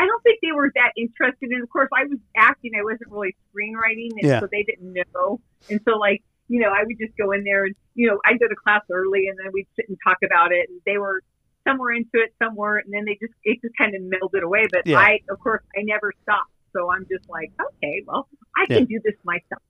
[0.00, 1.60] I don't think they were that interested in.
[1.60, 2.72] Of course, I was acting.
[2.78, 4.40] I wasn't really screenwriting, and Yeah.
[4.40, 5.40] so they didn't know.
[5.68, 8.38] And so, like, you know, I would just go in there, and you know, I'd
[8.38, 10.68] go to class early, and then we'd sit and talk about it.
[10.68, 11.22] And they were
[11.66, 14.42] some were into it, some weren't, and then they just it just kind of melded
[14.42, 14.68] away.
[14.70, 14.98] But Yeah.
[14.98, 16.52] I, of course, I never stopped.
[16.76, 18.76] So I'm just like, okay, well, I Yeah.
[18.78, 19.62] can do this myself.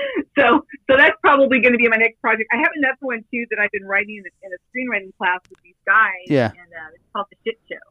[0.38, 2.48] so so that's probably going to be my next project.
[2.52, 5.40] I have another one too that I've been writing in a, in a screenwriting class
[5.48, 6.26] with these guys.
[6.26, 6.46] Yeah.
[6.50, 7.86] and uh, it's called the Shit Show.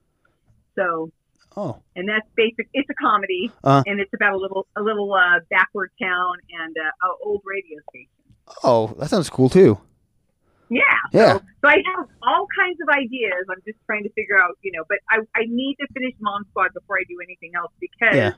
[0.75, 1.11] So
[1.57, 2.69] Oh, and that's basic.
[2.73, 3.81] It's a comedy, Uh-huh.
[3.87, 7.79] and it's about a little a little uh, backward town and uh, an old radio
[7.89, 8.09] station.
[8.63, 9.77] oh, that sounds cool too.
[10.69, 10.81] Yeah.
[11.11, 11.33] Yeah.
[11.33, 13.43] So, so I have all kinds of ideas.
[13.49, 16.45] I'm just trying to figure out, you know, but I, I need to finish Mom
[16.51, 18.33] Squad before I do anything else because Yeah.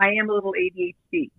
[0.00, 1.30] I am a little ADHD.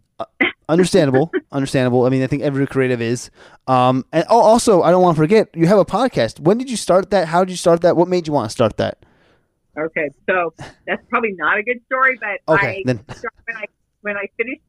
[0.67, 2.05] Understandable, understandable.
[2.05, 3.31] I mean, I think every creative is.
[3.67, 6.39] Um, and oh, also, I don't want to forget, you have a podcast.
[6.39, 7.27] When did you start that?
[7.27, 7.97] How did you start that?
[7.97, 9.03] What made you want to start that?
[9.77, 10.53] Okay, so
[10.85, 12.97] that's probably not a good story, but Okay, I then.
[13.07, 13.65] when I
[14.01, 14.61] when I finished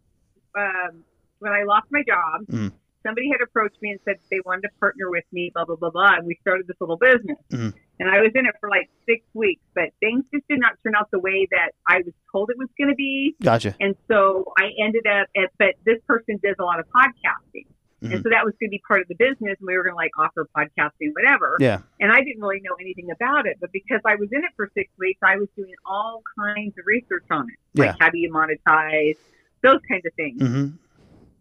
[0.57, 1.03] um,
[1.41, 2.73] when I lost my job, Mm.
[3.05, 5.91] somebody had approached me and said they wanted to partner with me, blah blah blah
[5.91, 7.37] blah, and we started this little business.
[7.53, 7.75] Mhm.
[8.01, 10.95] And I was in it for like six weeks, but things just did not turn
[10.97, 13.37] out the way that I was told it was going to be.
[13.43, 13.75] Gotcha.
[13.79, 17.67] And so I ended up at, but this person does a lot of podcasting.
[18.03, 18.23] And Mhm.
[18.23, 19.59] so that was going to be part of the business.
[19.61, 21.57] And we were going to like offer podcasting, whatever.
[21.61, 21.81] Yeah.
[22.01, 23.59] And I didn't really know anything about it.
[23.61, 26.87] But because I was in it for six weeks, I was doing all kinds of
[26.87, 27.59] research on it.
[27.75, 27.85] Yeah.
[27.89, 29.19] Like how do you monetize,
[29.63, 30.41] those kinds of things.
[30.41, 30.69] hmm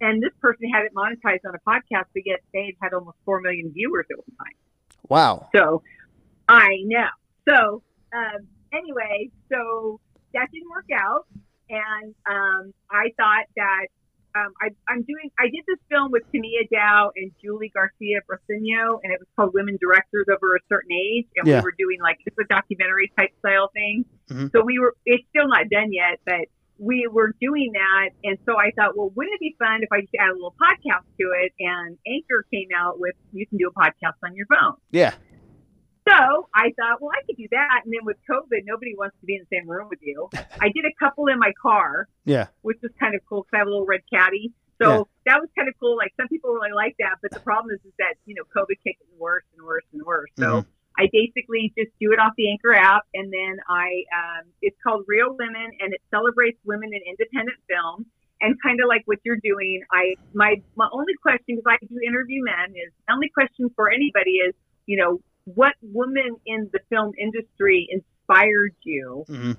[0.02, 3.40] And this person had it monetized on a podcast, but yet they had almost 4
[3.40, 4.56] million viewers at one time.
[5.08, 5.48] Wow.
[5.56, 5.82] So
[6.50, 7.08] I know.
[7.48, 10.00] So um, anyway, so
[10.34, 11.26] that didn't work out,
[11.70, 13.86] and um, I thought that
[14.36, 15.32] um, I, I'm doing.
[15.40, 19.54] I did this film with Tania Dow and Julie Garcia Brasino, and it was called
[19.54, 21.60] Women Directors Over a Certain Age, and Yeah.
[21.60, 24.06] we were doing like it's a documentary type style thing.
[24.30, 24.52] Mhm.
[24.52, 24.96] So we were.
[25.06, 26.46] It's still not done yet, but
[26.78, 30.02] we were doing that, and so I thought, well, wouldn't it be fun if I
[30.02, 31.52] just add a little podcast to it?
[31.60, 34.76] And Anchor came out with you can do a podcast on your phone.
[34.92, 35.14] Yeah.
[36.10, 37.82] So I thought, well, I could do that.
[37.86, 40.30] And then with COVID, nobody wants to be in the same room with you.
[40.62, 42.48] I did a couple in my car, Yeah.
[42.62, 44.52] which was kind of cool because I have a little red caddy.
[44.82, 45.98] So that was kind of cool.
[45.98, 48.80] Like some people really like that, but the problem is, is that you know COVID
[48.80, 50.30] kept getting worse and worse and worse.
[50.40, 50.66] So Mhm.
[50.98, 55.04] I basically just do it off the Anchor app, and then I um, it's called
[55.06, 58.06] Real Women, and it celebrates women in independent film.
[58.42, 62.00] And kind of like what you're doing, I my my only question because I do
[62.08, 64.56] interview men is my only question for anybody is
[64.86, 65.20] you know
[65.56, 69.52] what woman in the film industry inspired you hmm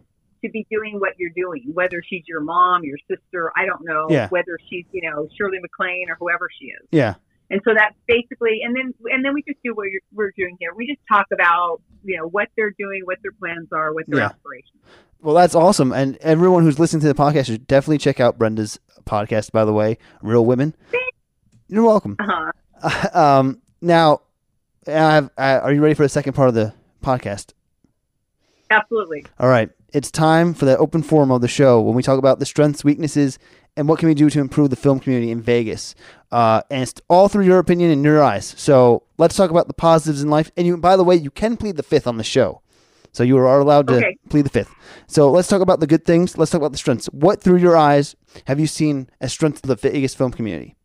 [0.43, 4.07] to be doing what you're doing, whether she's your mom, your sister, I don't know,
[4.09, 4.27] Yeah.
[4.31, 6.89] whether she's, you know, Shirley MacLaine or whoever she is.
[6.91, 7.17] Yeah.
[7.51, 10.57] And so that's basically, and then, and then we just do what you're, we're doing
[10.59, 10.71] here.
[10.75, 14.21] We just talk about, you know, what they're doing, what their plans are, what their
[14.21, 14.25] Yeah.
[14.29, 14.81] aspirations.
[15.21, 15.93] Well, that's awesome.
[15.93, 19.75] And everyone who's listening to the podcast should definitely check out Brenda's podcast, by the
[19.75, 20.75] way, Real Women.
[21.69, 22.17] You're welcome.
[22.19, 23.09] Uh-huh.
[23.41, 24.23] um, now,
[24.87, 27.53] I have, uh, are you ready for the second part of the podcast?
[28.71, 29.27] Absolutely.
[29.39, 29.71] All right.
[29.93, 32.85] It's time for the open forum of the show when we talk about the strengths,
[32.85, 33.39] weaknesses,
[33.77, 35.95] and what can we do to improve the film community in Vegas.
[36.31, 38.55] Uh, and it's all through your opinion and your eyes.
[38.57, 40.51] So let's talk about the positives in life.
[40.57, 42.63] And you, by the way, you can plead the fifth on the show.
[43.13, 44.17] So you are allowed to Okay.
[44.29, 44.73] plead the fifth.
[45.09, 46.39] So let's talk about the good things.
[46.39, 47.07] Let's talk about the strengths.
[47.07, 48.15] What through your eyes
[48.47, 50.77] have you seen as strengths of the Vegas film community?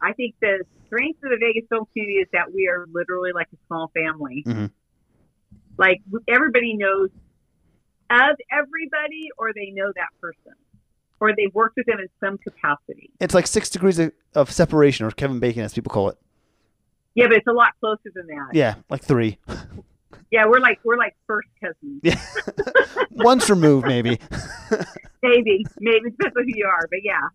[0.00, 3.48] I think the strength of the Vegas film community is that we are literally like
[3.52, 4.44] a small family.
[4.46, 4.70] Mhm.
[5.78, 7.08] Like everybody knows
[8.10, 10.52] of everybody, or they know that person,
[11.18, 13.10] or they've worked with them in some capacity.
[13.20, 16.18] It's like six degrees of, of separation, or Kevin Bacon, as people call it.
[17.14, 18.50] Yeah, but it's a lot closer than that.
[18.52, 19.38] Yeah, like three.
[20.32, 22.00] Yeah, we're like we're like first cousins.
[22.02, 22.20] Yeah.
[23.10, 24.18] Once removed, maybe.
[25.24, 27.28] Maybe, maybe it depends on who you are, but yeah,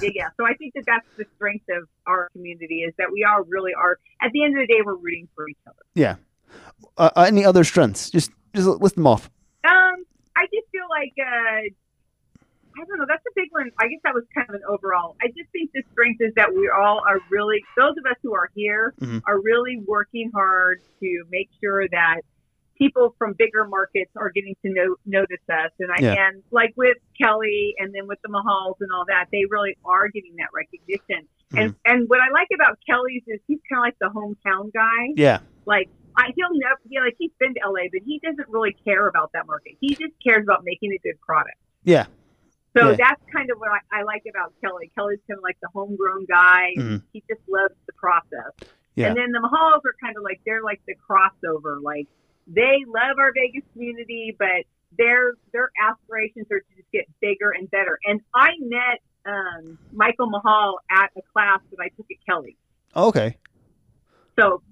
[0.00, 0.28] yeah, yeah.
[0.36, 3.72] So I think that that's the strength of our community is that we all really
[3.74, 3.98] are.
[4.20, 5.82] At the end of the day, we're rooting for each other.
[5.94, 6.14] Yeah.
[6.96, 8.10] Uh, uh, any other strengths?
[8.10, 9.28] Just just list them off.
[9.64, 10.04] Um,
[10.36, 11.66] I just feel like uh,
[12.80, 13.06] I don't know.
[13.08, 13.72] That's a big one.
[13.80, 15.16] I guess that was kind of an overall.
[15.20, 18.34] I just think the strength is that we all are really those of us who
[18.34, 19.20] are here Mhm.
[19.26, 22.20] are really working hard to make sure that
[22.82, 25.70] people from bigger markets are getting to know, notice us.
[25.78, 26.26] And I Yeah.
[26.28, 30.08] and like with Kelly and then with the Mahals and all that, they really are
[30.08, 31.28] getting that recognition.
[31.54, 35.12] And and what I like about Kelly's is he's kind of like the hometown guy
[35.16, 35.40] Yeah.
[35.66, 39.06] like I, he'll never yeah like he's been to LA but he doesn't really care
[39.06, 42.06] about that market he just cares about making a good product Yeah.
[42.76, 42.96] so Yeah.
[42.96, 46.24] that's kind of what I, I like about Kelly Kelly's kind of like the homegrown
[46.26, 47.02] guy Mhm.
[47.12, 48.52] he just loves the process
[48.94, 49.08] Yeah.
[49.08, 52.08] and then the Mahals are kind of like they're like the crossover like
[52.54, 54.64] they love our Vegas community but
[54.98, 60.28] their their aspirations are to just get bigger and better and I met um, Michael
[60.28, 62.56] Mahal at a class that I took at Kelly
[62.94, 63.36] Okay.
[64.38, 64.62] so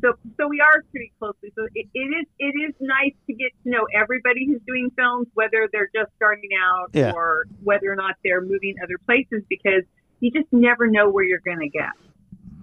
[0.00, 3.50] so so we are pretty closely so it, it is it is nice to get
[3.64, 7.12] to know everybody who's doing films whether they're just starting out Yeah.
[7.14, 9.82] or whether or not they're moving other places because
[10.20, 11.90] you just never know where you're going to get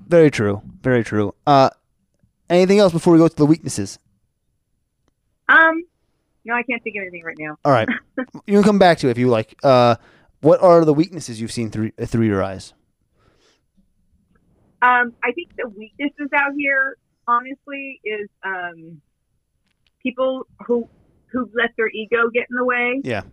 [0.07, 0.61] Very true.
[0.81, 1.33] Very true.
[1.47, 1.69] Uh,
[2.49, 3.97] anything else before we go to the weaknesses?
[5.49, 5.83] Um
[6.45, 7.87] no i can't think of anything right now All right.
[8.47, 9.55] you can come back to it if you like.
[9.63, 9.95] Uh,
[10.41, 12.73] what are the weaknesses you've seen through uh, through your eyes?
[14.81, 16.97] um i think the weaknesses out here
[17.27, 19.01] honestly is um
[20.03, 20.87] people who
[21.31, 23.23] who let their ego get in the way Yeah.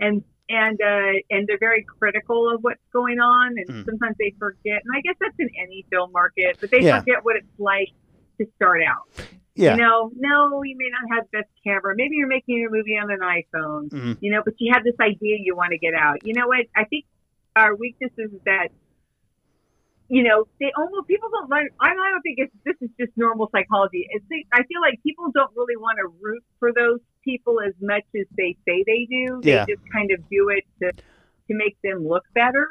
[0.00, 3.86] and and uh, and they're very critical of what's going on, and Mm.
[3.86, 4.82] sometimes they forget.
[4.84, 6.98] And I guess that's in any film market, but they Yeah.
[6.98, 7.88] forget what it's like
[8.38, 9.08] to start out.
[9.54, 9.76] Yeah.
[9.76, 11.94] You know, no, you may not have the best camera.
[11.96, 13.88] Maybe you're making your movie on an iPhone.
[13.90, 14.18] Mhm.
[14.20, 16.26] You know, but you have this idea you want to get out.
[16.26, 16.66] You know what?
[16.74, 17.04] I think
[17.54, 18.68] our weakness is that.
[20.08, 21.72] You know, they almost people don't like.
[21.80, 24.06] I don't think it's this is just normal psychology.
[24.10, 28.04] It's I feel like people don't really want to root for those people as much
[28.14, 29.40] as they say they do.
[29.42, 29.64] They Yeah.
[29.66, 32.68] just kind of do it to to make them look better.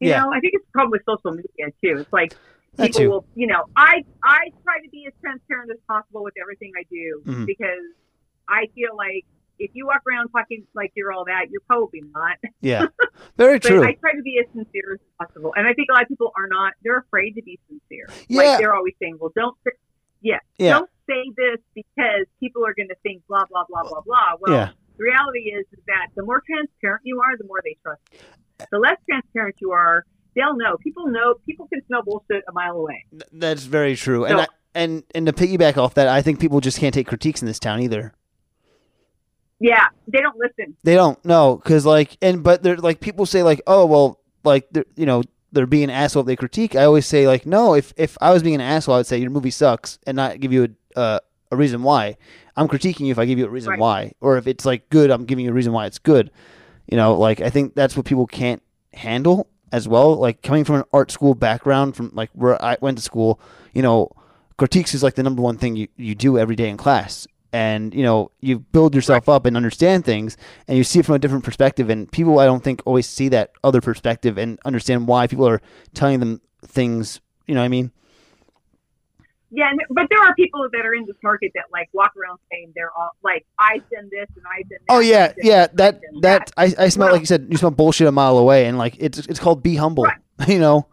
[0.00, 0.22] You Yeah.
[0.22, 2.00] know, I think it's a problem with social media too.
[2.00, 2.34] It's like
[2.76, 3.10] That people too.
[3.10, 6.84] will, you know, I I try to be as transparent as possible with everything I
[6.90, 7.46] do Mhm.
[7.46, 7.82] because
[8.48, 9.24] I feel like
[9.58, 12.38] if you walk around talking like you're all that, you're probably not.
[12.62, 12.86] Yeah.
[13.36, 13.82] Very But true.
[13.84, 16.32] I try to be as sincere as possible, and I think a lot of people
[16.36, 16.72] are not.
[16.82, 18.08] They're afraid to be sincere.
[18.28, 18.42] Yeah.
[18.42, 19.72] Like they're always saying, "Well, don't." Say,
[20.22, 20.78] yeah, Yeah.
[20.78, 24.34] Don't say this because people are going to think blah blah blah blah blah.
[24.40, 24.70] Well, Yeah.
[24.96, 28.18] the reality is that the more transparent you are, the more they trust you.
[28.70, 30.76] The less transparent you are, they'll know.
[30.78, 31.34] People know.
[31.46, 33.04] People can smell bullshit a mile away.
[33.32, 34.24] That's very true.
[34.24, 37.42] And I, and and to piggyback off that, I think people just can't take critiques
[37.42, 38.14] in this town either.
[39.58, 40.74] Yeah, they don't listen.
[40.84, 44.66] They don't know because like and but they're like people say like oh well like
[44.96, 46.74] you know they're being an asshole if they critique.
[46.74, 49.18] I always say like no if if I was being an asshole I would say
[49.18, 51.18] your movie sucks and not give you a uh,
[51.52, 52.16] a reason why.
[52.56, 53.80] I'm critiquing you if I give you a reason Right.
[53.80, 56.30] why or if it's like good I'm giving you a reason why it's good.
[56.86, 58.62] You know like I think that's what people can't
[58.94, 60.14] handle as well.
[60.16, 63.40] Like coming from an art school background from like where I went to school,
[63.72, 64.10] you know,
[64.56, 67.26] critiques is like the number one thing you, you do every day in class.
[67.52, 70.36] And, you know, you build yourself up and understand things
[70.68, 71.90] and you see it from a different perspective.
[71.90, 75.60] And people, I don't think, always see that other perspective and understand why people are
[75.92, 77.20] telling them things.
[77.48, 77.90] You know what I mean?
[79.52, 82.72] Yeah, but there are people that are in this market that like walk around saying
[82.76, 84.94] they're all like, I've done this and I've done that.
[84.94, 85.32] Oh, yeah.
[85.38, 85.66] Yeah.
[85.66, 88.38] this, That, that, I, I smell, Well- like you said, you smell bullshit a mile
[88.38, 88.66] away.
[88.66, 90.04] And, like, it's, it's called be humble.
[90.04, 90.18] Right.
[90.48, 90.86] You know?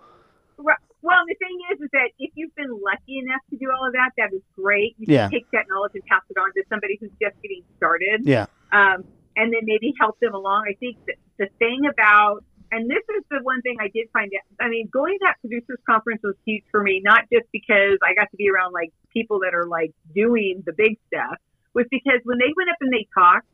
[0.58, 0.76] Right.
[1.04, 3.94] Well, the thing is, is that if you've been lucky enough to do all of
[3.94, 4.96] that, that is great.
[4.98, 5.30] You Yeah.
[5.30, 8.22] can take that knowledge and pass it on to somebody who's just getting started.
[8.26, 8.48] Yeah.
[8.74, 9.06] Um,
[9.36, 10.66] and then maybe help them along.
[10.68, 14.32] I think that the thing about, and this is the one thing I did find
[14.34, 14.66] out.
[14.66, 18.14] I mean, going to that producers conference was huge for me, not just because I
[18.14, 21.38] got to be around like people that are like doing the big stuff,
[21.74, 23.48] was because when they went up and they talked,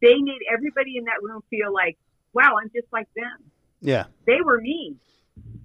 [0.00, 1.96] they made everybody in that room feel like,
[2.34, 3.50] wow, I'm just like them
[3.80, 4.06] Yeah.
[4.26, 4.96] they were me.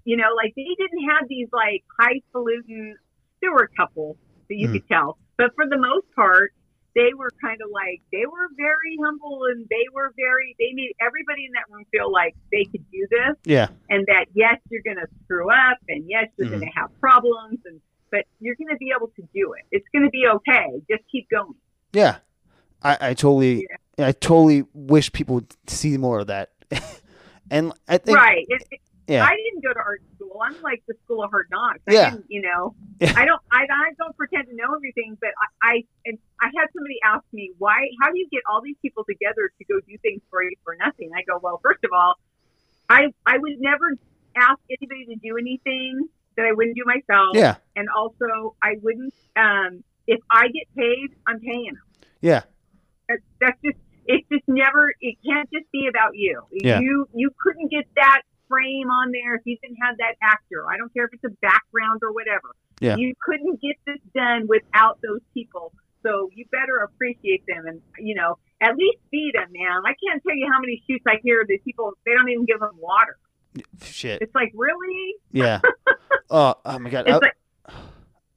[0.05, 2.95] You know, like they didn't have these like highfalutin.
[3.41, 4.15] There were a couple
[4.47, 4.73] that you Mhm.
[4.73, 6.53] could tell, but for the most part,
[6.97, 10.55] they were kind of like they were very humble and they were very.
[10.59, 13.67] They made everybody in that room feel like they could do this Yeah.
[13.89, 16.59] and that yes, you're going to screw up and yes, you're Mhm.
[16.59, 17.79] going to have problems and
[18.11, 19.63] but you're going to be able to do it.
[19.71, 20.65] It's going to be okay.
[20.89, 21.53] Just keep going.
[21.93, 22.17] Yeah.
[22.81, 23.67] I, I totally,
[23.99, 26.51] I totally wish people would see more of that.
[27.51, 28.45] and I think, right.
[28.47, 29.23] It, it- Yeah.
[29.25, 30.41] I didn't go to art school.
[30.43, 31.79] I'm like the school of hard knocks.
[31.87, 32.09] I Yeah.
[32.11, 33.13] didn't, you know, Yeah.
[33.15, 35.29] I don't, I, I don't pretend to know everything, but
[35.61, 38.75] I, I, and I had somebody ask me why, how do you get all these
[38.81, 41.09] people together to go do things for you for nothing?
[41.15, 42.15] I go, well, first of all,
[42.89, 43.93] I, I would never
[44.35, 47.35] ask anybody to do anything that I wouldn't do myself.
[47.35, 47.55] yeah.
[47.75, 51.81] And also I wouldn't, um, if I get paid, I'm paying them.
[52.21, 52.41] Yeah.
[53.09, 56.41] That's, that's just it's just never it can't just be about you.
[56.51, 56.79] Yeah.
[56.79, 60.65] You you couldn't get that frame on there if you didn't have that actor.
[60.69, 62.55] I don't care if it's a background or whatever.
[62.79, 62.95] Yeah.
[62.95, 65.73] You couldn't get this done without those people.
[66.03, 69.81] So you better appreciate them and you know, at least feed them, man.
[69.85, 72.59] I can't tell you how many shoots I hear that people they don't even give
[72.59, 73.17] them water.
[73.83, 74.21] Shit.
[74.21, 75.15] It's like really?
[75.31, 75.61] Yeah.
[76.29, 77.09] oh, oh my god.
[77.09, 77.37] I, like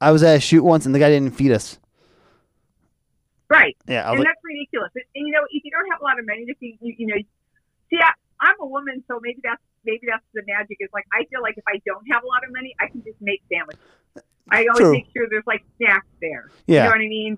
[0.01, 1.79] I was at a shoot once and the guy didn't feed us.
[3.49, 3.77] right.
[3.87, 4.09] Yeah.
[4.09, 4.91] And like, that's ridiculous.
[4.95, 6.95] And, and, you know, if you don't have a lot of money to feed, you,
[6.97, 7.15] you know,
[7.91, 10.77] see, I, I'm a woman, so maybe that's maybe that's the magic.
[10.79, 13.03] Is like I feel like if I don't have a lot of money, I can
[13.03, 13.81] just make sandwiches.
[14.49, 14.91] I always True.
[14.93, 16.49] make sure there's like snacks there.
[16.67, 16.77] yeah.
[16.77, 17.37] You know what I mean?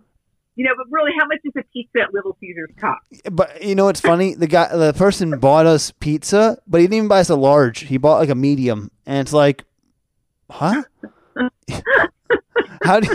[0.56, 3.02] You know, but really, how much does a pizza at Little Caesars cost?
[3.32, 4.36] But you know what's funny?
[4.36, 7.80] The guy, the person bought us pizza, but he didn't even buy us a large.
[7.80, 9.64] He bought like a medium, and it's like,
[10.52, 10.84] huh?
[12.84, 13.10] how do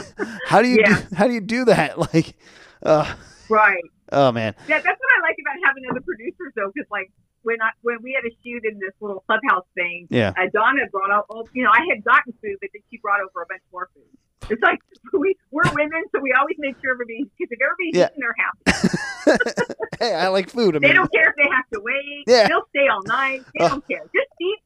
[0.46, 1.00] how do you Yeah.
[1.08, 1.96] do, how do you do that?
[2.14, 2.36] Like,
[2.82, 3.14] uh,
[3.48, 3.82] Right.
[4.12, 7.10] oh man, Yeah, that's what I like about having other producers, though, because like
[7.42, 10.82] when I when we had a shoot in this little clubhouse thing, yeah, uh, Donna
[10.90, 13.46] brought out, oh, you know, I had gotten food, but then she brought over a
[13.48, 14.04] bunch more food.
[14.50, 14.78] It's like
[15.12, 18.08] we we're women, so we always make sure everybody's because if everybody's Yeah.
[18.10, 19.68] eating, they're happy.
[20.00, 20.76] hey, I like food.
[20.76, 20.90] I mean.
[20.90, 22.24] They don't care if they have to wait.
[22.26, 22.48] Yeah.
[22.48, 23.44] They'll stay all night.
[23.54, 23.68] They Oh.
[23.68, 24.02] don't care.
[24.14, 24.56] Just feed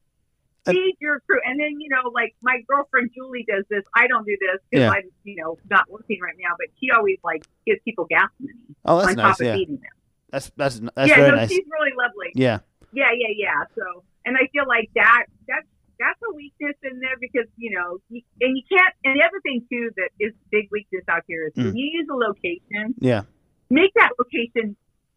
[0.64, 1.40] feed your crew.
[1.44, 3.82] And then you know, like my girlfriend Julie does this.
[3.96, 4.90] I don't do this because Yeah.
[4.90, 6.54] I'm you know not working right now.
[6.58, 8.54] But she always like gives people gas money
[8.84, 9.32] oh, that's on nice.
[9.32, 9.90] top of Yeah, feeding them.
[10.32, 11.50] That's that's that's yeah, very no, nice.
[11.50, 12.32] she's really lovely.
[12.34, 12.58] Yeah,
[12.92, 13.64] Yeah, yeah, yeah.
[13.76, 15.66] So, and I feel like that that's
[16.00, 18.94] that's a weakness in there because you know, you, and you can't.
[19.04, 21.66] And the other thing too that is big weakness out here is Mm.
[21.66, 23.22] when you use a location, yeah,
[23.70, 24.74] make that location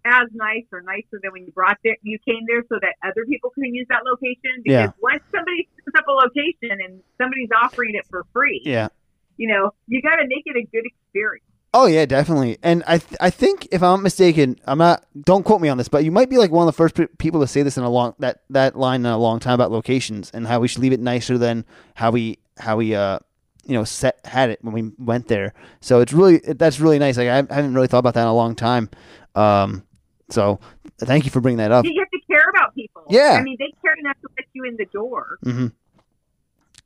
[0.07, 3.25] as nice or nicer than when you brought there, you came there, so that other
[3.25, 4.61] people can use that location.
[4.63, 5.01] Because Yeah.
[5.01, 8.89] once somebody sets up a location and somebody's offering it for free, yeah.
[9.37, 11.45] you know, you got to make it a good experience.
[11.77, 12.57] Oh yeah, definitely.
[12.63, 15.05] And I th- I think if I'm not mistaken, I'm not.
[15.23, 17.07] Don't quote me on this, but you might be like one of the first pe-
[17.17, 19.71] people to say this in a long that that line in a long time about
[19.71, 21.65] locations and how we should leave it nicer than
[21.95, 23.19] how we how we uh
[23.65, 25.53] you know set had it when we went there.
[25.81, 27.17] So it's really that's really nice.
[27.17, 28.89] Like I haven't really thought about that in a long time.
[29.35, 29.83] Um,
[30.29, 30.61] so
[30.99, 31.83] thank you for bringing that up.
[31.83, 33.03] You have to care about people.
[33.09, 33.35] Yeah.
[33.37, 35.39] I mean, they care enough to let you in the door.
[35.43, 35.67] hmm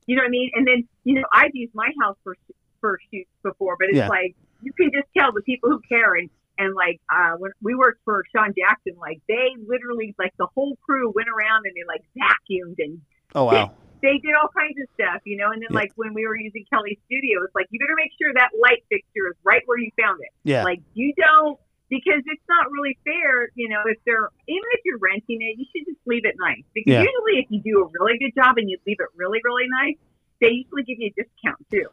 [0.08, 0.50] You know what I mean?
[0.56, 2.36] And then, you know, I've used my house for
[2.82, 4.08] for shoots before, but it's Yeah.
[4.08, 6.16] like you can just tell the people who care.
[6.16, 10.48] And and like uh, when we worked for Sean Jackson, like they literally like the
[10.56, 13.00] whole crew went around and they like vacuumed and
[13.36, 13.72] Oh wow.
[14.02, 15.52] they did all kinds of stuff, you know.
[15.52, 15.80] And then Yeah.
[15.80, 18.84] like when we were using Kelly's studio, it's like you better make sure that light
[18.90, 20.32] fixture is right where you found it.
[20.44, 20.64] Yeah.
[20.64, 21.58] Like you don't
[21.90, 25.66] because it's not really fair, you know, if they're even if you're renting it, you
[25.74, 26.62] should just leave it nice.
[26.74, 27.02] Because Yeah.
[27.08, 29.96] usually if you do a really good job and you leave it really, really nice,
[30.42, 31.88] they usually give you a discount too.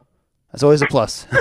[0.51, 1.25] That's always a plus.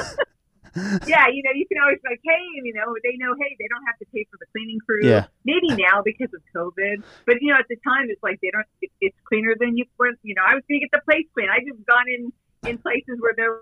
[1.07, 3.69] yeah, you know, you can always be like, hey, you know, they know, hey, they
[3.69, 5.03] don't have to pay for the cleaning crew.
[5.09, 5.27] Yeah.
[5.45, 8.67] Maybe now because of COVID, but you know, at the time, it's like they don't.
[8.83, 9.85] It, it's cleaner than you.
[9.99, 11.49] were- You know, I was going to get the place clean.
[11.49, 12.33] I just gone in
[12.69, 13.61] in places where they're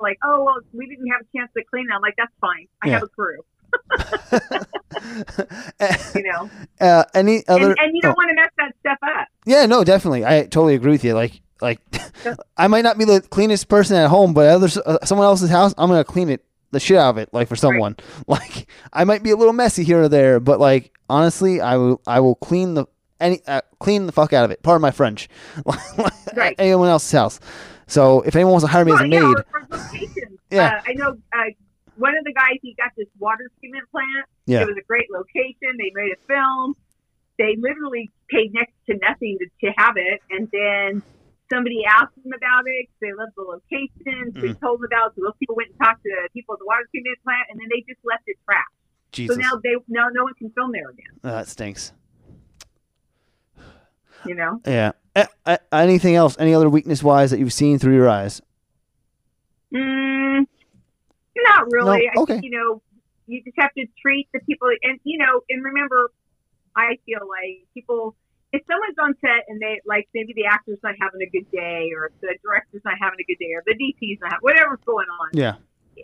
[0.00, 1.86] like, oh well, we didn't have a chance to clean.
[1.92, 2.66] I'm like, that's fine.
[2.82, 2.92] I Yeah.
[2.94, 3.40] have a crew.
[6.14, 6.50] You know,
[6.80, 7.74] uh, any and, other?
[7.78, 8.08] and you oh.
[8.08, 9.28] don't want to mess that stuff up.
[9.46, 10.24] Yeah, no, definitely.
[10.26, 11.14] I totally agree with you.
[11.14, 11.80] Like, like,
[12.56, 15.74] I might not be the cleanest person at home, but other uh, someone else's house,
[15.78, 17.28] I'm gonna clean it the shit out of it.
[17.32, 17.96] Like for someone,
[18.26, 22.00] like I might be a little messy here or there, but like honestly, I will,
[22.06, 22.86] I will clean the
[23.20, 24.62] any uh, clean the fuck out of it.
[24.62, 25.28] Pardon my French.
[26.36, 26.54] Right.
[26.60, 27.40] Anyone else's house.
[27.88, 30.38] So if anyone wants to hire me as a Well, yeah, maid, or- or locations.
[30.50, 30.76] Yeah.
[30.76, 31.42] Uh, I know uh,
[31.96, 32.56] one of the guys.
[32.62, 34.06] He got this water treatment plant.
[34.46, 34.60] Yeah.
[34.62, 35.76] It was a great location.
[35.76, 36.76] They made a film.
[37.36, 41.02] They literally paid next to nothing to, to have it, and then
[41.52, 42.86] somebody asked them about it.
[43.00, 44.32] They loved the location.
[44.32, 44.60] Mm.
[44.60, 45.12] told them about.
[45.12, 45.16] it.
[45.16, 47.68] So those people went and talked to people at the water treatment plant, and then
[47.70, 48.64] they just left it trash.
[49.12, 51.12] Jesus, So now they now no one can film there again.
[51.24, 51.92] Uh, that stinks.
[54.24, 54.60] You know.
[54.66, 54.92] Yeah.
[55.16, 56.36] Uh, uh, anything else?
[56.38, 58.40] Any other weakness wise that you've seen through your eyes?
[59.74, 60.46] Mm,
[61.36, 62.06] not really.
[62.06, 62.20] No?
[62.20, 62.32] I Okay.
[62.34, 62.82] think, you know,
[63.26, 66.10] you just have to treat the people, and you know, and remember,
[66.76, 68.14] I feel like people,
[68.52, 71.90] if someone's on set and they like maybe the actor's not having a good day,
[71.96, 75.06] or the director's not having a good day, or the DP's not having whatever's going
[75.20, 75.54] on, Yeah.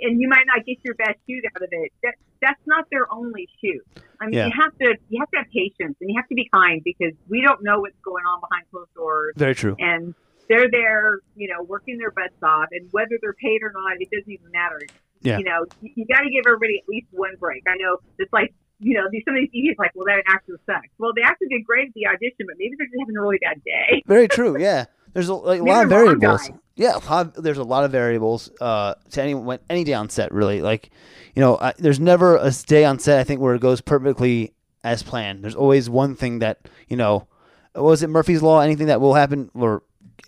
[0.00, 1.92] and you might not get your best shoot out of it.
[2.02, 3.82] That that's not their only shoot.
[4.20, 4.46] I mean, Yeah.
[4.46, 7.12] you have to you have to have patience and you have to be kind because
[7.28, 9.74] we don't know what's going on behind closed doors Very true.
[9.78, 10.14] and
[10.48, 14.08] they're there, you know, working their butts off, and whether they're paid or not, it
[14.12, 14.80] doesn't even matter.
[15.22, 15.38] Yeah.
[15.38, 17.64] You know, you, you got to give everybody at least one break.
[17.66, 20.88] I know it's like, you know, these some of these like, well, that actor sucks.
[20.98, 23.38] Well, the actor did great at the audition, but maybe they're just having a really
[23.38, 24.02] bad day.
[24.06, 24.58] Very true.
[24.60, 24.86] Yeah.
[25.12, 26.50] There's a, like, a lot of variables.
[26.74, 30.30] Yeah, of- there's a lot of variables uh, to any when any day on set.
[30.30, 30.90] Really, like
[31.34, 34.52] you know, I, there's never a day on set I think where it goes perfectly
[34.84, 35.42] as planned.
[35.42, 37.28] There's always one thing that you know.
[37.74, 38.60] Was it Murphy's law?
[38.60, 39.82] Anything that will happen or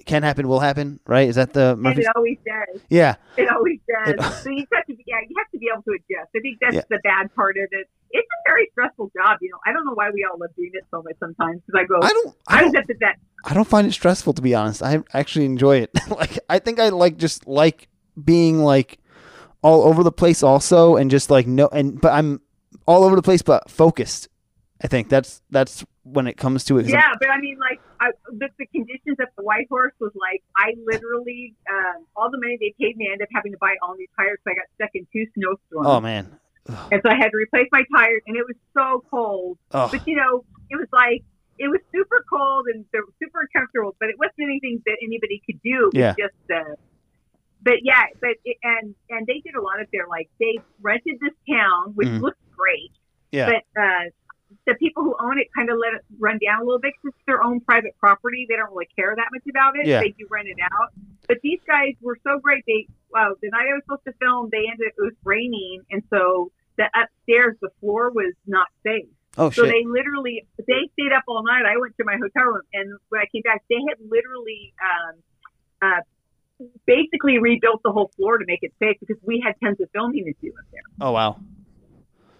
[0.09, 1.29] can happen will happen, right?
[1.29, 2.07] Is that the And Murphy's?
[2.07, 2.81] it always does.
[2.89, 4.15] Yeah, It always does.
[4.15, 6.31] It- so you have to, be, yeah, you have to be able to adjust.
[6.35, 6.83] I think that's Yeah.
[6.91, 7.87] the bad part of it.
[8.11, 9.39] It's a very stressful job.
[9.41, 11.61] You know, I don't know why we all love doing it so much sometimes.
[11.67, 12.35] Because I go, I don't.
[12.49, 14.83] I I was don't, that I don't find it stressful to be honest.
[14.83, 15.91] I actually enjoy it.
[16.11, 17.89] like I think I like just like
[18.25, 18.99] being like
[19.63, 22.41] all over the place also and just like no and but I'm
[22.87, 24.29] all over the place but focused.
[24.83, 26.85] I think that's that's when it comes to it.
[26.85, 29.93] 'cause I'm- Yeah, but I mean, like, I, the, the conditions at the White Horse
[30.01, 33.53] was like, I literally, um, all the money they paid me, I ended up having
[33.53, 34.39] to buy all new tires.
[34.45, 35.87] So I got stuck in two snowstorms.
[35.87, 36.39] oh man.
[36.93, 39.59] And so I had to replace my tires, and it was so cold.
[39.73, 41.25] Oh But, you know, it was like,
[41.59, 45.43] it was super cold and they were super uncomfortable, but it wasn't anything that anybody
[45.47, 45.91] could do.
[45.95, 46.15] Yeah.
[46.19, 46.75] just, uh,
[47.63, 51.17] but yeah, but, it, and, and they did a lot of their, like, they rented
[51.21, 52.21] this town, which Mhm.
[52.21, 52.93] looked great
[53.33, 53.51] yeah.
[53.75, 54.05] but uh,
[54.66, 57.15] the people who own it kind of let it run down a little bit because
[57.16, 58.47] it's their own private property.
[58.49, 59.87] They don't really care that much about it.
[59.87, 60.01] Yeah.
[60.01, 60.89] They do rent it out.
[61.27, 62.65] But these guys were so great.
[62.66, 64.89] They wow, the night I was supposed to film, they ended.
[64.89, 69.09] up, It was raining, and so the upstairs, the floor was not safe.
[69.37, 69.73] oh So shit.
[69.73, 71.65] they literally they stayed up all night.
[71.66, 75.15] I went to my hotel room, and when I came back, they had literally um,
[75.83, 76.01] uh,
[76.87, 80.25] basically rebuilt the whole floor to make it safe because we had tons of filming
[80.25, 80.83] to do up there.
[81.01, 81.37] oh wow.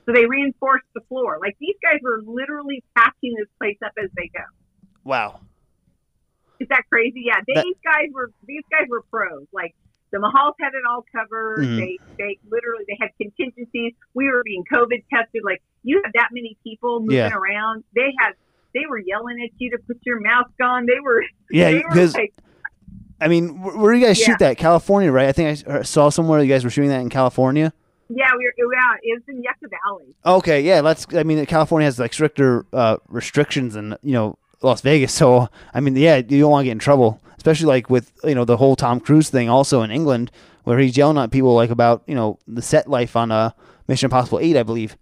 [0.09, 1.36] So they reinforced the floor.
[1.39, 4.40] Like these guys were literally patching this place up as they go.
[5.05, 5.40] Wow.
[6.60, 7.24] Is that crazy?
[7.26, 9.47] Yeah, That- these guys were these guys were pros.
[9.52, 9.74] Like
[10.10, 11.59] the Mahals had it all covered.
[11.59, 11.76] Mhm.
[11.76, 13.93] They they literally they had contingencies.
[14.14, 15.43] We were being COVID tested.
[15.44, 17.35] Like you have that many people moving Yeah.
[17.36, 17.85] around.
[17.94, 18.32] They had
[18.74, 20.86] they were yelling at you to put your mask on.
[20.86, 22.32] They were Yeah, because like,
[23.20, 24.26] I mean, wh- where do you guys Yeah.
[24.26, 24.56] shoot that?
[24.59, 25.28] California, right?
[25.28, 27.72] I think I saw somewhere you guys were shooting that in California.
[28.10, 30.14] Yeah, we were, yeah, it was in Yucca Valley.
[30.24, 31.06] Okay, yeah, let's.
[31.14, 35.12] I mean, California has like stricter uh, restrictions than you know Las Vegas.
[35.12, 38.35] So I mean, yeah, you don't want to get in trouble, especially like with you
[38.35, 40.30] know the whole Tom Cruise thing, also in England,
[40.64, 43.51] where he's yelling at people like about you know the set life on uh,
[43.89, 44.97] Mission Impossible Eight, I believe.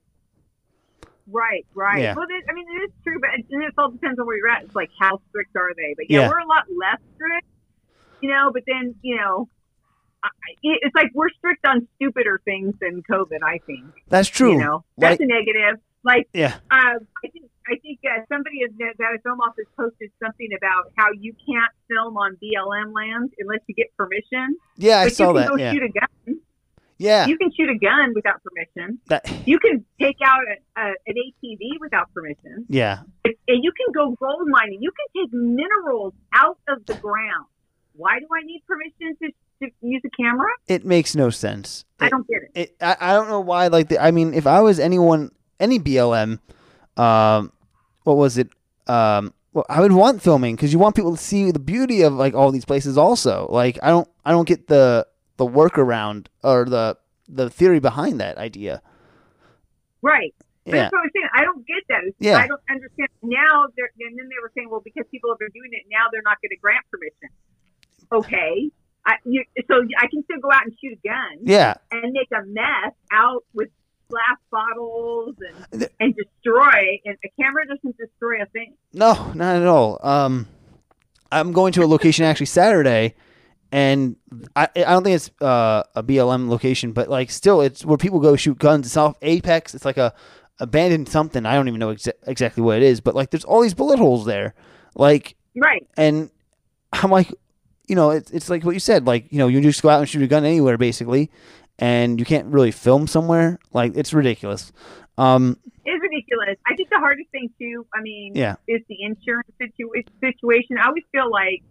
[1.29, 2.01] Right, right.
[2.03, 2.15] Yeah.
[2.15, 4.63] Well, I mean, it is true, but it, it all depends on where you're at.
[4.65, 5.95] It's like how strict are they?
[5.97, 6.29] But yeah, Yeah.
[6.29, 7.47] we're a lot less strict,
[8.21, 8.51] you know.
[8.53, 9.49] But then, you know,
[10.63, 13.43] it's like we're strict on stupider things than COVID.
[13.43, 13.85] I think.
[14.09, 14.53] That's true.
[14.53, 15.81] You know, that's Like- a negative.
[16.05, 20.49] Like, Yeah, uh, I think I think uh, somebody at the film office posted something
[20.57, 24.57] about how you can't film on BLM land unless you get permission.
[24.77, 25.49] yeah, I but saw you can that.
[25.51, 26.41] go Yeah, shoot a gun.
[26.99, 29.01] yeah, You can shoot a gun without permission.
[29.09, 32.67] that, You can take out a, a, an ATV without permission.
[32.69, 33.01] yeah.
[33.25, 34.79] and you can go gold mining.
[34.81, 37.47] You can take minerals out of the ground.
[37.95, 39.33] Why do I need permission to,
[39.63, 40.49] to use a camera?
[40.69, 41.85] It makes no sense.
[42.01, 42.51] I It- don't get it.
[42.55, 43.69] it, I, I don't know why.
[43.69, 45.31] Like, the, I mean, if I was anyone,
[45.61, 46.39] any BLM,
[46.97, 47.53] um,
[48.05, 48.49] what was it?
[48.87, 52.13] Um, well, I would want filming because you want people to see the beauty of
[52.13, 52.97] like all these places.
[52.99, 55.07] Also, like, I don't, I don't get the
[55.39, 56.97] the workaround or the
[57.29, 58.81] the theory behind that idea.
[60.03, 60.35] Right.
[60.65, 61.29] Yeah, that's what I'm saying.
[61.35, 61.99] I don't get that.
[61.99, 62.39] It's- Yeah.
[62.39, 63.09] I don't understand.
[63.23, 66.07] Now, they're, and then they were saying, well, because people have been doing it, now
[66.13, 67.29] they're not going to grant permission.
[68.13, 68.71] Okay.
[69.07, 72.29] I, you, so I can still go out and shoot a gun yeah, and make
[72.33, 73.69] a mess out with
[74.09, 75.37] glass bottles
[75.71, 77.01] and, The- and destroy.
[77.05, 78.75] And a camera doesn't destroy a thing.
[78.93, 80.01] no, not at all.
[80.03, 80.49] Um,
[81.31, 83.15] I'm going to a location actually Saturday,
[83.73, 84.17] and
[84.57, 88.19] I, I don't think it's uh, a BLM location, but like still, it's where people
[88.21, 88.87] go shoot guns.
[88.87, 89.75] It's off Apex.
[89.75, 90.15] It's like a
[90.59, 91.45] abandoned something.
[91.47, 93.99] I don't even know exa- exactly what it is, but like there's all these bullet
[93.99, 94.55] holes there,
[94.95, 95.87] like, Right.
[95.97, 96.31] and
[96.93, 97.33] I'm like,
[97.87, 100.01] you know, it's it's like what you said, like you know, you just go out
[100.01, 101.31] and shoot a gun anywhere basically,
[101.79, 103.59] and you can't really film somewhere.
[103.73, 104.73] Like it's ridiculous.
[105.19, 106.57] Um, It's ridiculous.
[106.67, 108.57] I think the hardest thing too, I mean, Yeah.
[108.69, 110.77] is the insurance situa- situation.
[110.79, 111.63] I always feel like,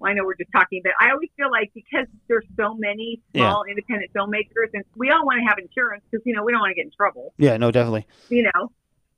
[0.00, 3.20] well, I know we're just talking, but I always feel like because there's so many
[3.34, 6.60] small independent filmmakers, and we all want to have insurance because you know we don't
[6.62, 8.06] want to get in trouble, yeah, no, definitely.
[8.28, 8.72] you know.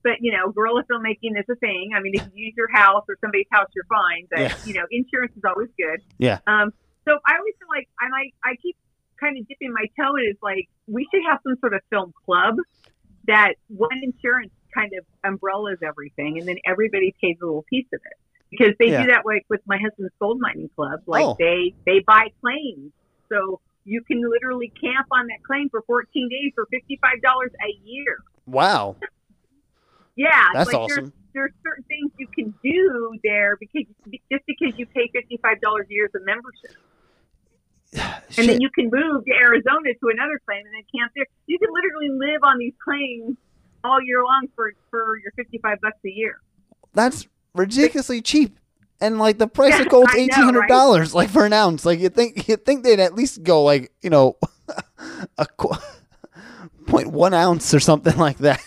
[0.07, 1.91] But you know, guerrilla filmmaking is a thing.
[1.97, 4.29] I mean, if you use your house or somebody's house, you're fine.
[4.31, 4.55] But Yeah.
[4.65, 5.99] you know, insurance is always good.
[6.19, 6.39] Yeah.
[6.47, 6.71] Um.
[7.07, 8.77] So I always feel like I like I keep
[9.19, 10.31] kind of dipping my toe in.
[10.31, 12.55] Is like we should have some sort of film club
[13.27, 18.01] that one insurance kind of umbrellas everything, and then everybody pays a little piece of
[18.05, 18.17] it
[18.53, 19.03] because they Yeah.
[19.07, 21.01] do that like with my husband's gold mining club.
[21.07, 21.37] Like Oh.
[21.39, 22.93] they they buy claims,
[23.29, 27.73] so you can literally camp on that claim for 14 days for 55 dollars a
[27.85, 28.19] year.
[28.47, 28.95] Wow,
[30.17, 31.13] Yeah, That's like awesome.
[31.35, 33.85] There's, there's certain things you can do there because
[34.33, 36.77] just because you pay 55 dollars a year as a membership.
[38.39, 41.25] And then you can move to Arizona to another claim and then camp there.
[41.47, 43.37] You can literally live on these claims
[43.85, 46.41] all year long for for your fifty five bucks a year.
[46.93, 48.59] that's ridiculously cheap.
[49.01, 51.85] And like the price Yeah, of gold's eighteen hundred dollars, like for an ounce.
[51.85, 54.37] Like you think you think they'd at least go like you know
[55.39, 55.77] a qu-
[56.87, 58.61] point one ounce or something like that.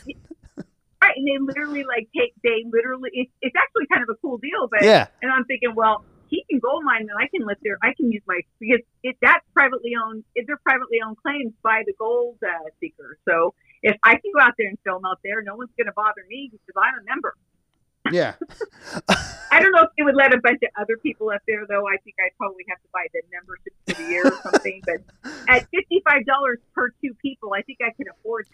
[1.10, 4.38] Right, and they literally like take they literally it's, it's actually kind of a cool
[4.38, 7.58] deal, but Yeah, and I'm thinking, well, he can gold mine, and I can live
[7.64, 7.78] there.
[7.82, 10.24] I can use my because it that's privately owned.
[10.36, 13.18] They're privately owned claims by the gold uh, seekers.
[13.28, 15.94] So if I can go out there and film out there, no one's going to
[15.96, 17.34] bother me because I'm a member.
[18.12, 18.36] yeah.
[19.52, 21.88] I don't know if they would let a bunch of other people up there, though.
[21.88, 24.82] I think I'd probably have to buy the membership for the year or something.
[24.86, 25.02] but
[25.50, 28.46] at fifty-five dollars per two people, I think I can afford.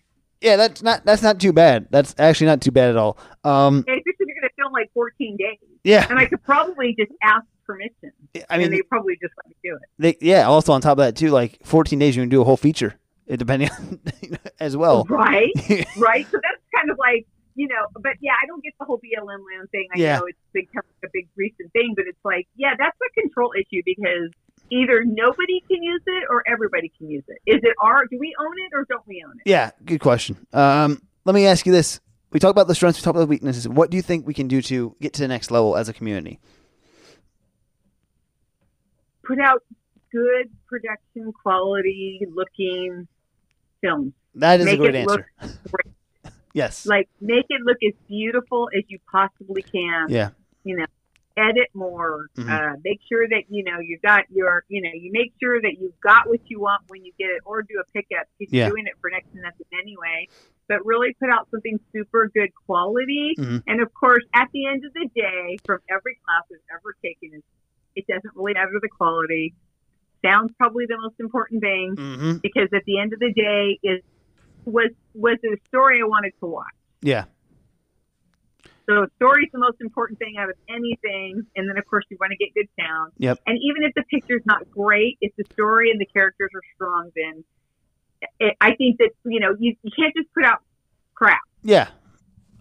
[0.45, 1.87] Yeah, that's not that's not too bad.
[1.89, 3.17] That's actually not too bad at all.
[3.43, 6.95] Um, especially if you're going to film like fourteen days, yeah, and I could probably
[6.97, 8.11] just ask permission,
[8.47, 9.81] I mean, and they probably just let me do it.
[9.97, 10.43] they, yeah.
[10.43, 12.93] Also on top of that too, like fourteen days, you can do a whole feature,
[13.27, 13.99] eh, depending on
[14.59, 15.03] as well.
[15.09, 15.49] Right,
[15.97, 16.27] right.
[16.29, 19.25] So that's kind of like you know, but yeah, I don't get the whole BLM
[19.27, 19.87] land thing.
[19.95, 20.19] I Yeah.
[20.19, 23.81] know it's become a big recent thing, but it's like, yeah, that's a control issue
[23.85, 24.29] because
[24.71, 27.37] either nobody can use it or everybody can use it.
[27.45, 28.05] Is it our?
[28.05, 29.49] Do we own it or don't we own it?
[29.49, 30.45] Yeah, good question.
[30.53, 31.99] Um, let me ask you this:
[32.31, 33.67] We talk about the strengths, we talk about the weaknesses.
[33.67, 35.93] What do you think we can do to get to the next level as a
[35.93, 36.39] community?
[39.23, 39.63] Put out
[40.11, 43.07] good production quality looking
[43.81, 44.13] films.
[44.35, 45.57] That is Make a great look answer.
[46.53, 46.85] Yes.
[46.85, 50.07] Like make it look as beautiful as you possibly can.
[50.07, 50.29] yeah.
[50.63, 50.85] you know,
[51.37, 52.27] edit more.
[52.37, 52.49] Mhm.
[52.49, 55.77] Uh, make sure that you know you've got your, you know, you make sure that
[55.79, 58.65] you've got what you want when you get it, or do a pickup because Yeah.
[58.67, 60.27] you're doing it for next to nothing anyway.
[60.67, 63.35] But really put out something super good quality.
[63.37, 63.63] Mhm.
[63.67, 67.33] And of course, at the end of the day, from every class I've ever taken,
[67.33, 67.43] is
[67.97, 69.53] It doesn't really matter the quality.
[70.21, 72.37] Sound's probably the most important thing Mm-hmm.
[72.39, 74.01] because at the end of the day, is
[74.65, 76.73] was was it a story I wanted to watch.
[77.01, 77.25] Yeah.
[78.87, 82.31] So story's the most important thing out of anything, and then of course you want
[82.31, 83.13] to get good sound.
[83.17, 83.39] Yep.
[83.47, 87.11] And even if the picture's not great, if the story and the characters are strong,
[87.15, 87.43] then
[88.39, 90.59] it, I think that you know you, you can't just put out
[91.13, 91.41] crap.
[91.63, 91.87] Yeah.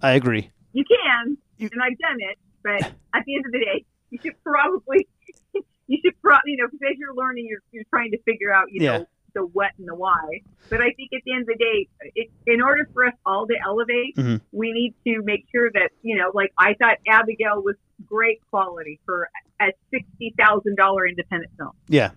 [0.03, 0.51] I agree.
[0.73, 2.83] You can, You- and I've done it, but
[3.15, 5.07] at the end of the day, you should probably
[5.87, 8.67] you should probably you know because as you're learning, you're you're trying to figure out
[8.71, 8.99] you Yeah.
[8.99, 10.40] know the what and the why.
[10.70, 13.47] But I think at the end of the day, it, in order for us all
[13.47, 14.40] to elevate, Mhm.
[14.52, 18.98] we need to make sure that you know, like I thought Abigail was great quality
[19.05, 19.28] for
[19.61, 21.73] a sixty thousand dollar independent film.
[21.89, 22.11] Yeah.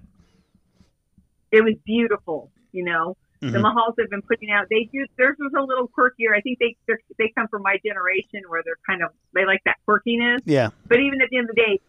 [1.52, 3.16] It was beautiful, you know.
[3.40, 3.62] The Mhm.
[3.62, 4.66] Mahals have been putting out.
[4.70, 5.06] They do.
[5.16, 6.36] Theirs was a little quirkier.
[6.36, 6.76] I think they
[7.20, 10.40] they come from my generation where they're kind of they like that quirkiness.
[10.46, 10.70] Yeah.
[10.88, 11.80] But even at the end of the day,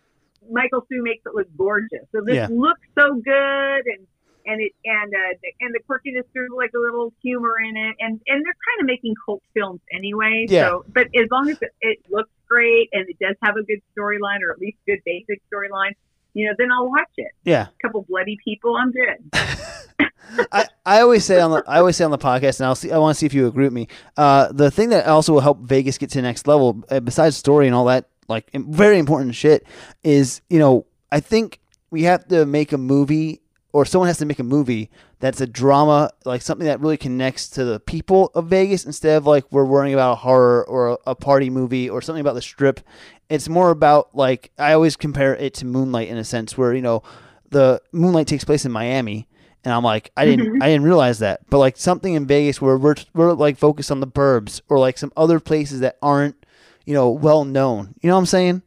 [0.50, 2.06] Michael Sue makes it look gorgeous.
[2.12, 2.48] So this Yeah.
[2.50, 4.06] looks so good, and
[4.48, 7.94] and it and uh, the- and the quirkiness there's like a little humor in it,
[8.00, 10.46] and and they're kind of making cult films anyway.
[10.48, 10.68] Yeah.
[10.68, 13.80] So, but as long as it, it looks great and it does have a good
[13.96, 15.92] storyline or at least good basic storyline,
[16.34, 17.30] you know, then I'll watch it.
[17.44, 17.66] Yeah.
[17.68, 19.30] A couple bloody people, I'm good.
[20.52, 22.90] I, I always say on the I always say on the podcast, and I'll see.
[22.92, 23.88] I want to see if you agree with me.
[24.16, 27.36] Uh, the thing that also will help Vegas get to the next level, uh, besides
[27.36, 29.66] story and all that, like very important shit,
[30.04, 31.60] is you know I think
[31.90, 33.40] we have to make a movie,
[33.72, 34.90] or someone has to make a movie
[35.20, 39.26] that's a drama, like something that really connects to the people of Vegas, instead of
[39.26, 42.80] like we're worrying about a horror or a, party movie or something about the strip.
[43.28, 46.82] It's more about like I always compare it to Moonlight in a sense, where you
[46.82, 47.02] know
[47.50, 49.28] the Moonlight takes place in Miami
[49.64, 50.62] and I'm like, I didn't, mm-hmm.
[50.62, 51.40] I didn't realize that.
[51.50, 54.98] But like something in Vegas where we're we're like focused on the burbs or like
[54.98, 56.46] some other places that aren't,
[56.86, 57.94] you know, well known.
[58.00, 58.62] You know what I'm saying?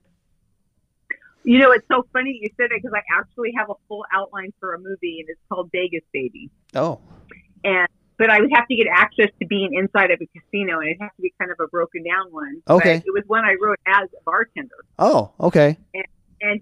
[1.44, 4.54] You know, it's so funny you said it because I actually have a full outline
[4.60, 6.50] for a movie, and it's called Vegas Baby.
[6.76, 7.00] Oh,
[7.64, 7.88] And
[8.18, 10.98] but I would have to get access to being inside of a casino, and it
[11.02, 12.62] has to be kind of a broken down one.
[12.70, 12.98] Okay.
[12.98, 15.78] But it was one I wrote as a bartender, oh, okay,
[16.42, 16.62] and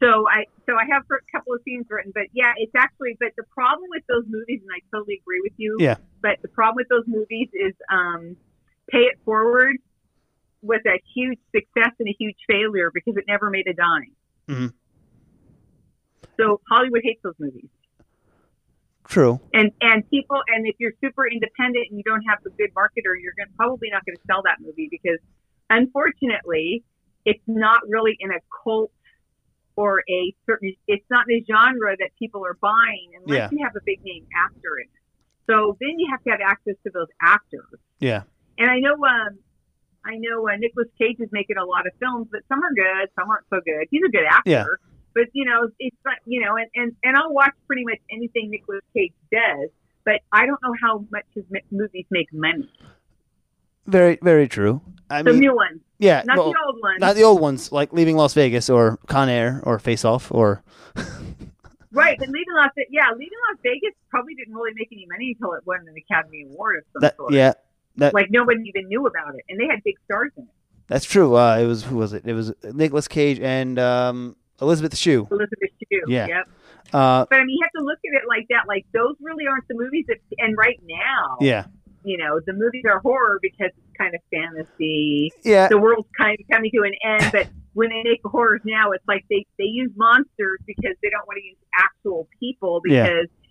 [0.00, 2.12] so I so I have a couple of scenes written.
[2.14, 3.16] But yeah, it's actually.
[3.18, 5.76] But the problem with those movies, and I totally agree with you.
[5.80, 5.96] Yeah.
[6.20, 8.36] But the problem with those movies is um,
[8.90, 9.76] Pay It Forward
[10.62, 14.12] was a huge success and a huge failure because it never made a dime.
[14.48, 14.72] Mhm.
[16.38, 17.68] So Hollywood hates those movies.
[19.08, 19.40] true.
[19.54, 23.16] and and people and if you're super independent and you don't have a good marketer
[23.18, 25.18] you're going probably not going to sell that movie because
[25.70, 26.84] unfortunately
[27.24, 28.92] it's not really in a cult
[29.76, 33.48] or a certain it's not in a genre that people are buying unless Yeah.
[33.50, 35.02] you have a big name actor in it
[35.50, 38.24] so then you have to have access to those actors Yeah,
[38.58, 39.38] and i know um
[40.04, 43.08] i know uh, Nicolas Cage is making a lot of films but some are good
[43.18, 44.64] some aren't so good he's a good actor Yeah.
[45.14, 48.50] but you know, it's not, you know, and, and, and I'll watch pretty much anything
[48.50, 49.68] Nicolas Cage does,
[50.04, 52.70] but I don't know how much his movies make money.
[53.86, 54.80] very very true.
[55.10, 57.00] I The mean, new ones, yeah, not well, the old ones.
[57.00, 60.62] not the old ones like Leaving Las Vegas or Con Air or Face Off or
[61.92, 65.34] right, but leaving Las Vegas, yeah, leaving Las Vegas probably didn't really make any money
[65.34, 67.16] until it won an Academy Award of some that.
[67.16, 67.32] sort.
[67.32, 67.54] Yeah,
[67.98, 70.48] that Like nobody even knew about it, and they had big stars in it.
[70.88, 71.36] that's true.
[71.36, 72.22] Uh, it was who was it?
[72.24, 75.28] It was Nicolas Cage and um, Elizabeth Shue.
[75.30, 76.02] Elizabeth Shue.
[76.08, 76.26] Yeah.
[76.26, 76.48] Yep.
[76.92, 78.66] Uh, But I mean, you have to look at it like that.
[78.66, 80.16] Like those really aren't the movies that.
[80.38, 81.66] And right now, yeah,
[82.02, 85.32] you know, the movies are horror because it's kind of fantasy.
[85.44, 87.30] yeah, the world's kind of coming to an end.
[87.32, 91.26] But when they make horrors now, it's like they, they use monsters because they don't
[91.28, 93.06] want to use actual people Yeah.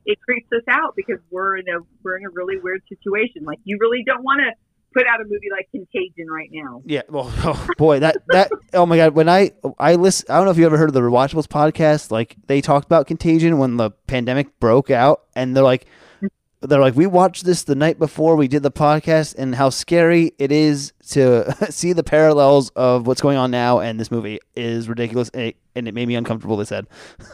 [0.08, 3.44] It creeps us out because we're in a we're in a really weird situation.
[3.44, 4.54] Like you really don't want to
[4.94, 6.82] put out a movie like Contagion right now.
[6.86, 10.46] Yeah, well, oh, boy, that that oh my god, when I I listen, I don't
[10.46, 12.10] know if you ever heard of the Rewatchables podcast.
[12.10, 15.86] Like they talked about Contagion when the pandemic broke out, and they're like,
[16.62, 20.32] they're like, we watched this the night before we did the podcast, and how scary
[20.40, 24.88] it is to see the parallels of what's going on now, and this movie is
[24.88, 26.56] ridiculous, and it, and it made me uncomfortable.
[26.56, 26.88] They said,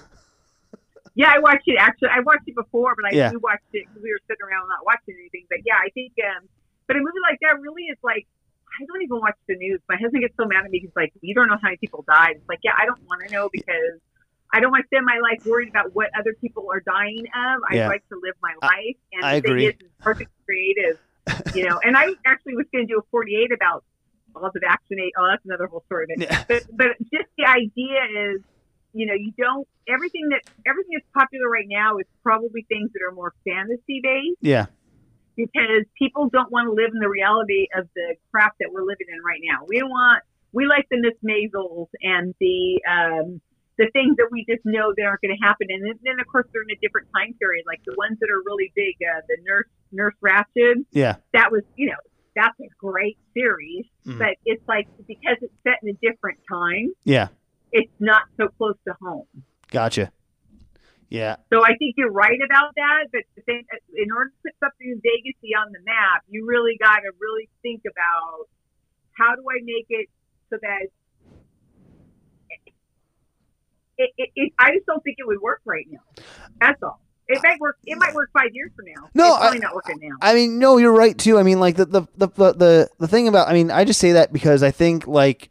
[1.16, 2.10] Yeah, I watched it actually.
[2.10, 3.32] I watched it before, but I Yeah.
[3.32, 5.46] we watched it 'cause we were sitting around not watching anything.
[5.50, 6.14] But yeah, I think.
[6.26, 6.50] um
[6.88, 8.26] But a movie like that really is like.
[8.82, 9.80] I don't even watch the news.
[9.88, 10.80] My husband gets so mad at me.
[10.80, 13.22] He's like, "You don't know how many people died." It's like, yeah, I don't want
[13.24, 14.02] to know because
[14.52, 17.62] I don't want to spend my life worried about what other people are dying of.
[17.70, 17.88] I Yeah.
[17.88, 19.66] like to live my life, and I the thing agree.
[19.68, 20.98] is, it's perfect creative,
[21.54, 21.80] you know.
[21.84, 23.84] And I actually was going to do a 48 about
[24.36, 25.14] all the vaccinate.
[25.20, 26.08] Oh, that's another whole story.
[26.10, 26.44] But, Yeah.
[26.48, 28.42] but but just the idea is,
[28.94, 33.02] you know, you don't everything that everything that's popular right now is probably things that
[33.06, 34.66] are more fantasy based "Yeah,
[35.36, 39.08] because people don't want to live in the reality of the crap that we're living
[39.12, 39.66] in right now.
[39.68, 43.42] We don't want we like the Miss Maisels and the um,
[43.78, 45.66] the things that we just know that aren't going to happen.
[45.72, 47.64] And then, of course, they're in a different time period.
[47.66, 50.86] Like the ones that are really big, uh, the Nurse Nurse Ratched.
[50.92, 51.16] Yeah.
[51.34, 51.98] That was, you know,
[52.36, 54.20] that's a great series, Mhm.
[54.20, 57.30] but it's like because it's set in a different time, Yeah.
[57.74, 59.26] It's not so close to home.
[59.72, 60.12] Gotcha.
[61.10, 61.36] Yeah.
[61.52, 63.06] So I think you're right about that.
[63.12, 66.98] But the in order to put something in Vegas on the map, you really got
[67.02, 68.48] to really think about
[69.18, 70.10] how do I make it
[70.50, 70.88] so that
[73.98, 76.00] it, it, it, I just don't think it would work right now.
[76.60, 77.00] That's all.
[77.28, 77.78] It might work.
[77.86, 79.10] It might work five years from now.
[79.14, 80.16] No, it's probably I- not working now.
[80.22, 81.38] I mean, no, you're right too.
[81.38, 84.00] I mean, like the the the the the, the thing about I mean, I just
[84.00, 85.50] say that because I think like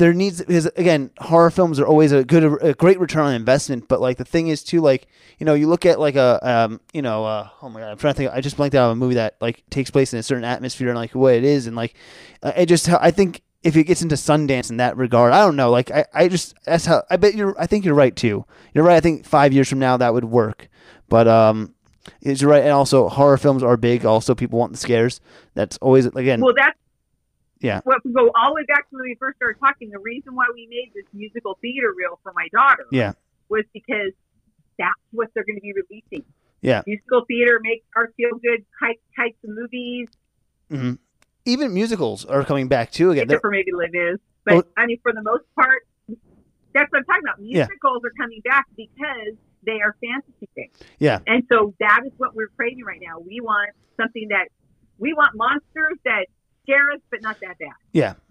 [0.00, 3.86] there needs because again, horror films are always a good a great return on investment,
[3.86, 5.06] but like the thing is too like,
[5.38, 7.98] you know, you look at like a um, you know, uh, oh my god, I'm
[7.98, 10.18] trying to think I just blanked out on a movie that like takes place in
[10.18, 11.94] a certain atmosphere and like what it is and like
[12.42, 15.70] it just I think if it gets into Sundance in that regard, I don't know.
[15.70, 17.54] Like I, I just that's how I bet you're.
[17.60, 18.44] I think you're right too.
[18.74, 18.96] You're right.
[18.96, 20.68] I think five years from now that would work.
[21.08, 21.74] But um,
[22.22, 22.62] is right.
[22.62, 24.06] And also horror films are big.
[24.06, 25.20] Also, people want the scares.
[25.54, 26.40] That's always again.
[26.40, 26.78] Well, that's
[27.60, 27.80] Yeah.
[27.84, 29.90] What we go all the way back to when we first started talking.
[29.90, 33.12] The reason why we made this musical theater reel for my daughter Yeah.
[33.48, 34.12] was because
[34.78, 36.24] that's what they're going to be releasing.
[36.62, 36.82] Yeah.
[36.86, 40.08] Musical theater makes our feel good type types of movies.
[40.70, 40.98] mhm.
[41.46, 43.24] Even musicals are coming back too again.
[43.24, 44.18] except for maybe Les Mis.
[44.44, 45.86] But Well- I mean, for the most part,
[46.72, 47.40] that's what I'm talking about.
[47.40, 47.66] Yeah.
[47.66, 49.34] Musicals are coming back because
[49.64, 50.72] they are fantasy things.
[50.98, 51.18] Yeah.
[51.26, 53.18] And so that is what we're craving right now.
[53.18, 54.48] We want something that
[54.98, 56.26] we want monsters that
[57.10, 57.72] but not that bad.
[57.92, 58.14] yeah.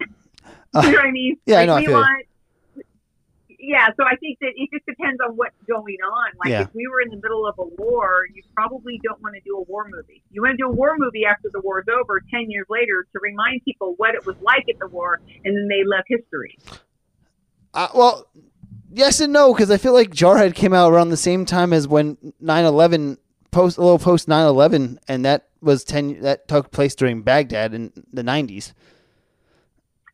[0.82, 1.36] you know what I mean?
[1.46, 1.96] yeah, I like know, I We feel you.
[2.00, 2.26] want.
[3.62, 6.32] Yeah, so I think that it just depends on what's going on.
[6.38, 6.62] Like Yeah.
[6.62, 9.56] if we were in the middle of a war, you probably don't want to do
[9.58, 10.22] a war movie.
[10.30, 13.18] You want to do a war movie after the war's over, ten years later, to
[13.20, 16.56] remind people what it was like at the war, and then they love history.
[17.74, 18.26] Uh, well,
[18.90, 21.86] yes and no, because I feel like Jarhead came out around the same time as
[21.86, 23.18] when 9/11
[23.50, 27.92] post a little post 9/11, and that was ten that took place during Baghdad in
[28.12, 28.72] the 90s.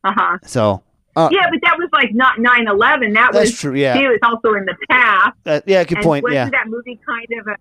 [0.04, 0.38] Uh huh.
[0.44, 0.82] So
[1.16, 3.14] uh, Yeah, but that was like not 9/11.
[3.14, 3.74] That that's was true.
[3.74, 3.96] Yeah.
[3.96, 5.36] it was also in the past.
[5.44, 5.84] Uh, yeah.
[5.84, 6.22] Good and point.
[6.24, 6.50] wasn't Yeah.
[6.50, 7.56] that movie kind of a?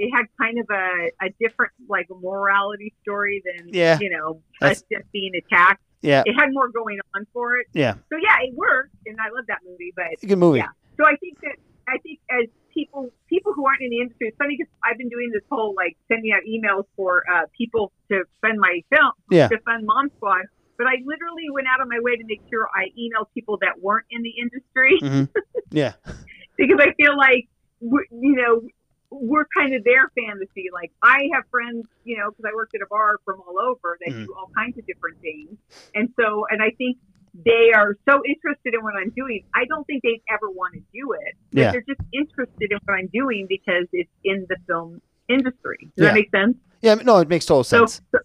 [0.00, 3.98] It had kind of a, a different like morality story than Yeah.
[4.00, 5.82] you know us just being attacked.
[6.02, 6.22] Yeah.
[6.24, 7.66] It had more going on for it.
[7.72, 7.94] Yeah.
[8.08, 9.92] So yeah, it worked, and I love that movie.
[9.96, 10.58] But Good movie.
[10.58, 10.68] Yeah.
[10.96, 11.56] so I think that
[11.88, 12.46] I think as
[12.78, 15.74] people people who aren't in the industry, it's funny because I've been doing this whole
[15.74, 19.48] like sending out emails for uh, people to fund my film Yeah.
[19.48, 20.44] to fund Mom Squad.
[20.76, 23.80] But I literally went out of my way to make sure I emailed people that
[23.80, 25.24] weren't in the industry hmm
[25.70, 25.94] Yeah.
[26.56, 27.48] because I feel like
[27.80, 28.62] you know
[29.10, 30.66] we're kind of their fantasy.
[30.72, 33.96] Like I have friends, you know, because I worked at a bar from all over
[34.04, 34.26] that Mhm.
[34.26, 35.56] do all kinds of different things,
[35.94, 36.98] and so and I think
[37.34, 39.44] they are so interested in what I'm doing.
[39.54, 41.72] I don't think they'd ever want to do it, but Yeah.
[41.72, 45.78] they're just interested in what I'm doing because it's in the film industry.
[45.82, 46.04] Does Yeah.
[46.06, 46.56] that make sense?
[46.82, 46.94] Yeah.
[46.94, 48.00] No, it makes total So, sense.
[48.12, 48.18] so,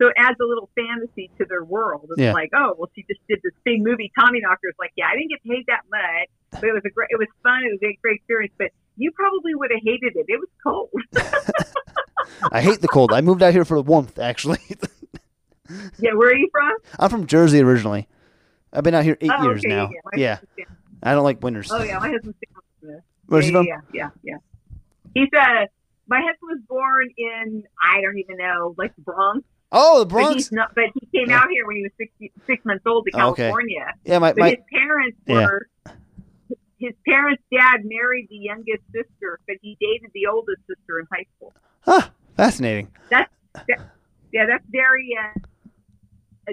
[0.00, 2.06] so it adds a little fantasy to their world.
[2.10, 2.32] It's Yeah.
[2.32, 4.12] like, oh, well, she just did this big movie.
[4.18, 6.28] Tommyknockers like, yeah, I didn't get paid that much,
[6.60, 7.62] but it was a great, it was fun.
[7.64, 10.26] It was a great experience, but you probably would have hated it.
[10.28, 10.90] It was cold.
[12.52, 13.12] I hate the cold.
[13.12, 14.18] I moved out here for the warmth.
[14.18, 14.58] Actually,
[15.98, 16.72] yeah, where are you from?
[16.98, 18.08] I'm from Jersey originally.
[18.72, 19.90] I've been out here eight oh, years okay, now.
[20.14, 20.64] Yeah, Yeah.
[21.02, 21.70] I don't like winters.
[21.70, 22.36] Oh yeah, my husband's
[22.82, 23.66] down- Where's yeah, he from?
[23.66, 24.36] Yeah, yeah, yeah.
[25.14, 25.66] He's uh,
[26.08, 29.44] my husband was born in I don't even know, like the Bronx.
[29.70, 30.34] Oh, the But Bronx.
[30.34, 30.74] he's not.
[30.74, 31.40] But he came Yeah.
[31.40, 32.12] out here when he was six
[32.46, 33.42] six months old to Oh, okay.
[33.44, 33.92] California.
[34.04, 35.44] Yeah, my, But my his parents Yeah.
[35.46, 35.68] were.
[36.78, 41.24] His parents' dad married the youngest sister, but he dated the oldest sister in high
[41.36, 41.52] school.
[41.88, 42.88] ah, fascinating.
[43.10, 43.32] That's
[44.32, 45.38] Yeah, that's very uh,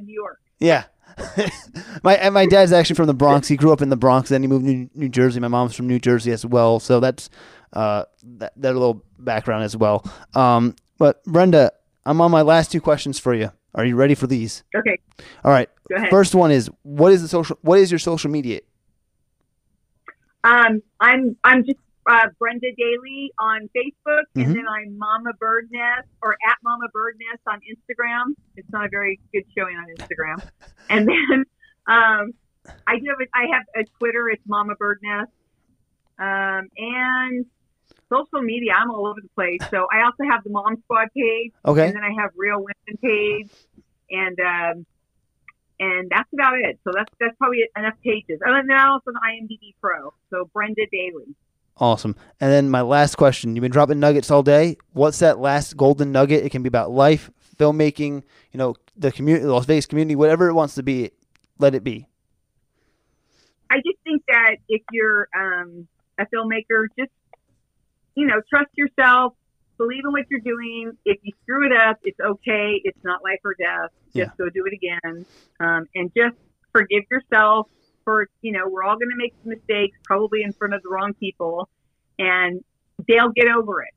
[0.04, 0.40] New York.
[0.60, 0.86] Yeah.
[2.04, 3.48] my and my dad's actually from the Bronx.
[3.48, 5.40] He grew up in the Bronx, then he moved to New, New Jersey.
[5.40, 7.30] My mom's from New Jersey as well, so that's
[7.74, 10.06] uh that, that little background as well.
[10.34, 11.72] Um, but Brenda,
[12.06, 13.52] I'm on my last two questions for you.
[13.76, 14.64] Are you ready for these?
[14.76, 14.98] Okay,
[15.44, 15.70] All right.
[15.90, 16.10] go ahead.
[16.10, 18.60] First one is what is the social what is your social media?
[20.44, 24.46] Um, I'm I'm just uh, Brenda Daly on Facebook, Mhm.
[24.46, 28.36] and then I'm Mama Bird Nest or at Mama Bird Nest on Instagram.
[28.56, 30.48] It's not a very good showing on Instagram.
[30.90, 31.46] and then
[31.88, 32.32] um,
[32.88, 34.30] I do have a, I have a Twitter.
[34.30, 35.32] It's Mama Bird Nest,
[36.20, 37.46] um, and
[38.10, 38.74] social media.
[38.78, 39.62] I'm all over the place.
[39.72, 41.88] So I also have the Mom Squad page, Okay.
[41.88, 43.52] and then I have Real Women page,
[44.12, 44.86] and um,
[45.80, 46.80] and that's about it.
[46.84, 48.40] So that's that's probably enough pages.
[48.42, 50.14] And then also an IMDb Pro.
[50.30, 51.36] So Brenda Daly.
[51.78, 52.16] Awesome.
[52.40, 53.56] And then my last question.
[53.56, 54.78] You've been dropping nuggets all day.
[54.94, 56.46] What's that last golden nugget?
[56.46, 60.54] It can be about life, filmmaking, you know, the community, Las Vegas community, whatever it
[60.54, 61.12] wants to be.
[61.60, 62.08] Let it be.
[63.70, 65.88] I just think that if you're um,
[66.18, 67.12] a filmmaker, just
[68.16, 69.34] you know, trust yourself,
[69.78, 70.94] believe in what you're doing.
[71.04, 72.80] If you screw it up, it's okay.
[72.86, 73.92] It's not life or death.
[74.06, 74.30] Just Yeah.
[74.38, 75.26] go do it again,
[75.60, 76.38] um, and just
[76.72, 77.68] forgive yourself
[78.06, 81.14] for you know we're all going to make mistakes, probably in front of the wrong
[81.16, 81.68] people,
[82.18, 82.64] and
[83.08, 83.94] they'll get over it.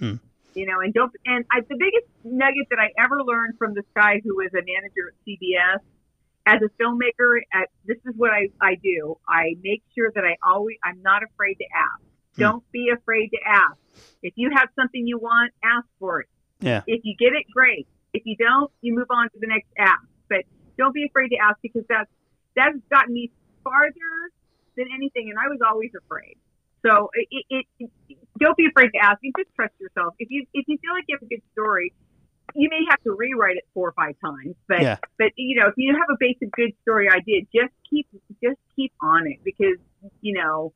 [0.00, 0.20] Mm.
[0.54, 1.12] You know, and don't.
[1.26, 4.64] And I, the biggest nugget that I ever learned from this guy who was a
[4.64, 5.80] manager at CBS
[6.48, 9.18] as a filmmaker, at, this is what I, I do.
[9.28, 12.02] I make sure that I always, I'm not afraid to ask.
[12.36, 12.40] Hmm.
[12.40, 13.76] Don't be afraid to ask.
[14.22, 16.28] If you have something you want, ask for it.
[16.60, 16.82] Yeah.
[16.86, 17.86] If you get it, great.
[18.14, 20.02] If you don't, you move on to the next ask.
[20.28, 20.44] But
[20.78, 22.10] don't be afraid to ask because that's,
[22.56, 23.30] that's gotten me
[23.68, 24.14] farther
[24.76, 25.28] than anything.
[25.28, 26.36] And I was always afraid.
[26.86, 27.88] So it, it, it
[28.38, 29.18] don't be afraid to ask.
[29.20, 30.14] You just trust yourself.
[30.18, 31.92] If you, if you feel like you have a good story,
[32.54, 34.96] you may have to rewrite it four or five times, but Yeah.
[35.18, 38.06] but you know, if you have a basic good story idea, just keep
[38.42, 39.76] just keep on it because
[40.22, 40.72] you know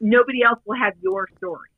[0.00, 1.68] nobody else will have your story.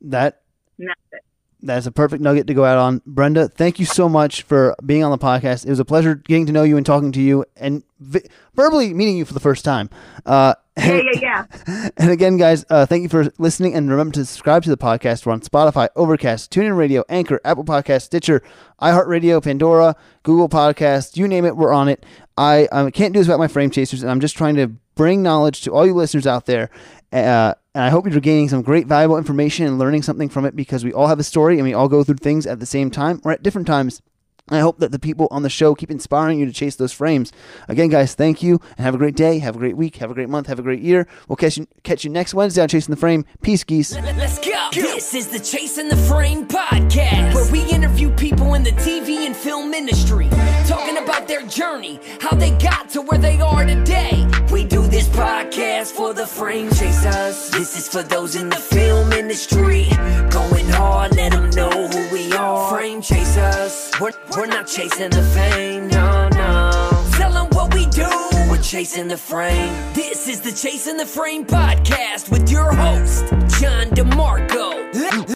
[0.00, 0.42] That
[0.78, 1.22] And that's it.
[1.62, 3.00] That's a perfect nugget to go out on.
[3.06, 5.64] Brenda, thank you so much for being on the podcast.
[5.66, 8.92] It was a pleasure getting to know you and talking to you and vi- verbally
[8.92, 9.88] meeting you for the first time.
[10.24, 11.88] Uh, Yeah, yeah, yeah.
[11.96, 13.74] and again, guys, uh, thank you for listening.
[13.74, 15.24] And remember to subscribe to the podcast.
[15.24, 18.42] We're on Spotify, Overcast, TuneIn Radio, Anchor, Apple Podcast, Stitcher,
[18.82, 21.16] iHeartRadio, Pandora, Google Podcasts.
[21.16, 22.04] You name it, we're on it.
[22.36, 25.22] I, I can't do this without my frame chasers, and I'm just trying to bring
[25.22, 26.68] knowledge to all you listeners out there.
[27.12, 30.56] Uh, and I hope you're gaining some great, valuable information and learning something from it
[30.56, 32.90] because we all have a story and we all go through things at the same
[32.90, 34.00] time or at different times.
[34.48, 36.94] And I hope that the people on the show keep inspiring you to chase those
[36.94, 37.32] frames.
[37.68, 40.14] Again, guys, thank you and have a great day, have a great week, have a
[40.14, 41.06] great month, have a great year.
[41.28, 43.26] We'll catch you, catch you next Wednesday on Chasing the Frame.
[43.42, 43.94] Peace, geese.
[43.94, 44.68] Let's go.
[44.72, 49.36] This is the Chasing the Frame podcast, where we interview people in the TV and
[49.36, 50.30] film industry,
[50.66, 54.26] talking about their journey, how they got to where they are today.
[54.50, 57.50] We do this podcast for the frame chasers.
[57.50, 59.88] This is for those in the film industry,
[60.30, 61.16] going hard.
[61.16, 62.70] Let them know who we are.
[62.70, 63.90] Frame chasers.
[64.00, 67.04] We're, we're not chasing the fame, no, no.
[67.12, 68.08] Tell them what we do.
[68.50, 69.72] We're chasing the frame.
[69.92, 73.26] This is the Chasing the Frame podcast with your host,
[73.60, 74.76] John DeMarco.